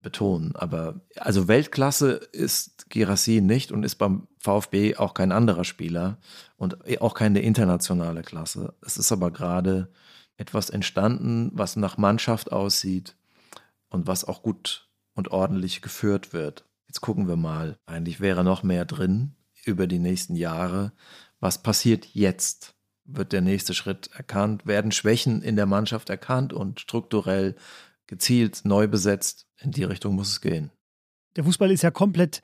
betonen. 0.00 0.56
Aber 0.56 1.00
also 1.16 1.46
Weltklasse 1.46 2.12
ist 2.32 2.88
Girassi 2.88 3.40
nicht 3.40 3.70
und 3.70 3.84
ist 3.84 3.96
beim 3.96 4.26
VfB 4.38 4.96
auch 4.96 5.14
kein 5.14 5.30
anderer 5.30 5.64
Spieler 5.64 6.18
und 6.56 6.78
auch 7.00 7.14
keine 7.14 7.40
internationale 7.40 8.22
Klasse. 8.22 8.74
Es 8.80 8.96
ist 8.96 9.12
aber 9.12 9.30
gerade 9.30 9.92
etwas 10.36 10.70
entstanden, 10.70 11.50
was 11.52 11.76
nach 11.76 11.98
Mannschaft 11.98 12.50
aussieht 12.50 13.16
und 13.90 14.06
was 14.06 14.24
auch 14.24 14.42
gut 14.42 14.88
und 15.14 15.30
ordentlich 15.30 15.82
geführt 15.82 16.32
wird. 16.32 16.64
Jetzt 16.86 17.00
gucken 17.02 17.28
wir 17.28 17.36
mal. 17.36 17.76
Eigentlich 17.86 18.20
wäre 18.20 18.44
noch 18.44 18.62
mehr 18.62 18.86
drin 18.86 19.34
über 19.64 19.86
die 19.86 19.98
nächsten 19.98 20.36
Jahre. 20.36 20.92
Was 21.40 21.62
passiert 21.62 22.06
jetzt? 22.14 22.77
Wird 23.08 23.32
der 23.32 23.40
nächste 23.40 23.74
Schritt 23.74 24.10
erkannt, 24.14 24.66
werden 24.66 24.92
Schwächen 24.92 25.42
in 25.42 25.56
der 25.56 25.66
Mannschaft 25.66 26.10
erkannt 26.10 26.52
und 26.52 26.80
strukturell 26.80 27.56
gezielt 28.06 28.60
neu 28.64 28.86
besetzt. 28.86 29.46
In 29.60 29.72
die 29.72 29.84
Richtung 29.84 30.14
muss 30.14 30.30
es 30.30 30.40
gehen. 30.40 30.70
Der 31.36 31.44
Fußball 31.44 31.70
ist 31.70 31.82
ja 31.82 31.90
komplett 31.90 32.42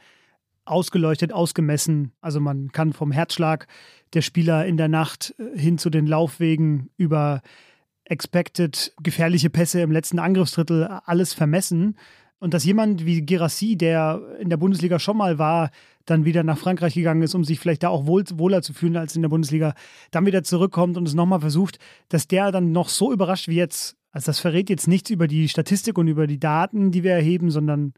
ausgeleuchtet, 0.65 1.33
ausgemessen. 1.33 2.13
Also 2.21 2.41
man 2.41 2.73
kann 2.73 2.93
vom 2.93 3.13
Herzschlag 3.13 3.67
der 4.15 4.23
Spieler 4.23 4.67
in 4.67 4.77
der 4.77 4.89
Nacht 4.89 5.35
äh, 5.39 5.59
hin 5.59 5.79
zu 5.79 5.91
den 5.91 6.07
Laufwegen 6.07 6.91
über 6.97 7.43
expected 8.05 8.93
gefährliche 9.03 9.51
Pässe 9.51 9.81
im 9.81 9.91
letzten 9.91 10.19
Angriffsdrittel 10.19 10.85
alles 10.85 11.33
vermessen. 11.33 11.97
Und 12.39 12.53
dass 12.53 12.65
jemand 12.65 13.07
wie 13.07 13.25
Gerassi, 13.25 13.77
der 13.77 14.21
in 14.39 14.51
der 14.51 14.57
Bundesliga 14.57 14.99
schon 14.99 15.17
mal 15.17 15.39
war, 15.39 15.71
dann 16.05 16.25
wieder 16.25 16.43
nach 16.43 16.59
Frankreich 16.59 16.95
gegangen 16.95 17.23
ist, 17.23 17.35
um 17.35 17.45
sich 17.45 17.59
vielleicht 17.59 17.83
da 17.83 17.89
auch 17.89 18.07
wohl, 18.07 18.25
wohler 18.35 18.63
zu 18.63 18.75
fühlen 18.75 18.97
als 18.97 19.17
in 19.17 19.23
der 19.23 19.29
Bundesliga, 19.29 19.75
dann 20.11 20.27
wieder 20.27 20.43
zurückkommt 20.43 20.97
und 20.97 21.09
es 21.09 21.15
nochmal 21.15 21.41
versucht, 21.41 21.79
dass 22.09 22.29
der 22.29 22.53
dann 22.53 22.73
noch 22.73 22.89
so 22.89 23.13
überrascht 23.13 23.49
wie 23.49 23.57
jetzt. 23.57 23.97
Also 24.11 24.27
das 24.27 24.41
verrät 24.41 24.69
jetzt 24.71 24.87
nichts 24.87 25.11
über 25.11 25.27
die 25.27 25.49
Statistik 25.49 25.97
und 25.99 26.09
über 26.09 26.27
die 26.27 26.39
Daten, 26.39 26.91
die 26.91 27.03
wir 27.03 27.13
erheben, 27.13 27.51
sondern 27.51 27.95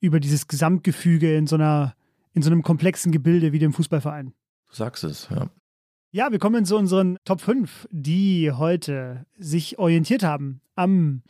über 0.00 0.20
dieses 0.20 0.46
Gesamtgefüge 0.46 1.34
in 1.34 1.46
so 1.46 1.56
einer, 1.56 1.94
in 2.34 2.42
so 2.42 2.50
einem 2.50 2.62
komplexen 2.62 3.10
Gebilde 3.10 3.52
wie 3.52 3.58
dem 3.58 3.72
Fußballverein. 3.72 4.34
Du 4.68 4.76
sagst 4.76 5.04
es, 5.04 5.28
ja. 5.30 5.48
Ja, 6.12 6.30
wir 6.30 6.38
kommen 6.38 6.64
zu 6.64 6.76
unseren 6.76 7.16
Top 7.24 7.40
5, 7.40 7.88
die 7.90 8.52
heute 8.52 9.26
sich 9.36 9.80
orientiert 9.80 10.22
haben 10.22 10.60
am 10.76 11.22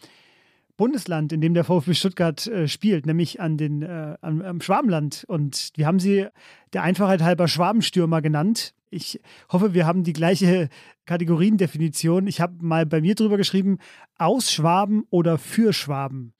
Bundesland, 0.76 1.32
in 1.32 1.40
dem 1.40 1.54
der 1.54 1.64
VfB 1.64 1.94
Stuttgart 1.94 2.46
äh, 2.46 2.66
spielt, 2.66 3.06
nämlich 3.06 3.40
an 3.40 3.56
den, 3.56 3.82
äh, 3.82 4.16
am, 4.20 4.42
am, 4.42 4.60
Schwabenland. 4.60 5.24
Und 5.28 5.70
wir 5.76 5.86
haben 5.86 6.00
sie 6.00 6.26
der 6.72 6.82
Einfachheit 6.82 7.22
halber 7.22 7.46
Schwabenstürmer 7.46 8.22
genannt. 8.22 8.74
Ich 8.90 9.20
hoffe, 9.50 9.74
wir 9.74 9.86
haben 9.86 10.04
die 10.04 10.12
gleiche 10.12 10.68
Kategoriendefinition. 11.06 12.26
Ich 12.26 12.40
habe 12.40 12.54
mal 12.60 12.86
bei 12.86 13.00
mir 13.00 13.14
drüber 13.14 13.36
geschrieben, 13.36 13.78
aus 14.18 14.52
Schwaben 14.52 15.04
oder 15.10 15.38
für 15.38 15.72
Schwaben. 15.72 16.32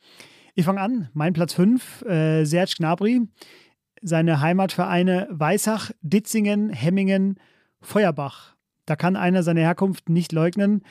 Ich 0.55 0.64
fange 0.64 0.80
an, 0.80 1.09
mein 1.14 1.32
Platz 1.32 1.55
5, 1.55 2.03
äh, 2.03 2.45
Serge 2.45 2.74
Gnabry. 2.78 3.22
Seine 4.03 4.41
Heimatvereine 4.41 5.28
Weissach, 5.30 5.91
Ditzingen, 6.03 6.70
Hemmingen, 6.70 7.41
Feuerbach. 7.80 8.55
Da 8.85 8.97
kann 8.97 9.16
einer 9.16 9.43
seine 9.43 9.61
Herkunft 9.61 10.09
nicht 10.09 10.32
leugnen, 10.32 10.82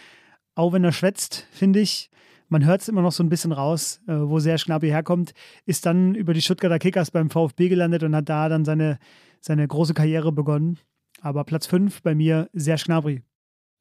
auch 0.55 0.73
wenn 0.73 0.83
er 0.83 0.91
schwätzt, 0.91 1.47
finde 1.51 1.79
ich 1.79 2.09
man 2.49 2.65
hört 2.65 2.81
es 2.81 2.89
immer 2.89 3.01
noch 3.01 3.11
so 3.11 3.23
ein 3.23 3.29
bisschen 3.29 3.51
raus, 3.51 4.01
äh, 4.07 4.13
wo 4.13 4.39
Serge 4.39 4.63
Gnabry 4.65 4.89
herkommt, 4.89 5.33
ist 5.65 5.85
dann 5.85 6.15
über 6.15 6.33
die 6.33 6.41
Stuttgarter 6.41 6.79
Kickers 6.79 7.11
beim 7.11 7.29
VfB 7.29 7.69
gelandet 7.69 8.03
und 8.03 8.15
hat 8.15 8.29
da 8.29 8.49
dann 8.49 8.65
seine, 8.65 8.99
seine 9.41 9.67
große 9.67 9.93
Karriere 9.93 10.31
begonnen. 10.31 10.79
Aber 11.21 11.43
Platz 11.43 11.67
5 11.67 12.01
bei 12.01 12.15
mir 12.15 12.49
Serge 12.53 12.83
Gnabry. 12.85 13.21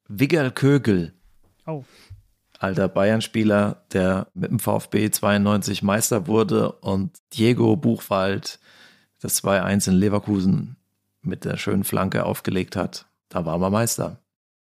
Wigger 0.07 0.51
Kögel. 0.51 1.13
Oh. 1.65 1.83
Alter 2.59 2.87
Bayern-Spieler, 2.87 3.83
der 3.91 4.27
mit 4.33 4.51
dem 4.51 4.59
VfB 4.59 5.09
92 5.09 5.83
Meister 5.83 6.27
wurde 6.27 6.71
und 6.71 7.17
Diego 7.33 7.75
Buchwald 7.75 8.59
das 9.19 9.43
2-1 9.43 9.89
in 9.89 9.95
Leverkusen 9.95 10.77
mit 11.21 11.45
der 11.45 11.57
schönen 11.57 11.83
Flanke 11.83 12.25
aufgelegt 12.25 12.75
hat. 12.75 13.05
Da 13.29 13.45
war 13.45 13.57
man 13.57 13.71
Meister. 13.71 14.22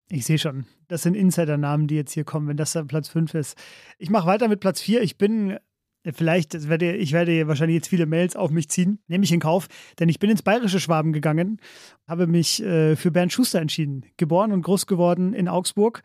Ich 0.09 0.25
sehe 0.25 0.37
schon. 0.37 0.65
Das 0.87 1.01
sind 1.01 1.15
Insider-Namen, 1.15 1.87
die 1.87 1.95
jetzt 1.95 2.13
hier 2.13 2.23
kommen, 2.23 2.47
wenn 2.47 2.57
das 2.57 2.71
dann 2.71 2.87
Platz 2.87 3.09
5 3.09 3.33
ist. 3.33 3.57
Ich 3.97 4.09
mache 4.09 4.27
weiter 4.27 4.47
mit 4.47 4.61
Platz 4.61 4.79
4. 4.79 5.01
Ich 5.01 5.17
bin, 5.17 5.57
äh, 6.03 6.13
vielleicht, 6.13 6.69
werde, 6.69 6.95
ich 6.95 7.11
werde 7.11 7.47
wahrscheinlich 7.47 7.75
jetzt 7.75 7.89
viele 7.89 8.05
Mails 8.05 8.37
auf 8.37 8.49
mich 8.49 8.69
ziehen, 8.69 8.99
nehme 9.07 9.25
ich 9.25 9.33
in 9.33 9.41
Kauf, 9.41 9.67
denn 9.99 10.07
ich 10.07 10.19
bin 10.19 10.29
ins 10.29 10.43
bayerische 10.43 10.79
Schwaben 10.79 11.11
gegangen, 11.11 11.59
habe 12.07 12.25
mich 12.25 12.63
äh, 12.63 12.95
für 12.95 13.11
Bernd 13.11 13.33
Schuster 13.33 13.59
entschieden. 13.59 14.05
Geboren 14.15 14.53
und 14.53 14.61
groß 14.61 14.87
geworden 14.87 15.33
in 15.33 15.49
Augsburg. 15.49 16.01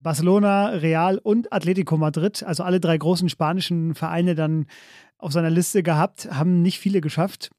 Barcelona, 0.00 0.68
Real 0.68 1.18
und 1.18 1.52
Atletico 1.52 1.96
Madrid, 1.96 2.42
also 2.42 2.62
alle 2.62 2.80
drei 2.80 2.96
großen 2.96 3.28
spanischen 3.28 3.94
Vereine 3.94 4.34
dann 4.34 4.66
auf 5.18 5.32
seiner 5.32 5.50
Liste 5.50 5.82
gehabt, 5.82 6.28
haben 6.30 6.62
nicht 6.62 6.78
viele 6.78 7.00
geschafft. 7.00 7.50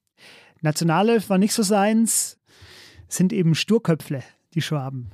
Nationale 0.61 1.27
war 1.29 1.37
nicht 1.37 1.53
so 1.53 1.63
seins, 1.63 2.39
sind 3.07 3.33
eben 3.33 3.55
Sturköpfle, 3.55 4.23
die 4.53 4.61
Schwaben. 4.61 5.11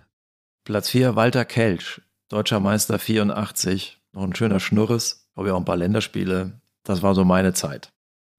Platz 0.64 0.90
4 0.90 1.16
Walter 1.16 1.44
Kelch, 1.44 2.02
deutscher 2.30 2.60
Meister 2.60 3.00
84. 3.00 4.00
Noch 4.14 4.22
ein 4.22 4.36
schöner 4.36 4.60
Schnurres, 4.60 5.28
habe 5.36 5.48
ja 5.48 5.54
auch 5.56 5.58
ein 5.58 5.66
paar 5.66 5.76
Länderspiele. 5.76 6.62
Das 6.84 7.02
war 7.02 7.16
so 7.16 7.26
meine 7.26 7.54
Zeit. 7.54 7.92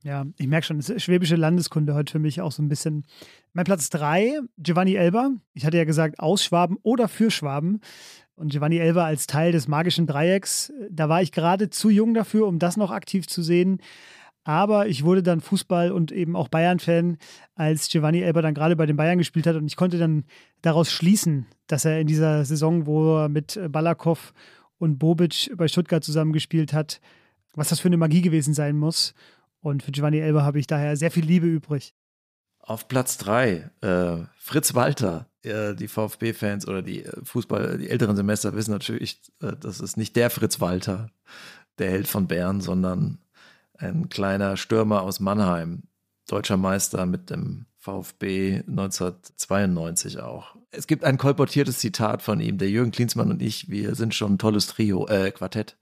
Ja, 0.05 0.25
ich 0.39 0.47
merke 0.47 0.66
schon, 0.66 0.77
das 0.77 0.89
ist 0.89 1.03
schwäbische 1.03 1.35
Landeskunde 1.35 1.95
heute 1.95 2.12
für 2.12 2.18
mich 2.20 2.41
auch 2.41 2.53
so 2.53 2.62
ein 2.62 2.68
bisschen. 2.68 3.07
Mein 3.55 3.64
Platz 3.64 3.91
3, 3.91 4.39
Giovanni 4.57 4.95
Elber. 4.95 5.33
Ich 5.53 5.66
hatte 5.66 5.79
ja 5.79 5.85
gesagt, 5.85 6.20
aus 6.20 6.45
Schwaben 6.45 6.77
oder 6.85 7.09
für 7.09 7.33
Schwaben. 7.33 7.81
Und 8.37 8.53
Giovanni 8.53 8.79
Elber 8.79 9.05
als 9.05 9.27
Teil 9.27 9.51
des 9.51 9.66
magischen 9.66 10.07
Dreiecks, 10.07 10.73
da 10.91 11.09
war 11.09 11.23
ich 11.23 11.33
gerade 11.33 11.70
zu 11.70 11.91
jung 11.91 12.14
dafür, 12.14 12.47
um 12.47 12.61
das 12.61 12.77
noch 12.77 12.93
aktiv 12.93 13.27
zu 13.27 13.43
sehen. 13.43 13.79
Aber 14.45 14.88
ich 14.88 15.05
wurde 15.05 15.22
dann 15.22 15.40
Fußball 15.40 15.93
und 15.93 16.11
eben 16.11 16.34
auch 16.34 16.49
Bayern-Fan, 16.49 17.18
als 17.55 17.88
Giovanni 17.88 18.22
Elber 18.22 18.43
dann 18.43 18.55
gerade 18.55 18.74
bei 18.74 18.86
den 18.86 18.97
Bayern 18.97 19.18
gespielt 19.18 19.47
hat. 19.47 19.57
Und 19.57 19.66
ich 19.66 19.76
konnte 19.76 19.99
dann 19.99 20.24
daraus 20.62 20.90
schließen, 20.90 21.47
dass 21.68 21.84
er 21.84 22.01
in 22.01 22.07
dieser 22.07 22.45
Saison, 22.45 22.86
wo 22.86 23.18
er 23.18 23.28
mit 23.28 23.61
Balakow 23.68 24.32
und 24.78 24.99
Bobic 24.99 25.53
bei 25.57 25.68
Stuttgart 25.68 26.03
zusammengespielt 26.03 26.72
hat, 26.72 27.01
was 27.55 27.68
das 27.68 27.80
für 27.80 27.88
eine 27.88 27.97
Magie 27.97 28.22
gewesen 28.22 28.55
sein 28.55 28.76
muss. 28.76 29.14
Und 29.61 29.84
für 29.84 29.93
Giovanni 29.93 30.18
Elber 30.18 30.45
habe 30.45 30.59
ich 30.59 30.66
daher 30.66 30.97
sehr 30.97 31.12
viel 31.12 31.24
Liebe 31.24 31.47
übrig. 31.47 31.95
Auf 32.59 32.88
Platz 32.88 33.18
drei 33.18 33.70
äh, 33.80 34.18
Fritz 34.36 34.74
Walter. 34.74 35.28
Äh, 35.43 35.74
die 35.74 35.88
VfB-Fans 35.88 36.68
oder 36.68 36.82
die 36.82 37.05
äh, 37.05 37.12
Fußball, 37.24 37.78
die 37.78 37.90
älteren 37.90 38.16
Semester 38.16 38.55
wissen 38.55 38.70
natürlich, 38.70 39.20
äh, 39.40 39.53
das 39.59 39.80
ist 39.80 39.97
nicht 39.97 40.14
der 40.14 40.30
Fritz 40.30 40.61
Walter, 40.61 41.11
der 41.78 41.90
Held 41.90 42.07
von 42.07 42.28
Bern, 42.28 42.61
sondern 42.61 43.18
ein 43.83 44.09
kleiner 44.09 44.57
Stürmer 44.57 45.03
aus 45.03 45.20
Mannheim, 45.20 45.83
deutscher 46.28 46.57
Meister 46.57 47.07
mit 47.07 47.30
dem 47.30 47.66
VfB 47.78 48.62
1992 48.68 50.20
auch. 50.20 50.55
Es 50.70 50.87
gibt 50.87 51.05
ein 51.05 51.18
kolportiertes 51.18 51.78
Zitat 51.78 52.22
von 52.22 52.41
ihm, 52.41 52.59
der 52.59 52.70
Jürgen 52.70 52.93
Klinsmann 52.93 53.30
und 53.30 53.43
ich, 53.43 53.68
wir 53.68 53.95
sind 53.95 54.14
schon 54.14 54.35
ein 54.35 54.39
tolles 54.39 54.68
Trio, 54.68 55.07
äh, 55.09 55.30
Quartett. 55.33 55.76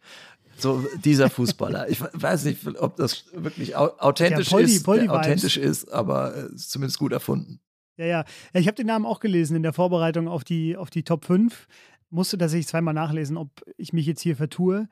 So 0.56 0.84
dieser 1.04 1.30
Fußballer. 1.30 1.88
Ich 1.88 2.00
weiß 2.00 2.44
nicht, 2.44 2.66
ob 2.80 2.96
das 2.96 3.24
wirklich 3.32 3.76
authentisch, 3.76 4.50
Poldi, 4.50 4.72
ist, 4.72 4.82
Poldi 4.82 5.08
authentisch 5.08 5.56
ist, 5.56 5.90
aber 5.92 6.36
äh, 6.36 6.54
ist 6.54 6.70
zumindest 6.70 6.98
gut 6.98 7.12
erfunden. 7.12 7.60
Ja, 7.96 8.06
ja. 8.06 8.24
Ich 8.54 8.66
habe 8.66 8.74
den 8.74 8.86
Namen 8.86 9.06
auch 9.06 9.20
gelesen 9.20 9.56
in 9.56 9.62
der 9.62 9.72
Vorbereitung 9.72 10.26
auf 10.28 10.42
die, 10.44 10.76
auf 10.76 10.90
die 10.90 11.02
Top 11.02 11.24
5. 11.26 11.66
Musste 12.10 12.38
tatsächlich 12.38 12.66
zweimal 12.66 12.94
nachlesen, 12.94 13.36
ob 13.36 13.50
ich 13.76 13.92
mich 13.92 14.06
jetzt 14.06 14.22
hier 14.22 14.36
vertue. 14.36 14.88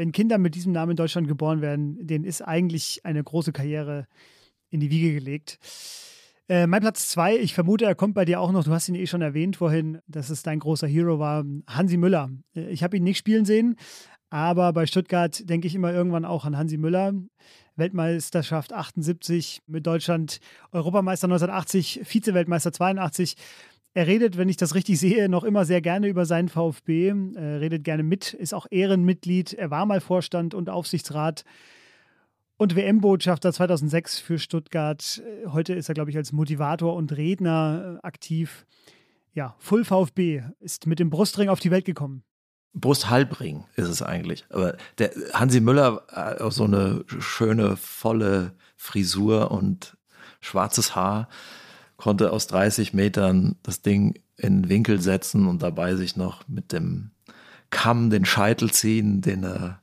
Wenn 0.00 0.12
Kinder 0.12 0.38
mit 0.38 0.54
diesem 0.54 0.72
Namen 0.72 0.92
in 0.92 0.96
Deutschland 0.96 1.28
geboren 1.28 1.60
werden, 1.60 1.98
denen 2.06 2.24
ist 2.24 2.40
eigentlich 2.40 3.04
eine 3.04 3.22
große 3.22 3.52
Karriere 3.52 4.06
in 4.70 4.80
die 4.80 4.90
Wiege 4.90 5.12
gelegt. 5.12 5.58
Äh, 6.48 6.66
mein 6.66 6.80
Platz 6.80 7.08
zwei, 7.08 7.36
ich 7.36 7.52
vermute, 7.52 7.84
er 7.84 7.94
kommt 7.94 8.14
bei 8.14 8.24
dir 8.24 8.40
auch 8.40 8.50
noch. 8.50 8.64
Du 8.64 8.70
hast 8.70 8.88
ihn 8.88 8.94
eh 8.94 9.06
schon 9.06 9.20
erwähnt 9.20 9.56
vorhin, 9.56 9.98
dass 10.06 10.30
es 10.30 10.42
dein 10.42 10.58
großer 10.58 10.86
Hero 10.86 11.18
war, 11.18 11.44
Hansi 11.66 11.98
Müller. 11.98 12.30
Äh, 12.56 12.70
ich 12.70 12.82
habe 12.82 12.96
ihn 12.96 13.04
nicht 13.04 13.18
spielen 13.18 13.44
sehen, 13.44 13.76
aber 14.30 14.72
bei 14.72 14.86
Stuttgart 14.86 15.46
denke 15.46 15.66
ich 15.66 15.74
immer 15.74 15.92
irgendwann 15.92 16.24
auch 16.24 16.46
an 16.46 16.56
Hansi 16.56 16.78
Müller. 16.78 17.12
Weltmeisterschaft 17.76 18.72
78 18.72 19.60
mit 19.66 19.86
Deutschland, 19.86 20.40
Europameister 20.72 21.26
1980, 21.26 22.00
Vize-Weltmeister 22.04 22.72
82. 22.72 23.36
Er 23.92 24.06
redet, 24.06 24.36
wenn 24.36 24.48
ich 24.48 24.56
das 24.56 24.74
richtig 24.76 25.00
sehe, 25.00 25.28
noch 25.28 25.42
immer 25.42 25.64
sehr 25.64 25.80
gerne 25.80 26.06
über 26.06 26.24
seinen 26.24 26.48
VfB. 26.48 27.08
Er 27.34 27.60
redet 27.60 27.82
gerne 27.82 28.04
mit, 28.04 28.34
ist 28.34 28.54
auch 28.54 28.66
Ehrenmitglied. 28.70 29.54
Er 29.54 29.70
war 29.70 29.84
mal 29.84 30.00
Vorstand 30.00 30.54
und 30.54 30.70
Aufsichtsrat 30.70 31.44
und 32.56 32.76
WM-Botschafter 32.76 33.52
2006 33.52 34.20
für 34.20 34.38
Stuttgart. 34.38 35.20
Heute 35.46 35.74
ist 35.74 35.88
er, 35.88 35.94
glaube 35.94 36.10
ich, 36.10 36.16
als 36.16 36.30
Motivator 36.30 36.94
und 36.94 37.16
Redner 37.16 37.98
aktiv. 38.02 38.64
Ja, 39.32 39.56
Full 39.58 39.84
VfB 39.84 40.42
ist 40.60 40.86
mit 40.86 41.00
dem 41.00 41.10
Brustring 41.10 41.48
auf 41.48 41.58
die 41.58 41.70
Welt 41.72 41.84
gekommen. 41.84 42.22
Brusthalbring 42.74 43.64
ist 43.74 43.88
es 43.88 44.02
eigentlich. 44.02 44.44
Aber 44.50 44.76
der 44.98 45.10
Hansi 45.32 45.60
Müller 45.60 46.02
hat 46.08 46.40
auch 46.40 46.52
so 46.52 46.64
eine 46.64 47.04
schöne, 47.06 47.76
volle 47.76 48.52
Frisur 48.76 49.50
und 49.50 49.96
schwarzes 50.40 50.94
Haar, 50.94 51.28
konnte 52.00 52.32
aus 52.32 52.46
30 52.46 52.94
Metern 52.94 53.56
das 53.62 53.82
Ding 53.82 54.18
in 54.36 54.62
den 54.62 54.68
Winkel 54.70 55.00
setzen 55.00 55.46
und 55.46 55.62
dabei 55.62 55.94
sich 55.96 56.16
noch 56.16 56.48
mit 56.48 56.72
dem 56.72 57.10
Kamm 57.68 58.10
den 58.10 58.24
Scheitel 58.24 58.70
ziehen, 58.70 59.20
den 59.20 59.44
er 59.44 59.80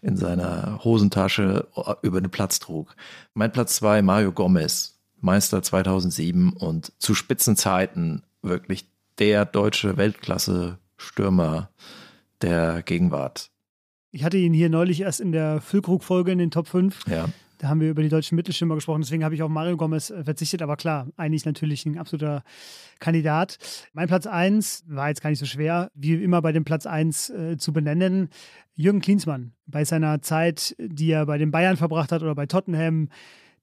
in 0.00 0.16
seiner 0.16 0.82
Hosentasche 0.82 1.68
über 2.02 2.20
den 2.20 2.30
Platz 2.30 2.58
trug. 2.58 2.96
Mein 3.34 3.52
Platz 3.52 3.76
zwei 3.76 4.00
Mario 4.00 4.32
Gomez, 4.32 4.98
Meister 5.20 5.62
2007 5.62 6.54
und 6.54 6.92
zu 6.98 7.14
Spitzenzeiten 7.14 8.22
wirklich 8.40 8.90
der 9.18 9.44
deutsche 9.44 9.96
Weltklasse-Stürmer 9.96 11.70
der 12.40 12.82
Gegenwart. 12.82 13.50
Ich 14.10 14.24
hatte 14.24 14.38
ihn 14.38 14.54
hier 14.54 14.70
neulich 14.70 15.02
erst 15.02 15.20
in 15.20 15.32
der 15.32 15.60
Füllkrug-Folge 15.60 16.32
in 16.32 16.38
den 16.38 16.50
Top 16.50 16.68
5. 16.68 17.06
Ja. 17.08 17.28
Da 17.58 17.68
haben 17.68 17.80
wir 17.80 17.90
über 17.90 18.02
die 18.02 18.08
deutschen 18.08 18.36
Mittelstürmer 18.36 18.76
gesprochen, 18.76 19.02
deswegen 19.02 19.24
habe 19.24 19.34
ich 19.34 19.42
auf 19.42 19.50
Mario 19.50 19.76
Gomez 19.76 20.10
äh, 20.10 20.24
verzichtet, 20.24 20.62
aber 20.62 20.76
klar, 20.76 21.08
eigentlich 21.16 21.44
natürlich 21.44 21.84
ein 21.86 21.98
absoluter 21.98 22.44
Kandidat. 23.00 23.58
Mein 23.92 24.06
Platz 24.06 24.26
1 24.26 24.84
war 24.86 25.08
jetzt 25.08 25.22
gar 25.22 25.30
nicht 25.30 25.40
so 25.40 25.46
schwer, 25.46 25.90
wie 25.94 26.14
immer 26.14 26.40
bei 26.40 26.52
dem 26.52 26.64
Platz 26.64 26.86
1 26.86 27.30
äh, 27.30 27.56
zu 27.58 27.72
benennen. 27.72 28.30
Jürgen 28.74 29.00
Klinsmann, 29.00 29.52
bei 29.66 29.84
seiner 29.84 30.22
Zeit, 30.22 30.76
die 30.78 31.10
er 31.10 31.26
bei 31.26 31.36
den 31.36 31.50
Bayern 31.50 31.76
verbracht 31.76 32.12
hat 32.12 32.22
oder 32.22 32.36
bei 32.36 32.46
Tottenham, 32.46 33.08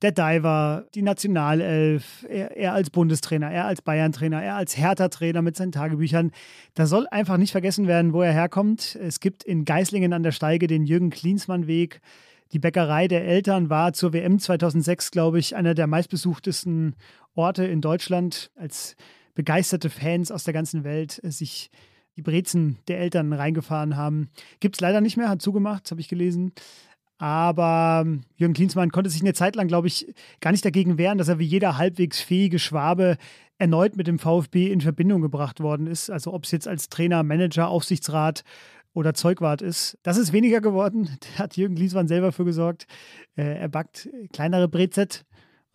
der 0.02 0.12
Diver, 0.12 0.86
die 0.94 1.02
Nationalelf, 1.02 2.26
er, 2.30 2.58
er 2.58 2.74
als 2.74 2.90
Bundestrainer, 2.90 3.50
er 3.50 3.66
als 3.66 3.82
Bayern-Trainer, 3.82 4.44
er 4.44 4.56
als 4.56 4.78
Hertha-Trainer 4.78 5.42
mit 5.42 5.56
seinen 5.56 5.72
Tagebüchern. 5.72 6.32
Da 6.74 6.86
soll 6.86 7.08
einfach 7.12 7.38
nicht 7.38 7.52
vergessen 7.52 7.88
werden, 7.88 8.12
wo 8.12 8.22
er 8.22 8.34
herkommt. 8.34 8.98
Es 9.02 9.22
gibt 9.22 9.44
in 9.44 9.64
Geislingen 9.64 10.12
an 10.12 10.24
der 10.24 10.34
Steige 10.34 10.68
den 10.68 10.86
Jürgen 10.86 11.12
Klinsmann-Weg. 11.12 12.02
Die 12.52 12.60
Bäckerei 12.60 13.08
der 13.08 13.26
Eltern 13.26 13.70
war 13.70 13.94
zur 13.94 14.14
WM 14.14 14.40
2006, 14.40 15.12
glaube 15.12 15.40
ich, 15.40 15.56
einer 15.56 15.74
der 15.74 15.88
meistbesuchtesten 15.88 16.96
Orte 17.34 17.66
in 17.66 17.82
Deutschland, 17.82 18.52
als 18.56 18.96
begeisterte 19.34 19.90
Fans 19.90 20.32
aus 20.32 20.44
der 20.44 20.54
ganzen 20.54 20.84
Welt 20.84 21.20
sich 21.24 21.70
die 22.16 22.22
Brezen 22.22 22.78
der 22.88 23.00
Eltern 23.00 23.34
reingefahren 23.34 23.98
haben. 23.98 24.30
Gibt 24.60 24.78
es 24.78 24.82
leider 24.82 25.02
nicht 25.02 25.18
mehr, 25.18 25.30
hat 25.30 25.42
zugemacht, 25.42 25.92
habe 25.92 26.00
ich 26.00 26.08
gelesen. 26.08 26.54
Aber 27.18 28.04
ähm, 28.06 28.22
Jürgen 28.36 28.54
Klinsmann 28.54 28.92
konnte 28.92 29.10
sich 29.10 29.22
eine 29.22 29.34
Zeit 29.34 29.56
lang, 29.56 29.68
glaube 29.68 29.88
ich, 29.88 30.14
gar 30.42 30.52
nicht 30.52 30.66
dagegen 30.66 30.98
wehren, 30.98 31.18
dass 31.18 31.30
er 31.30 31.40
wie 31.40 31.46
jeder 31.46 31.78
halbwegs 31.78 32.22
fähige 32.22 32.60
Schwabe 32.60 33.18
erneut 33.58 33.96
mit 33.96 34.08
dem 34.08 34.20
VfB 34.20 34.72
in 34.72 34.82
Verbindung 34.82 35.22
gebracht 35.22 35.62
worden 35.62 35.88
ist. 35.88 36.10
Also 36.10 36.34
ob 36.34 36.44
es 36.44 36.52
jetzt 36.52 36.68
als 36.68 36.90
Trainer, 36.90 37.24
Manager, 37.24 37.70
Aufsichtsrat 37.70 38.44
oder 38.96 39.14
Zeugwart 39.14 39.62
ist. 39.62 40.00
Das 40.02 40.18
ist 40.18 40.34
weniger 40.34 40.62
geworden. 40.62 41.10
Da 41.38 41.44
hat 41.44 41.58
Jürgen 41.58 41.76
Klinsmann 41.76 42.08
selber 42.08 42.32
für 42.32 42.46
gesorgt. 42.46 42.88
Äh, 43.36 43.60
er 43.60 43.68
backt 43.68 44.10
kleinere 44.34 44.68
Brezett 44.68 45.26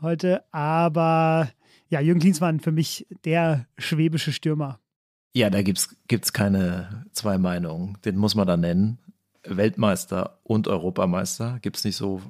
heute. 0.01 0.43
Aber 0.53 1.51
ja, 1.89 2.01
Jürgen 2.01 2.21
Klinsmann 2.21 2.61
für 2.61 2.73
mich 2.73 3.07
der 3.25 3.67
schwäbische 3.79 4.33
Stürmer. 4.33 4.81
Ja, 5.35 5.51
da 5.51 5.63
gibt 5.63 5.79
es 6.09 6.33
keine 6.33 7.07
zwei 7.13 7.39
Meinungen. 7.39 7.99
Den 8.05 8.17
muss 8.17 8.35
man 8.35 8.49
da 8.49 8.57
nennen. 8.57 8.99
Weltmeister 9.45 10.41
und 10.43 10.67
Europameister. 10.67 11.59
Gibt 11.63 11.77
es 11.77 11.85
nicht 11.85 11.97
so 11.97 12.21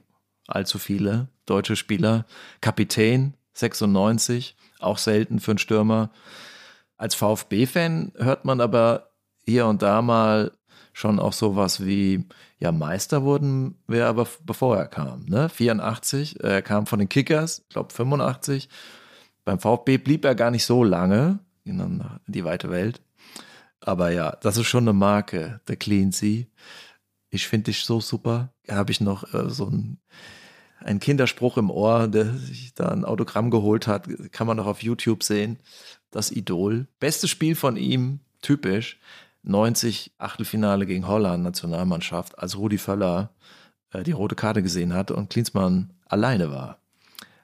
allzu 0.47 0.79
viele 0.79 1.29
deutsche 1.47 1.77
Spieler. 1.77 2.27
Kapitän 2.61 3.35
96, 3.55 4.57
auch 4.81 4.99
selten 4.99 5.41
für 5.41 5.53
einen 5.53 5.59
Stürmer. 5.59 6.11
Als 6.97 7.15
VfB-Fan 7.15 8.13
hört 8.17 8.45
man 8.45 8.61
aber 8.61 9.11
hier 9.45 9.67
und 9.67 9.83
da 9.83 10.03
mal 10.03 10.53
schon 11.01 11.19
auch 11.19 11.33
sowas 11.33 11.85
wie, 11.85 12.27
ja, 12.59 12.71
Meister 12.73 13.23
wurden 13.23 13.77
wir 13.89 14.07
aber 14.07 14.29
bevor 14.45 14.77
er 14.77 14.87
kam. 14.87 15.25
Ne? 15.25 15.49
84, 15.49 16.41
er 16.41 16.63
kam 16.63 16.87
von 16.87 16.99
den 16.99 17.09
Kickers, 17.09 17.61
ich 17.61 17.69
glaube 17.71 17.93
85. 17.93 18.69
Beim 19.45 19.59
VfB 19.59 19.97
blieb 19.97 20.25
er 20.25 20.35
gar 20.35 20.51
nicht 20.51 20.65
so 20.65 20.85
lange 20.85 21.41
in 21.65 22.05
die 22.27 22.45
weite 22.45 22.71
Welt. 22.71 23.01
Aber 23.81 24.11
ja, 24.11 24.37
das 24.43 24.59
ist 24.59 24.67
schon 24.67 24.85
eine 24.85 24.93
Marke, 24.93 25.61
der 25.67 25.77
Clean 25.77 26.13
Sea. 26.13 26.45
Ich 27.31 27.49
finde 27.49 27.65
dich 27.65 27.85
so 27.85 28.01
super. 28.01 28.53
Habe 28.69 28.93
ich 28.93 29.01
noch 29.01 29.33
äh, 29.33 29.49
so 29.49 29.67
ein, 29.67 29.99
ein 30.81 31.01
Kinderspruch 31.01 31.57
im 31.57 31.71
Ohr, 31.71 32.09
der 32.09 32.35
sich 32.35 32.75
da 32.75 32.89
ein 32.89 33.07
Autogramm 33.07 33.51
geholt 33.51 33.87
hat. 33.87 34.07
Kann 34.33 34.47
man 34.47 34.59
noch 34.59 34.67
auf 34.67 34.83
YouTube 34.83 35.23
sehen. 35.23 35.59
Das 36.11 36.31
Idol. 36.31 36.89
Bestes 36.99 37.31
Spiel 37.31 37.55
von 37.55 37.77
ihm, 37.77 38.21
typisch. 38.43 38.99
90 39.43 40.13
Achtelfinale 40.19 40.87
gegen 40.87 41.07
Holland, 41.07 41.43
Nationalmannschaft, 41.43 42.39
als 42.39 42.57
Rudi 42.57 42.79
Völler 42.79 43.31
äh, 43.93 44.03
die 44.03 44.13
rote 44.13 44.35
Karte 44.35 44.63
gesehen 44.63 44.95
hatte 44.95 45.15
und 45.15 45.31
Klinsmann 45.31 45.93
alleine 46.07 46.51
war. 46.51 46.79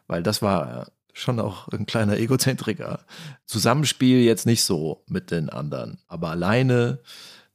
Weil 0.07 0.23
das 0.23 0.43
war 0.43 0.91
schon 1.13 1.41
auch 1.41 1.69
ein 1.69 1.87
kleiner 1.87 2.19
Egozentriker. 2.19 3.01
Zusammenspiel 3.47 4.21
jetzt 4.21 4.47
nicht 4.47 4.65
so 4.65 5.03
mit 5.07 5.31
den 5.31 5.49
anderen, 5.49 5.99
aber 6.09 6.31
alleine 6.31 7.01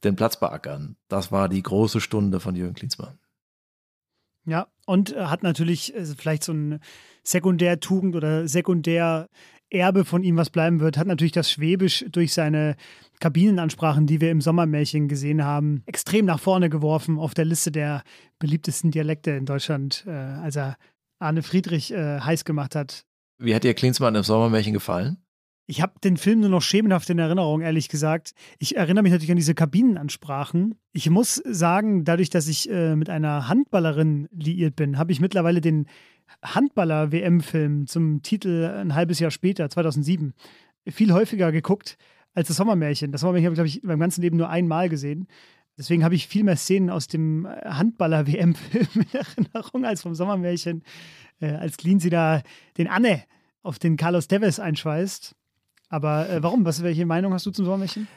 den 0.03 0.15
Platz 0.15 0.37
beackern. 0.37 0.95
Das 1.07 1.31
war 1.31 1.47
die 1.47 1.61
große 1.61 2.01
Stunde 2.01 2.39
von 2.39 2.55
Jürgen 2.55 2.73
Klinsmann. 2.73 3.19
Ja, 4.45 4.67
und 4.87 5.15
hat 5.15 5.43
natürlich 5.43 5.95
äh, 5.95 6.05
vielleicht 6.05 6.43
so 6.43 6.53
ein 6.53 6.79
Sekundärtugend 7.23 8.15
oder 8.15 8.47
Sekundärerbe 9.71 10.05
von 10.05 10.23
ihm, 10.23 10.37
was 10.37 10.49
bleiben 10.49 10.79
wird, 10.79 10.97
hat 10.97 11.07
natürlich 11.07 11.31
das 11.31 11.49
Schwäbisch 11.49 12.05
durch 12.11 12.33
seine 12.33 12.75
Kabinenansprachen, 13.19 14.05
die 14.05 14.19
wir 14.19 14.31
im 14.31 14.41
Sommermärchen 14.41 15.07
gesehen 15.07 15.43
haben, 15.43 15.83
extrem 15.85 16.25
nach 16.25 16.39
vorne 16.39 16.69
geworfen 16.69 17.17
auf 17.17 17.33
der 17.33 17.45
Liste 17.45 17.71
der 17.71 18.03
beliebtesten 18.39 18.91
Dialekte 18.91 19.31
in 19.31 19.45
Deutschland, 19.45 20.03
äh, 20.07 20.11
als 20.11 20.57
er 20.57 20.77
Arne 21.19 21.41
Friedrich 21.43 21.91
äh, 21.93 22.19
heiß 22.19 22.45
gemacht 22.45 22.75
hat. 22.75 23.05
Wie 23.37 23.55
hat 23.55 23.63
dir 23.63 23.73
Klinsmann 23.73 24.15
im 24.15 24.23
Sommermärchen 24.23 24.73
gefallen? 24.73 25.17
Ich 25.67 25.81
habe 25.81 25.93
den 26.03 26.17
Film 26.17 26.41
nur 26.41 26.49
noch 26.49 26.61
schemenhaft 26.61 27.09
in 27.09 27.19
Erinnerung, 27.19 27.61
ehrlich 27.61 27.87
gesagt. 27.87 28.33
Ich 28.59 28.75
erinnere 28.75 29.03
mich 29.03 29.11
natürlich 29.11 29.31
an 29.31 29.37
diese 29.37 29.55
Kabinenansprachen. 29.55 30.75
Ich 30.91 31.09
muss 31.09 31.35
sagen, 31.35 32.03
dadurch, 32.03 32.29
dass 32.29 32.47
ich 32.47 32.69
äh, 32.69 32.95
mit 32.95 33.09
einer 33.09 33.47
Handballerin 33.47 34.27
liiert 34.33 34.75
bin, 34.75 34.97
habe 34.97 35.13
ich 35.13 35.21
mittlerweile 35.21 35.61
den 35.61 35.87
Handballer-WM-Film 36.43 37.87
zum 37.87 38.21
Titel 38.21 38.65
ein 38.65 38.95
halbes 38.95 39.19
Jahr 39.19 39.31
später, 39.31 39.69
2007, 39.69 40.33
viel 40.87 41.13
häufiger 41.13 41.51
geguckt 41.51 41.97
als 42.33 42.47
das 42.47 42.57
Sommermärchen. 42.57 43.11
Das 43.11 43.21
Sommermärchen 43.21 43.45
habe 43.45 43.53
ich, 43.53 43.57
glaube 43.57 43.67
ich, 43.67 43.83
in 43.83 43.87
meinem 43.87 43.99
ganzen 43.99 44.21
Leben 44.21 44.37
nur 44.37 44.49
einmal 44.49 44.89
gesehen. 44.89 45.27
Deswegen 45.77 46.03
habe 46.03 46.15
ich 46.15 46.27
viel 46.27 46.43
mehr 46.43 46.57
Szenen 46.57 46.89
aus 46.89 47.07
dem 47.07 47.47
Handballer-WM-Film 47.47 48.87
in 48.95 49.07
Erinnerung 49.13 49.85
als 49.85 50.01
vom 50.01 50.15
Sommermärchen, 50.15 50.83
äh, 51.39 51.51
als 51.51 51.77
Clean 51.77 51.99
sie 51.99 52.09
da 52.09 52.41
den 52.77 52.87
Anne 52.87 53.23
auf 53.63 53.79
den 53.79 53.97
Carlos 53.97 54.27
Tevez 54.27 54.59
einschweißt. 54.59 55.35
Aber 55.89 56.29
äh, 56.29 56.43
warum? 56.43 56.65
Was, 56.65 56.83
welche 56.83 57.05
Meinung 57.05 57.33
hast 57.33 57.45
du 57.45 57.51
zum 57.51 57.65
Sommermärchen? 57.65 58.07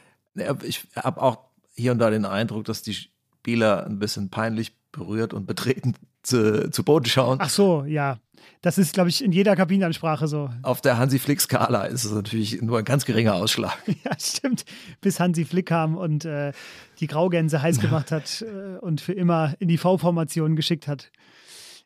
Ich 0.63 0.87
habe 0.95 1.21
auch 1.21 1.39
hier 1.75 1.91
und 1.91 1.99
da 1.99 2.09
den 2.09 2.25
Eindruck, 2.25 2.65
dass 2.65 2.81
die 2.81 2.93
Spieler 2.93 3.85
ein 3.85 3.99
bisschen 3.99 4.29
peinlich 4.29 4.73
berührt 4.91 5.33
und 5.33 5.45
betreten 5.45 5.93
zu, 6.25 6.69
zu 6.71 6.83
Boden 6.83 7.05
schauen. 7.05 7.37
Ach 7.41 7.49
so, 7.49 7.85
ja. 7.85 8.17
Das 8.61 8.77
ist, 8.77 8.93
glaube 8.93 9.09
ich, 9.09 9.23
in 9.23 9.31
jeder 9.31 9.55
Kabinenansprache 9.55 10.27
so. 10.27 10.49
Auf 10.63 10.81
der 10.81 10.97
Hansi 10.97 11.19
Flick-Skala 11.19 11.85
ist 11.85 12.03
es 12.03 12.11
natürlich 12.11 12.61
nur 12.61 12.79
ein 12.79 12.85
ganz 12.85 13.05
geringer 13.05 13.35
Ausschlag. 13.35 13.77
ja, 14.03 14.11
stimmt. 14.19 14.65
Bis 15.01 15.19
Hansi 15.19 15.45
Flick 15.45 15.67
kam 15.67 15.95
und 15.95 16.25
äh, 16.25 16.51
die 16.99 17.07
Graugänse 17.07 17.61
heiß 17.61 17.79
gemacht 17.79 18.11
hat 18.11 18.41
äh, 18.47 18.77
und 18.79 19.01
für 19.01 19.13
immer 19.13 19.53
in 19.59 19.67
die 19.67 19.77
V-Formation 19.77 20.55
geschickt 20.55 20.87
hat. 20.87 21.11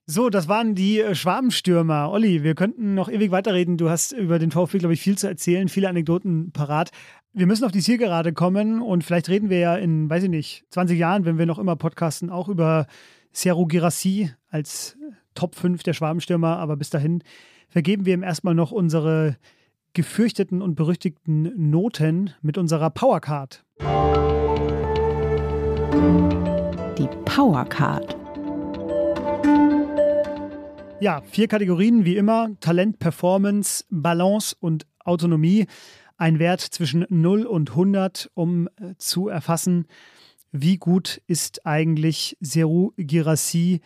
So, 0.06 0.30
das 0.30 0.48
waren 0.48 0.74
die 0.74 1.02
äh, 1.02 1.16
Schwabenstürmer. 1.16 2.10
Olli, 2.10 2.44
wir 2.44 2.56
könnten 2.56 2.96
noch 2.96 3.10
ewig 3.10 3.32
weiterreden. 3.32 3.78
Du 3.78 3.90
hast 3.90 4.12
über 4.14 4.40
den 4.40 4.50
VfB, 4.50 4.80
glaube 4.80 4.94
ich, 4.94 5.02
viel 5.02 5.18
zu 5.18 5.28
erzählen, 5.28 5.70
viele 5.70 5.90
Anekdoten 5.90 6.52
parat. 6.52 6.92
Wir 7.34 7.46
müssen 7.46 7.66
auf 7.66 7.72
die 7.72 7.82
Zielgerade 7.82 8.34
kommen 8.34 8.82
und 8.82 9.04
vielleicht 9.04 9.30
reden 9.30 9.50
wir 9.50 9.60
ja 9.60 9.76
in, 9.76 10.10
weiß 10.10 10.24
ich 10.24 10.30
nicht, 10.30 10.64
20 10.72 10.98
Jahren, 10.98 11.26
wenn 11.26 11.38
wir 11.38 11.46
noch 11.46 11.60
immer 11.60 11.76
podcasten, 11.76 12.30
auch 12.32 12.48
über 12.48 12.88
Serou 13.32 13.66
Girassi 13.66 14.32
als 14.50 14.98
Top 15.36 15.56
5 15.56 15.84
der 15.84 15.94
Schwabenstürmer. 15.94 16.58
Aber 16.58 16.76
bis 16.78 16.90
dahin 16.90 17.24
vergeben 17.68 18.06
wir 18.06 18.14
ihm 18.14 18.24
erstmal 18.24 18.56
noch 18.56 18.72
unsere 18.72 19.38
gefürchteten 19.94 20.62
und 20.62 20.76
berüchtigten 20.76 21.70
Noten 21.70 22.32
mit 22.42 22.58
unserer 22.58 22.90
Powercard. 22.90 23.64
Die 26.98 27.08
Powercard. 27.26 28.16
Ja, 31.02 31.22
vier 31.22 31.48
Kategorien 31.48 32.04
wie 32.04 32.18
immer: 32.18 32.50
Talent, 32.60 33.00
Performance, 33.00 33.86
Balance 33.90 34.56
und 34.60 34.86
Autonomie. 35.00 35.66
Ein 36.18 36.40
Wert 36.40 36.60
zwischen 36.60 37.06
0 37.10 37.46
und 37.46 37.70
100, 37.70 38.30
um 38.34 38.68
äh, 38.68 38.96
zu 38.98 39.30
erfassen, 39.30 39.88
wie 40.52 40.78
gut 40.78 41.22
ist 41.28 41.66
eigentlich 41.66 42.38
Serou 42.40 42.94
Girassi 42.98 43.82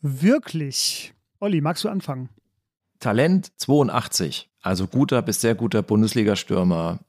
wirklich? 0.00 1.14
Olli, 1.38 1.60
magst 1.60 1.84
du 1.84 1.88
anfangen? 1.88 2.28
Talent 2.98 3.52
82, 3.56 4.50
also 4.60 4.86
guter 4.86 5.22
bis 5.22 5.40
sehr 5.40 5.54
guter 5.54 5.82
Bundesliga-Stürmer, 5.82 7.00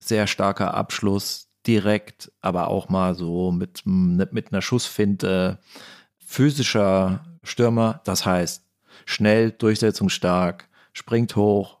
sehr 0.00 0.26
starker 0.26 0.74
Abschluss, 0.74 1.48
direkt, 1.66 2.32
aber 2.40 2.68
auch 2.68 2.88
mal 2.88 3.14
so 3.14 3.52
mit, 3.52 3.82
mit 3.84 4.52
einer 4.52 4.62
Schussfinte, 4.62 5.58
physischer 6.18 7.24
Stürmer, 7.42 8.00
das 8.04 8.24
heißt 8.26 8.64
schnell, 9.04 9.52
durchsetzungsstark, 9.52 10.68
springt 10.92 11.36
hoch, 11.36 11.78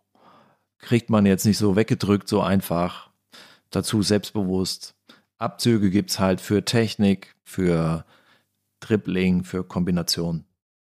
kriegt 0.78 1.10
man 1.10 1.26
jetzt 1.26 1.44
nicht 1.44 1.58
so 1.58 1.76
weggedrückt, 1.76 2.28
so 2.28 2.40
einfach. 2.40 3.10
Dazu 3.70 4.02
selbstbewusst. 4.02 4.94
Abzüge 5.38 5.90
gibt 5.90 6.10
es 6.10 6.18
halt 6.18 6.40
für 6.40 6.64
Technik, 6.64 7.36
für 7.44 8.04
Dribbling, 8.80 9.44
für 9.44 9.64
Kombination. 9.64 10.44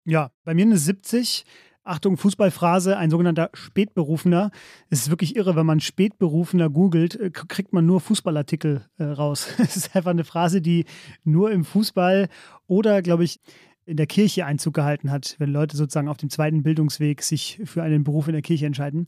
Ja, 0.06 0.32
bei 0.44 0.54
mir 0.54 0.66
eine 0.66 0.78
70. 0.78 1.46
Achtung, 1.84 2.18
Fußballphrase, 2.18 2.98
ein 2.98 3.10
sogenannter 3.10 3.50
Spätberufener. 3.54 4.52
Es 4.90 5.00
ist 5.00 5.10
wirklich 5.10 5.36
irre, 5.36 5.56
wenn 5.56 5.66
man 5.66 5.80
Spätberufener 5.80 6.70
googelt, 6.70 7.20
äh, 7.20 7.32
kriegt 7.32 7.74
man 7.74 7.86
nur 7.86 8.00
Fußballartikel 8.00 8.86
äh, 8.98 9.04
raus. 9.04 9.48
Es 9.58 9.76
ist 9.76 9.96
einfach 9.96 10.12
eine 10.12 10.24
Phrase, 10.24 10.62
die 10.62 10.86
nur 11.24 11.52
im 11.52 11.66
Fußball 11.66 12.28
oder, 12.68 13.02
glaube 13.02 13.24
ich, 13.24 13.40
in 13.86 13.98
der 13.98 14.06
Kirche 14.06 14.46
Einzug 14.46 14.76
gehalten 14.76 15.10
hat, 15.10 15.36
wenn 15.40 15.52
Leute 15.52 15.76
sozusagen 15.76 16.10
auf 16.10 16.18
dem 16.18 16.30
zweiten 16.30 16.62
Bildungsweg 16.62 17.24
sich 17.24 17.60
für 17.66 17.82
einen 17.82 18.04
Beruf 18.04 18.28
in 18.28 18.34
der 18.34 18.44
Kirche 18.44 18.68
entscheiden. 18.68 19.08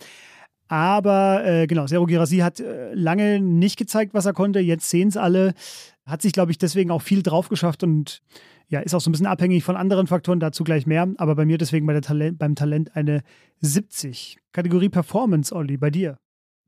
Aber 0.72 1.43
äh, 1.45 1.67
genau, 1.67 1.86
Sero 1.86 2.05
Girassi 2.05 2.38
hat 2.38 2.61
äh, 2.61 2.93
lange 2.93 3.41
nicht 3.41 3.78
gezeigt, 3.78 4.13
was 4.13 4.26
er 4.26 4.32
konnte. 4.32 4.61
Jetzt 4.61 4.89
sehen 4.89 5.09
es 5.09 5.17
alle. 5.17 5.53
Hat 6.05 6.22
sich, 6.22 6.32
glaube 6.32 6.51
ich, 6.51 6.57
deswegen 6.57 6.91
auch 6.91 7.01
viel 7.01 7.24
drauf 7.24 7.49
geschafft 7.49 7.84
und 7.84 8.22
ja, 8.69 8.80
ist 8.80 8.95
auch 8.95 9.01
so 9.01 9.09
ein 9.09 9.11
bisschen 9.11 9.28
abhängig 9.28 9.65
von 9.65 9.76
anderen 9.76 10.07
Faktoren, 10.07 10.39
dazu 10.39 10.63
gleich 10.63 10.88
mehr. 10.88 11.09
Aber 11.17 11.36
bei 11.36 11.43
mir 11.43 11.57
deswegen 11.57 11.86
bei 11.88 11.91
der 11.91 12.01
Talent, 12.01 12.39
beim 12.39 12.55
Talent 12.55 12.95
eine 12.95 13.22
70. 13.59 14.38
Kategorie 14.53 14.88
Performance, 14.88 15.53
Olli, 15.53 15.76
bei 15.76 15.89
dir? 15.89 16.19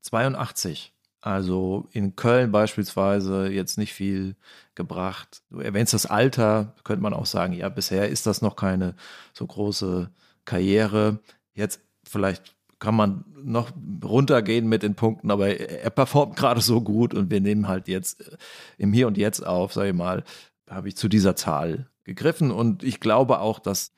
82. 0.02 0.94
Also 1.22 1.88
in 1.94 2.18
Köln 2.18 2.52
beispielsweise 2.52 3.48
jetzt 3.48 3.78
nicht 3.78 3.94
viel 3.94 4.36
gebracht. 4.76 5.44
Du 5.50 5.62
erwähnst 5.62 5.94
das 5.94 6.08
Alter, 6.08 6.76
könnte 6.84 7.04
man 7.04 7.14
auch 7.14 7.26
sagen, 7.26 7.54
ja, 7.54 7.70
bisher 7.70 8.10
ist 8.10 8.26
das 8.26 8.42
noch 8.42 8.58
keine 8.58 8.96
so 9.32 9.48
große 9.48 10.10
Karriere. 10.44 11.20
Jetzt 11.54 11.80
vielleicht 12.04 12.54
kann 12.84 12.96
man 12.96 13.24
noch 13.42 13.72
runtergehen 14.04 14.68
mit 14.68 14.84
den 14.84 14.94
Punkten, 14.94 15.32
aber 15.32 15.58
er 15.58 15.90
performt 15.90 16.36
gerade 16.36 16.60
so 16.60 16.82
gut 16.82 17.14
und 17.14 17.32
wir 17.32 17.40
nehmen 17.40 17.70
halt 17.70 17.88
jetzt 17.88 18.38
im 18.78 18.92
Hier 18.92 19.08
und 19.08 19.18
Jetzt 19.18 19.48
auf, 19.48 19.72
sage 19.72 19.90
ich 19.90 19.96
mal, 19.96 20.26
habe 20.70 20.90
ich 20.90 20.98
zu 20.98 21.08
dieser 21.08 21.38
Zahl 21.38 21.88
gegriffen 22.04 22.52
und 22.52 22.84
ich 22.84 23.00
glaube 23.00 23.40
auch, 23.40 23.60
dass, 23.60 23.94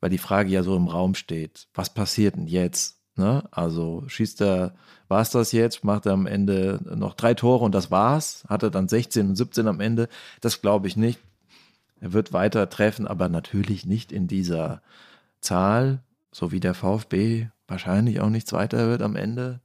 weil 0.00 0.10
die 0.10 0.18
Frage 0.18 0.50
ja 0.50 0.62
so 0.62 0.76
im 0.76 0.88
Raum 0.88 1.14
steht, 1.14 1.68
was 1.72 1.94
passiert 1.94 2.36
denn 2.36 2.46
jetzt? 2.46 3.00
Ne? 3.16 3.42
Also 3.52 4.04
schießt 4.06 4.42
er, 4.42 4.74
war 5.08 5.22
es 5.22 5.30
das 5.30 5.52
jetzt, 5.52 5.82
macht 5.82 6.04
er 6.04 6.12
am 6.12 6.26
Ende 6.26 6.78
noch 6.94 7.14
drei 7.14 7.32
Tore 7.32 7.64
und 7.64 7.74
das 7.74 7.90
war's, 7.90 8.44
hat 8.50 8.62
er 8.62 8.70
dann 8.70 8.86
16 8.86 9.30
und 9.30 9.36
17 9.36 9.66
am 9.66 9.80
Ende, 9.80 10.10
das 10.42 10.60
glaube 10.60 10.88
ich 10.88 10.96
nicht. 10.96 11.20
Er 12.00 12.12
wird 12.12 12.34
weiter 12.34 12.68
treffen, 12.68 13.06
aber 13.06 13.30
natürlich 13.30 13.86
nicht 13.86 14.12
in 14.12 14.26
dieser 14.26 14.82
Zahl, 15.40 16.02
so 16.32 16.52
wie 16.52 16.60
der 16.60 16.74
VfB 16.74 17.48
wahrscheinlich 17.70 18.20
auch 18.20 18.30
nicht 18.30 18.46
Zweiter 18.46 18.88
wird 18.88 19.02
am 19.02 19.16
Ende, 19.16 19.60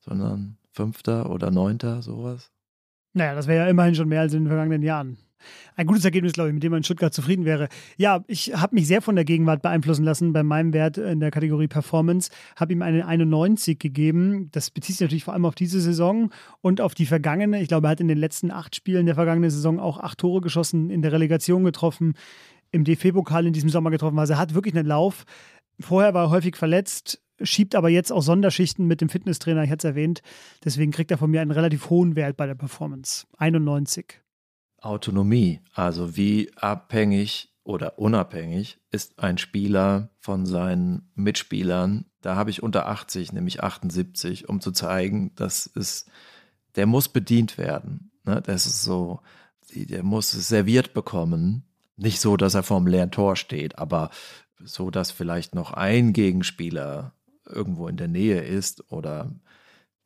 sondern 0.00 0.56
Fünfter 0.72 1.30
oder 1.30 1.50
Neunter, 1.50 2.02
sowas. 2.02 2.50
Naja, 3.12 3.34
das 3.34 3.46
wäre 3.46 3.64
ja 3.64 3.70
immerhin 3.70 3.94
schon 3.94 4.08
mehr 4.08 4.20
als 4.20 4.32
in 4.32 4.44
den 4.44 4.48
vergangenen 4.48 4.82
Jahren. 4.82 5.18
Ein 5.74 5.86
gutes 5.86 6.04
Ergebnis, 6.04 6.34
glaube 6.34 6.50
ich, 6.50 6.54
mit 6.54 6.62
dem 6.62 6.70
man 6.70 6.78
in 6.78 6.84
Stuttgart 6.84 7.14
zufrieden 7.14 7.44
wäre. 7.44 7.68
Ja, 7.96 8.22
ich 8.26 8.54
habe 8.54 8.74
mich 8.74 8.86
sehr 8.86 9.02
von 9.02 9.16
der 9.16 9.24
Gegenwart 9.24 9.62
beeinflussen 9.62 10.04
lassen 10.04 10.32
bei 10.32 10.42
meinem 10.42 10.72
Wert 10.72 10.98
in 10.98 11.20
der 11.20 11.30
Kategorie 11.30 11.68
Performance. 11.68 12.30
Habe 12.56 12.72
ihm 12.72 12.82
eine 12.82 13.06
91 13.06 13.78
gegeben. 13.78 14.50
Das 14.52 14.70
bezieht 14.70 14.96
sich 14.96 15.00
natürlich 15.00 15.24
vor 15.24 15.34
allem 15.34 15.46
auf 15.46 15.54
diese 15.54 15.80
Saison 15.80 16.30
und 16.60 16.80
auf 16.80 16.94
die 16.94 17.06
vergangene. 17.06 17.62
Ich 17.62 17.68
glaube, 17.68 17.86
er 17.86 17.90
hat 17.90 18.00
in 18.00 18.08
den 18.08 18.18
letzten 18.18 18.50
acht 18.50 18.76
Spielen 18.76 19.06
der 19.06 19.14
vergangenen 19.14 19.50
Saison 19.50 19.80
auch 19.80 19.98
acht 19.98 20.18
Tore 20.18 20.40
geschossen, 20.40 20.90
in 20.90 21.02
der 21.02 21.12
Relegation 21.12 21.64
getroffen, 21.64 22.14
im 22.70 22.84
DFB-Pokal 22.84 23.46
in 23.46 23.52
diesem 23.52 23.70
Sommer 23.70 23.90
getroffen. 23.90 24.18
Also 24.18 24.34
er 24.34 24.38
hat 24.38 24.54
wirklich 24.54 24.76
einen 24.76 24.86
Lauf. 24.86 25.24
Vorher 25.80 26.12
war 26.12 26.26
er 26.26 26.30
häufig 26.30 26.56
verletzt, 26.56 27.22
schiebt 27.42 27.74
aber 27.74 27.88
jetzt 27.88 28.12
auch 28.12 28.22
Sonderschichten 28.22 28.86
mit 28.86 29.00
dem 29.00 29.08
Fitnesstrainer, 29.08 29.64
ich 29.64 29.70
hatte 29.70 29.88
es 29.88 29.90
erwähnt. 29.92 30.22
Deswegen 30.64 30.92
kriegt 30.92 31.10
er 31.10 31.18
von 31.18 31.30
mir 31.30 31.40
einen 31.40 31.50
relativ 31.50 31.90
hohen 31.90 32.16
Wert 32.16 32.36
bei 32.36 32.46
der 32.46 32.54
Performance. 32.54 33.26
91. 33.38 34.20
Autonomie, 34.78 35.60
also 35.74 36.16
wie 36.16 36.50
abhängig 36.56 37.50
oder 37.64 37.98
unabhängig 37.98 38.78
ist 38.90 39.18
ein 39.18 39.38
Spieler 39.38 40.10
von 40.18 40.46
seinen 40.46 41.10
Mitspielern. 41.14 42.06
Da 42.22 42.34
habe 42.36 42.50
ich 42.50 42.62
unter 42.62 42.88
80, 42.88 43.32
nämlich 43.32 43.62
78, 43.62 44.48
um 44.48 44.60
zu 44.60 44.72
zeigen, 44.72 45.32
dass 45.36 45.70
es, 45.74 46.06
der 46.76 46.86
muss 46.86 47.08
bedient 47.08 47.58
werden. 47.58 48.10
Ne? 48.24 48.42
Das 48.44 48.66
ist 48.66 48.82
so, 48.82 49.20
der 49.74 50.02
muss 50.02 50.34
es 50.34 50.48
serviert 50.48 50.94
bekommen. 50.94 51.64
Nicht 51.96 52.20
so, 52.20 52.36
dass 52.36 52.54
er 52.54 52.62
vorm 52.62 52.86
leeren 52.86 53.10
Tor 53.10 53.36
steht, 53.36 53.78
aber 53.78 54.10
so, 54.64 54.90
dass 54.90 55.10
vielleicht 55.10 55.54
noch 55.54 55.72
ein 55.72 56.12
Gegenspieler 56.12 57.14
irgendwo 57.50 57.88
in 57.88 57.96
der 57.96 58.08
Nähe 58.08 58.40
ist 58.40 58.90
oder 58.92 59.30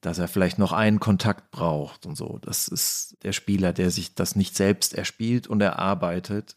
dass 0.00 0.18
er 0.18 0.28
vielleicht 0.28 0.58
noch 0.58 0.72
einen 0.72 1.00
Kontakt 1.00 1.50
braucht 1.50 2.04
und 2.04 2.16
so. 2.16 2.38
Das 2.42 2.68
ist 2.68 3.16
der 3.22 3.32
Spieler, 3.32 3.72
der 3.72 3.90
sich 3.90 4.14
das 4.14 4.36
nicht 4.36 4.54
selbst 4.54 4.92
erspielt 4.92 5.46
und 5.46 5.62
erarbeitet, 5.62 6.56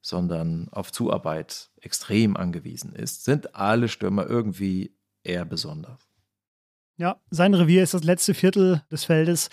sondern 0.00 0.68
auf 0.70 0.90
Zuarbeit 0.90 1.70
extrem 1.80 2.36
angewiesen 2.36 2.94
ist. 2.94 3.24
Sind 3.24 3.54
alle 3.54 3.88
Stürmer 3.88 4.26
irgendwie 4.26 4.94
eher 5.22 5.44
besonders. 5.44 6.08
Ja, 6.96 7.20
sein 7.30 7.54
Revier 7.54 7.82
ist 7.82 7.94
das 7.94 8.04
letzte 8.04 8.34
Viertel 8.34 8.82
des 8.90 9.04
Feldes. 9.04 9.50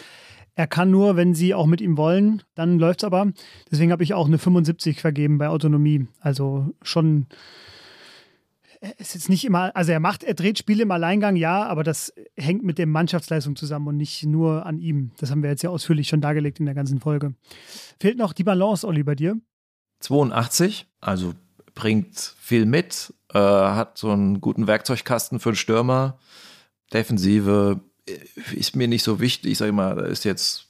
Er 0.55 0.67
kann 0.67 0.89
nur, 0.89 1.17
wenn 1.17 1.36
sie 1.36 1.53
auch 1.53 1.65
mit 1.65 1.82
ihm 1.82 1.97
wollen, 1.97 2.41
dann 2.55 2.80
läuft 2.80 3.01
es 3.01 3.03
aber. 3.03 3.34
Deswegen 3.69 3.91
habe 3.91 4.03
ich 4.03 4.13
auch 4.13 4.28
eine 4.28 4.38
75 4.38 5.01
vergeben 5.01 5.38
bei 5.38 5.49
Autonomie. 5.49 6.07
Also 6.21 6.73
schon 6.82 7.28
ist 8.97 9.13
jetzt 9.13 9.29
nicht 9.29 9.45
immer, 9.45 9.75
also 9.75 9.91
er 9.91 9.99
macht, 9.99 10.23
er 10.23 10.33
dreht 10.33 10.57
Spiele 10.57 10.83
im 10.83 10.91
Alleingang, 10.91 11.36
ja, 11.36 11.65
aber 11.65 11.83
das 11.83 12.13
hängt 12.36 12.63
mit 12.63 12.77
der 12.77 12.88
Mannschaftsleistung 12.88 13.55
zusammen 13.55 13.88
und 13.88 13.97
nicht 13.97 14.23
nur 14.23 14.65
an 14.65 14.79
ihm. 14.79 15.11
Das 15.17 15.31
haben 15.31 15.43
wir 15.43 15.49
jetzt 15.49 15.63
ja 15.63 15.69
ausführlich 15.69 16.07
schon 16.07 16.21
dargelegt 16.21 16.59
in 16.59 16.65
der 16.65 16.75
ganzen 16.75 16.99
Folge. 16.99 17.33
Fehlt 17.99 18.17
noch 18.17 18.33
die 18.33 18.43
Balance, 18.43 18.88
Olli, 18.88 19.03
bei 19.03 19.15
dir? 19.15 19.39
82, 20.01 20.88
also 21.01 21.33
bringt 21.73 22.17
viel 22.39 22.65
mit, 22.65 23.13
äh, 23.33 23.39
hat 23.39 23.97
so 23.97 24.11
einen 24.11 24.41
guten 24.41 24.67
Werkzeugkasten 24.67 25.39
für 25.39 25.49
einen 25.49 25.55
Stürmer. 25.55 26.17
Defensive 26.93 27.81
ist 28.53 28.75
mir 28.75 28.88
nicht 28.88 29.03
so 29.03 29.19
wichtig. 29.19 29.51
Ich 29.51 29.57
sage 29.57 29.71
mal, 29.71 29.97
ist 30.05 30.25
jetzt, 30.25 30.67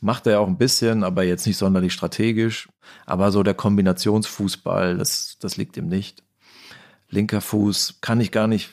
macht 0.00 0.26
er 0.26 0.40
auch 0.40 0.48
ein 0.48 0.58
bisschen, 0.58 1.04
aber 1.04 1.22
jetzt 1.22 1.46
nicht 1.46 1.56
sonderlich 1.56 1.92
strategisch. 1.92 2.68
Aber 3.06 3.30
so 3.30 3.42
der 3.42 3.54
Kombinationsfußball, 3.54 4.98
das, 4.98 5.36
das 5.40 5.56
liegt 5.56 5.76
ihm 5.76 5.88
nicht. 5.88 6.22
Linker 7.10 7.40
Fuß, 7.40 7.98
kann 8.00 8.20
ich 8.20 8.32
gar 8.32 8.46
nicht 8.46 8.70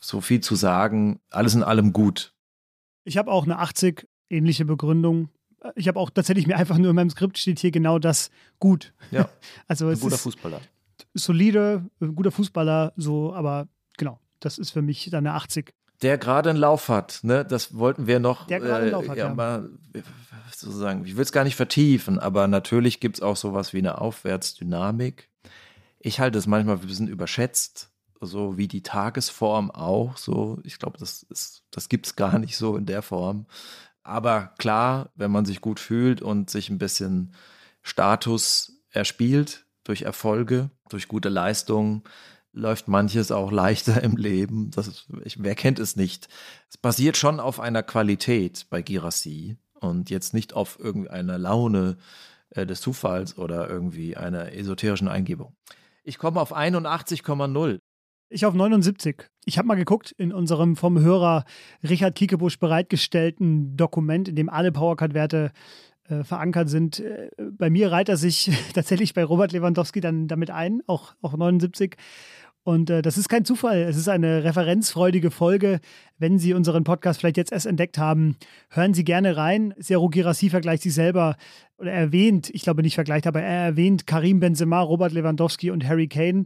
so 0.00 0.20
viel 0.20 0.40
zu 0.40 0.54
sagen. 0.54 1.20
Alles 1.30 1.54
in 1.54 1.62
allem 1.62 1.92
gut. 1.92 2.32
Ich 3.04 3.18
habe 3.18 3.30
auch 3.30 3.44
eine 3.44 3.58
80, 3.58 4.08
ähnliche 4.30 4.64
Begründung. 4.64 5.28
Ich 5.74 5.88
habe 5.88 5.98
auch 6.00 6.10
tatsächlich 6.10 6.46
mir 6.46 6.56
einfach 6.56 6.78
nur 6.78 6.90
in 6.90 6.96
meinem 6.96 7.10
Skript 7.10 7.36
steht 7.36 7.58
hier 7.58 7.70
genau 7.70 7.98
das 7.98 8.30
gut. 8.58 8.94
Ja. 9.10 9.28
Also 9.68 9.86
Ein 9.86 9.92
es 9.92 10.00
guter 10.00 10.14
ist 10.14 10.22
Fußballer. 10.22 10.60
solide, 11.14 11.84
guter 12.00 12.30
Fußballer, 12.30 12.92
so, 12.96 13.34
aber 13.34 13.68
genau, 13.98 14.20
das 14.40 14.58
ist 14.58 14.70
für 14.70 14.82
mich 14.82 15.08
dann 15.10 15.26
eine 15.26 15.34
80. 15.34 15.74
Der 16.02 16.16
gerade 16.16 16.48
einen 16.50 16.58
Lauf 16.58 16.88
hat, 16.88 17.20
ne? 17.22 17.44
Das 17.44 17.76
wollten 17.76 18.06
wir 18.06 18.20
noch. 18.20 18.46
Der 18.46 18.60
gerade 18.60 18.84
einen 18.84 18.92
Lauf 18.92 19.08
hat, 19.08 19.18
ja. 19.18 19.34
Mal, 19.34 19.68
sozusagen, 20.56 21.04
ich 21.04 21.16
will 21.16 21.22
es 21.22 21.32
gar 21.32 21.44
nicht 21.44 21.56
vertiefen, 21.56 22.18
aber 22.18 22.48
natürlich 22.48 23.00
gibt 23.00 23.16
es 23.16 23.22
auch 23.22 23.36
sowas 23.36 23.74
wie 23.74 23.78
eine 23.78 24.00
Aufwärtsdynamik. 24.00 25.29
Ich 26.00 26.18
halte 26.18 26.38
es 26.38 26.46
manchmal 26.46 26.76
ein 26.76 26.86
bisschen 26.86 27.08
überschätzt, 27.08 27.90
so 28.20 28.56
wie 28.56 28.68
die 28.68 28.82
Tagesform 28.82 29.70
auch. 29.70 30.16
So, 30.16 30.58
ich 30.64 30.78
glaube, 30.78 30.98
das 30.98 31.22
ist, 31.24 31.62
das 31.70 31.88
gibt 31.88 32.06
es 32.06 32.16
gar 32.16 32.38
nicht 32.38 32.56
so 32.56 32.76
in 32.76 32.86
der 32.86 33.02
Form. 33.02 33.46
Aber 34.02 34.54
klar, 34.58 35.10
wenn 35.14 35.30
man 35.30 35.44
sich 35.44 35.60
gut 35.60 35.78
fühlt 35.78 36.22
und 36.22 36.50
sich 36.50 36.70
ein 36.70 36.78
bisschen 36.78 37.34
Status 37.82 38.72
erspielt 38.90 39.66
durch 39.84 40.02
Erfolge, 40.02 40.70
durch 40.88 41.06
gute 41.06 41.28
Leistungen, 41.28 42.02
läuft 42.52 42.88
manches 42.88 43.30
auch 43.30 43.52
leichter 43.52 44.02
im 44.02 44.16
Leben. 44.16 44.70
Das 44.70 44.88
ist, 44.88 45.06
ich, 45.24 45.42
wer 45.42 45.54
kennt 45.54 45.78
es 45.78 45.96
nicht? 45.96 46.28
Es 46.68 46.76
basiert 46.76 47.16
schon 47.16 47.40
auf 47.40 47.60
einer 47.60 47.82
Qualität 47.82 48.66
bei 48.70 48.82
Girassi 48.82 49.56
und 49.74 50.10
jetzt 50.10 50.34
nicht 50.34 50.54
auf 50.54 50.78
irgendeiner 50.80 51.38
Laune 51.38 51.96
äh, 52.50 52.66
des 52.66 52.80
Zufalls 52.80 53.38
oder 53.38 53.68
irgendwie 53.68 54.16
einer 54.16 54.52
esoterischen 54.52 55.08
Eingebung. 55.08 55.54
Ich 56.10 56.18
komme 56.18 56.40
auf 56.40 56.52
81,0. 56.52 57.78
Ich 58.30 58.44
auf 58.44 58.52
79. 58.52 59.28
Ich 59.44 59.58
habe 59.58 59.68
mal 59.68 59.76
geguckt 59.76 60.10
in 60.18 60.32
unserem 60.32 60.74
vom 60.74 60.98
Hörer 60.98 61.44
Richard 61.88 62.16
Kiekebusch 62.16 62.58
bereitgestellten 62.58 63.76
Dokument, 63.76 64.26
in 64.26 64.34
dem 64.34 64.48
alle 64.48 64.72
Powercard-Werte 64.72 65.52
äh, 66.08 66.24
verankert 66.24 66.68
sind. 66.68 66.98
Äh, 66.98 67.30
bei 67.38 67.70
mir 67.70 67.92
reiht 67.92 68.08
er 68.08 68.16
sich 68.16 68.50
tatsächlich 68.74 69.14
bei 69.14 69.22
Robert 69.22 69.52
Lewandowski 69.52 70.00
dann 70.00 70.26
damit 70.26 70.50
ein, 70.50 70.82
auch, 70.88 71.14
auch 71.22 71.36
79. 71.36 71.94
Und 72.62 72.90
äh, 72.90 73.00
das 73.02 73.16
ist 73.16 73.28
kein 73.28 73.44
Zufall. 73.44 73.78
Es 73.78 73.96
ist 73.96 74.08
eine 74.08 74.44
referenzfreudige 74.44 75.30
Folge. 75.30 75.80
Wenn 76.18 76.38
Sie 76.38 76.52
unseren 76.52 76.84
Podcast 76.84 77.20
vielleicht 77.20 77.38
jetzt 77.38 77.52
erst 77.52 77.66
entdeckt 77.66 77.96
haben, 77.96 78.36
hören 78.68 78.92
Sie 78.92 79.04
gerne 79.04 79.36
rein. 79.36 79.74
Sero 79.78 80.08
Girassi 80.08 80.50
vergleicht 80.50 80.82
sich 80.82 80.94
selber 80.94 81.36
oder 81.78 81.92
erwähnt, 81.92 82.50
ich 82.50 82.62
glaube 82.62 82.82
nicht 82.82 82.94
vergleicht, 82.94 83.26
aber 83.26 83.40
er 83.40 83.64
erwähnt 83.64 84.06
Karim 84.06 84.40
Benzema, 84.40 84.80
Robert 84.80 85.12
Lewandowski 85.12 85.70
und 85.70 85.88
Harry 85.88 86.08
Kane. 86.08 86.44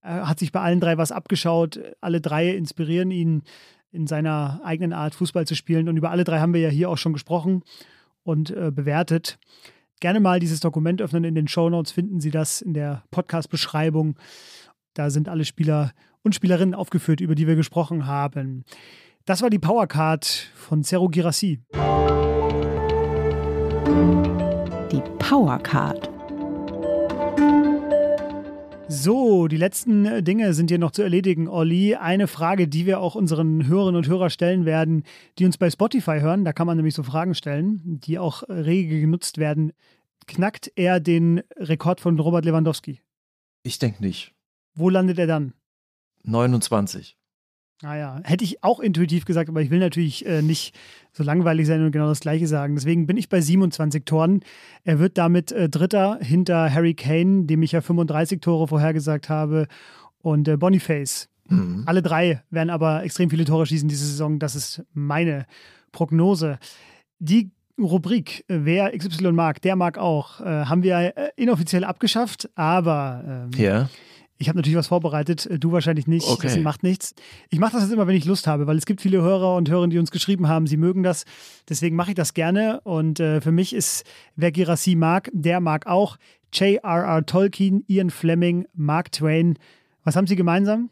Er 0.00 0.28
hat 0.28 0.38
sich 0.38 0.52
bei 0.52 0.60
allen 0.60 0.78
drei 0.78 0.98
was 0.98 1.10
abgeschaut. 1.10 1.80
Alle 2.00 2.20
drei 2.20 2.50
inspirieren 2.50 3.10
ihn 3.10 3.42
in 3.90 4.06
seiner 4.06 4.60
eigenen 4.62 4.92
Art, 4.92 5.16
Fußball 5.16 5.46
zu 5.46 5.56
spielen. 5.56 5.88
Und 5.88 5.96
über 5.96 6.10
alle 6.12 6.22
drei 6.22 6.38
haben 6.38 6.54
wir 6.54 6.60
ja 6.60 6.68
hier 6.68 6.88
auch 6.88 6.98
schon 6.98 7.12
gesprochen 7.12 7.64
und 8.22 8.50
äh, 8.50 8.70
bewertet. 8.70 9.38
Gerne 9.98 10.20
mal 10.20 10.38
dieses 10.38 10.60
Dokument 10.60 11.02
öffnen. 11.02 11.24
In 11.24 11.34
den 11.34 11.48
Show 11.48 11.70
Notes 11.70 11.90
finden 11.90 12.20
Sie 12.20 12.30
das 12.30 12.60
in 12.60 12.74
der 12.74 13.02
Podcast-Beschreibung. 13.10 14.16
Da 14.96 15.10
sind 15.10 15.28
alle 15.28 15.44
Spieler 15.44 15.92
und 16.22 16.34
Spielerinnen 16.34 16.74
aufgeführt, 16.74 17.20
über 17.20 17.34
die 17.34 17.46
wir 17.46 17.54
gesprochen 17.54 18.06
haben. 18.06 18.64
Das 19.26 19.42
war 19.42 19.50
die 19.50 19.58
Powercard 19.58 20.24
von 20.54 20.82
Zero 20.82 21.10
Girassi. 21.10 21.60
Die 24.90 25.02
Powercard. 25.18 26.08
So, 28.88 29.48
die 29.48 29.58
letzten 29.58 30.24
Dinge 30.24 30.54
sind 30.54 30.70
hier 30.70 30.78
noch 30.78 30.92
zu 30.92 31.02
erledigen, 31.02 31.46
Olli. 31.46 31.96
Eine 31.96 32.26
Frage, 32.26 32.66
die 32.66 32.86
wir 32.86 33.00
auch 33.00 33.16
unseren 33.16 33.66
Hörerinnen 33.66 33.96
und 33.96 34.08
Hörern 34.08 34.30
stellen 34.30 34.64
werden, 34.64 35.02
die 35.38 35.44
uns 35.44 35.58
bei 35.58 35.68
Spotify 35.68 36.20
hören. 36.20 36.46
Da 36.46 36.54
kann 36.54 36.66
man 36.66 36.78
nämlich 36.78 36.94
so 36.94 37.02
Fragen 37.02 37.34
stellen, 37.34 37.82
die 37.84 38.18
auch 38.18 38.44
rege 38.48 38.98
genutzt 38.98 39.36
werden. 39.36 39.72
Knackt 40.26 40.72
er 40.74 41.00
den 41.00 41.42
Rekord 41.56 42.00
von 42.00 42.18
Robert 42.18 42.46
Lewandowski? 42.46 43.02
Ich 43.62 43.78
denke 43.78 44.02
nicht. 44.02 44.35
Wo 44.76 44.88
landet 44.90 45.18
er 45.18 45.26
dann? 45.26 45.52
29. 46.24 47.16
Naja, 47.82 48.20
hätte 48.24 48.44
ich 48.44 48.64
auch 48.64 48.80
intuitiv 48.80 49.26
gesagt, 49.26 49.50
aber 49.50 49.60
ich 49.60 49.70
will 49.70 49.80
natürlich 49.80 50.24
äh, 50.24 50.40
nicht 50.40 50.74
so 51.12 51.22
langweilig 51.22 51.66
sein 51.66 51.84
und 51.84 51.92
genau 51.92 52.08
das 52.08 52.20
Gleiche 52.20 52.46
sagen. 52.46 52.74
Deswegen 52.74 53.06
bin 53.06 53.18
ich 53.18 53.28
bei 53.28 53.40
27 53.40 54.04
Toren. 54.06 54.40
Er 54.84 54.98
wird 54.98 55.18
damit 55.18 55.52
äh, 55.52 55.68
Dritter 55.68 56.18
hinter 56.22 56.72
Harry 56.72 56.94
Kane, 56.94 57.44
dem 57.44 57.62
ich 57.62 57.72
ja 57.72 57.82
35 57.82 58.40
Tore 58.40 58.68
vorhergesagt 58.68 59.28
habe, 59.28 59.66
und 60.22 60.48
äh, 60.48 60.56
Boniface. 60.56 61.28
Mhm. 61.48 61.82
Alle 61.86 62.00
drei 62.02 62.42
werden 62.50 62.70
aber 62.70 63.04
extrem 63.04 63.28
viele 63.28 63.44
Tore 63.44 63.66
schießen 63.66 63.88
diese 63.88 64.06
Saison. 64.06 64.38
Das 64.38 64.56
ist 64.56 64.82
meine 64.94 65.46
Prognose. 65.92 66.58
Die 67.18 67.50
Rubrik, 67.78 68.44
äh, 68.48 68.60
wer 68.62 68.96
XY 68.96 69.32
mag, 69.32 69.60
der 69.60 69.76
mag 69.76 69.98
auch, 69.98 70.40
äh, 70.40 70.44
haben 70.44 70.82
wir 70.82 70.96
äh, 71.16 71.30
inoffiziell 71.36 71.84
abgeschafft, 71.84 72.48
aber 72.54 73.50
ähm, 73.52 73.60
Ja. 73.60 73.90
Ich 74.38 74.48
habe 74.48 74.58
natürlich 74.58 74.76
was 74.76 74.88
vorbereitet, 74.88 75.46
äh, 75.46 75.58
du 75.58 75.72
wahrscheinlich 75.72 76.06
nicht. 76.06 76.26
Okay. 76.26 76.48
Das 76.48 76.58
macht 76.58 76.82
nichts. 76.82 77.14
Ich 77.48 77.58
mache 77.58 77.72
das 77.72 77.82
jetzt 77.82 77.92
immer, 77.92 78.06
wenn 78.06 78.16
ich 78.16 78.24
Lust 78.24 78.46
habe, 78.46 78.66
weil 78.66 78.76
es 78.76 78.86
gibt 78.86 79.00
viele 79.00 79.22
Hörer 79.22 79.56
und 79.56 79.68
Hörerinnen, 79.68 79.90
die 79.90 79.98
uns 79.98 80.10
geschrieben 80.10 80.48
haben, 80.48 80.66
sie 80.66 80.76
mögen 80.76 81.02
das. 81.02 81.24
Deswegen 81.68 81.96
mache 81.96 82.10
ich 82.10 82.16
das 82.16 82.34
gerne. 82.34 82.80
Und 82.82 83.20
äh, 83.20 83.40
für 83.40 83.52
mich 83.52 83.74
ist, 83.74 84.04
wer 84.34 84.52
Girassi 84.52 84.94
mag, 84.94 85.30
der 85.32 85.60
mag 85.60 85.86
auch 85.86 86.16
J.R.R. 86.52 87.26
Tolkien, 87.26 87.84
Ian 87.86 88.10
Fleming, 88.10 88.66
Mark 88.74 89.12
Twain. 89.12 89.58
Was 90.04 90.16
haben 90.16 90.26
sie 90.26 90.36
gemeinsam? 90.36 90.90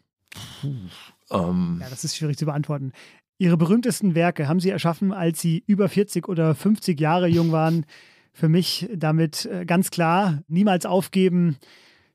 Ähm, 1.31 1.79
Ja, 1.81 1.89
das 1.91 2.05
ist 2.05 2.17
schwierig 2.17 2.37
zu 2.37 2.47
beantworten. 2.47 2.93
Ihre 3.39 3.57
berühmtesten 3.57 4.15
Werke 4.15 4.49
haben 4.49 4.61
sie 4.61 4.71
erschaffen, 4.71 5.13
als 5.13 5.41
sie 5.41 5.65
über 5.67 5.89
40 5.89 6.29
oder 6.29 6.55
50 6.55 6.99
Jahre 7.01 7.29
jung 7.29 7.53
waren. 7.53 7.85
Für 8.33 8.49
mich 8.49 8.89
damit 8.95 9.47
äh, 9.47 9.65
ganz 9.65 9.91
klar, 9.91 10.43
niemals 10.49 10.87
aufgeben. 10.87 11.57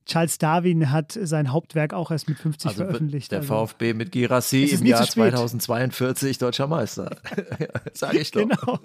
Charles 0.09 0.39
Darwin 0.39 0.91
hat 0.91 1.17
sein 1.21 1.51
Hauptwerk 1.51 1.93
auch 1.93 2.09
erst 2.09 2.27
mit 2.27 2.39
50 2.39 2.69
also 2.69 2.83
veröffentlicht. 2.83 3.31
der 3.31 3.39
also, 3.39 3.67
VfB 3.67 3.93
mit 3.93 4.11
Girassi 4.11 4.63
im 4.63 4.83
Jahr 4.85 5.03
zu 5.03 5.11
spät. 5.11 5.33
2042 5.35 6.39
deutscher 6.39 6.65
Meister. 6.65 7.15
Sag 7.93 8.15
ich 8.15 8.31
doch. 8.31 8.41
Genau. 8.41 8.79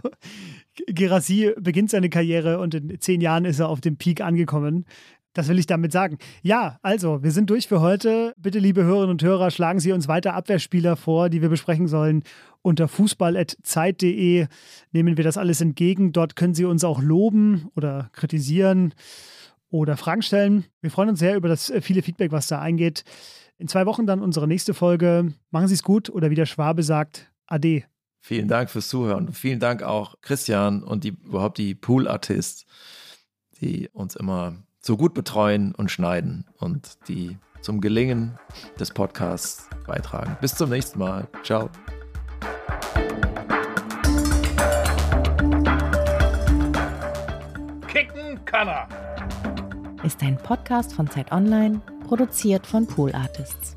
Gerassi 0.87 1.53
beginnt 1.59 1.91
seine 1.91 2.11
Karriere 2.11 2.59
und 2.59 2.75
in 2.75 3.01
zehn 3.01 3.23
Jahren 3.23 3.47
ist 3.47 3.59
er 3.59 3.71
auf 3.71 3.81
dem 3.81 3.97
Peak 3.97 4.21
angekommen. 4.21 4.85
Das 5.33 5.49
will 5.49 5.59
ich 5.59 5.67
damit 5.67 5.93
sagen. 5.93 6.19
Ja, 6.43 6.79
also, 6.83 7.23
wir 7.23 7.33
sind 7.33 7.49
durch 7.49 7.69
für 7.69 7.81
heute. 7.81 8.35
Bitte, 8.37 8.59
liebe 8.59 8.85
Hörerinnen 8.85 9.11
und 9.11 9.23
Hörer, 9.23 9.51
schlagen 9.51 9.81
Sie 9.81 9.93
uns 9.93 10.07
weiter 10.09 10.35
Abwehrspieler 10.35 10.95
vor, 10.95 11.31
die 11.31 11.41
wir 11.43 11.49
besprechen 11.49 11.89
sollen. 11.89 12.23
Unter 12.61 12.87
fußball.zeit.de 12.87 14.47
nehmen 14.93 15.17
wir 15.17 15.25
das 15.25 15.39
alles 15.39 15.61
entgegen. 15.63 16.13
Dort 16.13 16.37
können 16.37 16.55
Sie 16.55 16.67
uns 16.67 16.85
auch 16.85 17.03
loben 17.03 17.69
oder 17.75 18.11
kritisieren 18.13 18.95
oder 19.71 19.97
Fragen 19.97 20.23
stellen. 20.23 20.65
Wir 20.81 20.91
freuen 20.91 21.09
uns 21.09 21.19
sehr 21.19 21.37
über 21.37 21.49
das 21.49 21.71
äh, 21.71 21.81
viele 21.81 22.03
Feedback, 22.03 22.33
was 22.33 22.47
da 22.47 22.61
eingeht. 22.61 23.05
In 23.59 23.69
zwei 23.69 23.87
Wochen 23.87 24.07
dann 24.07 24.23
unsere 24.23 24.49
nächste 24.49 24.75
Folge. 24.75 25.33
Machen 25.51 25.69
Sie 25.69 25.75
es 25.75 25.83
gut 25.83 26.11
oder 26.11 26.31
wie 26.31 26.35
der 26.35 26.47
Schwabe 26.47 26.83
sagt, 26.83 27.31
Ade. 27.47 27.85
Vielen 28.21 28.49
Dank 28.49 28.71
fürs 28.71 28.89
Zuhören. 28.89 29.33
Vielen 29.33 29.61
Dank 29.61 29.83
auch 29.83 30.17
Christian 30.23 30.83
und 30.83 31.05
die, 31.05 31.11
überhaupt 31.11 31.59
die 31.59 31.75
Pool-Artists, 31.75 32.65
die 33.61 33.89
uns 33.93 34.17
immer 34.17 34.55
so 34.81 34.97
gut 34.97 35.15
betreuen 35.15 35.75
und 35.75 35.91
schneiden 35.91 36.47
und 36.59 37.09
die 37.09 37.37
zum 37.61 37.81
Gelingen 37.81 38.39
des 38.79 38.91
Podcasts 38.91 39.69
beitragen. 39.87 40.37
Bis 40.41 40.55
zum 40.55 40.71
nächsten 40.71 40.99
Mal. 40.99 41.29
Ciao. 41.43 41.71
Kicken 47.89 48.45
kann 48.45 48.69
er. 48.69 49.04
Ist 50.05 50.23
ein 50.23 50.37
Podcast 50.37 50.93
von 50.93 51.09
Zeit 51.09 51.33
Online, 51.33 51.81
produziert 52.07 52.67
von 52.67 52.87
Pool 52.87 53.15
Artists. 53.15 53.75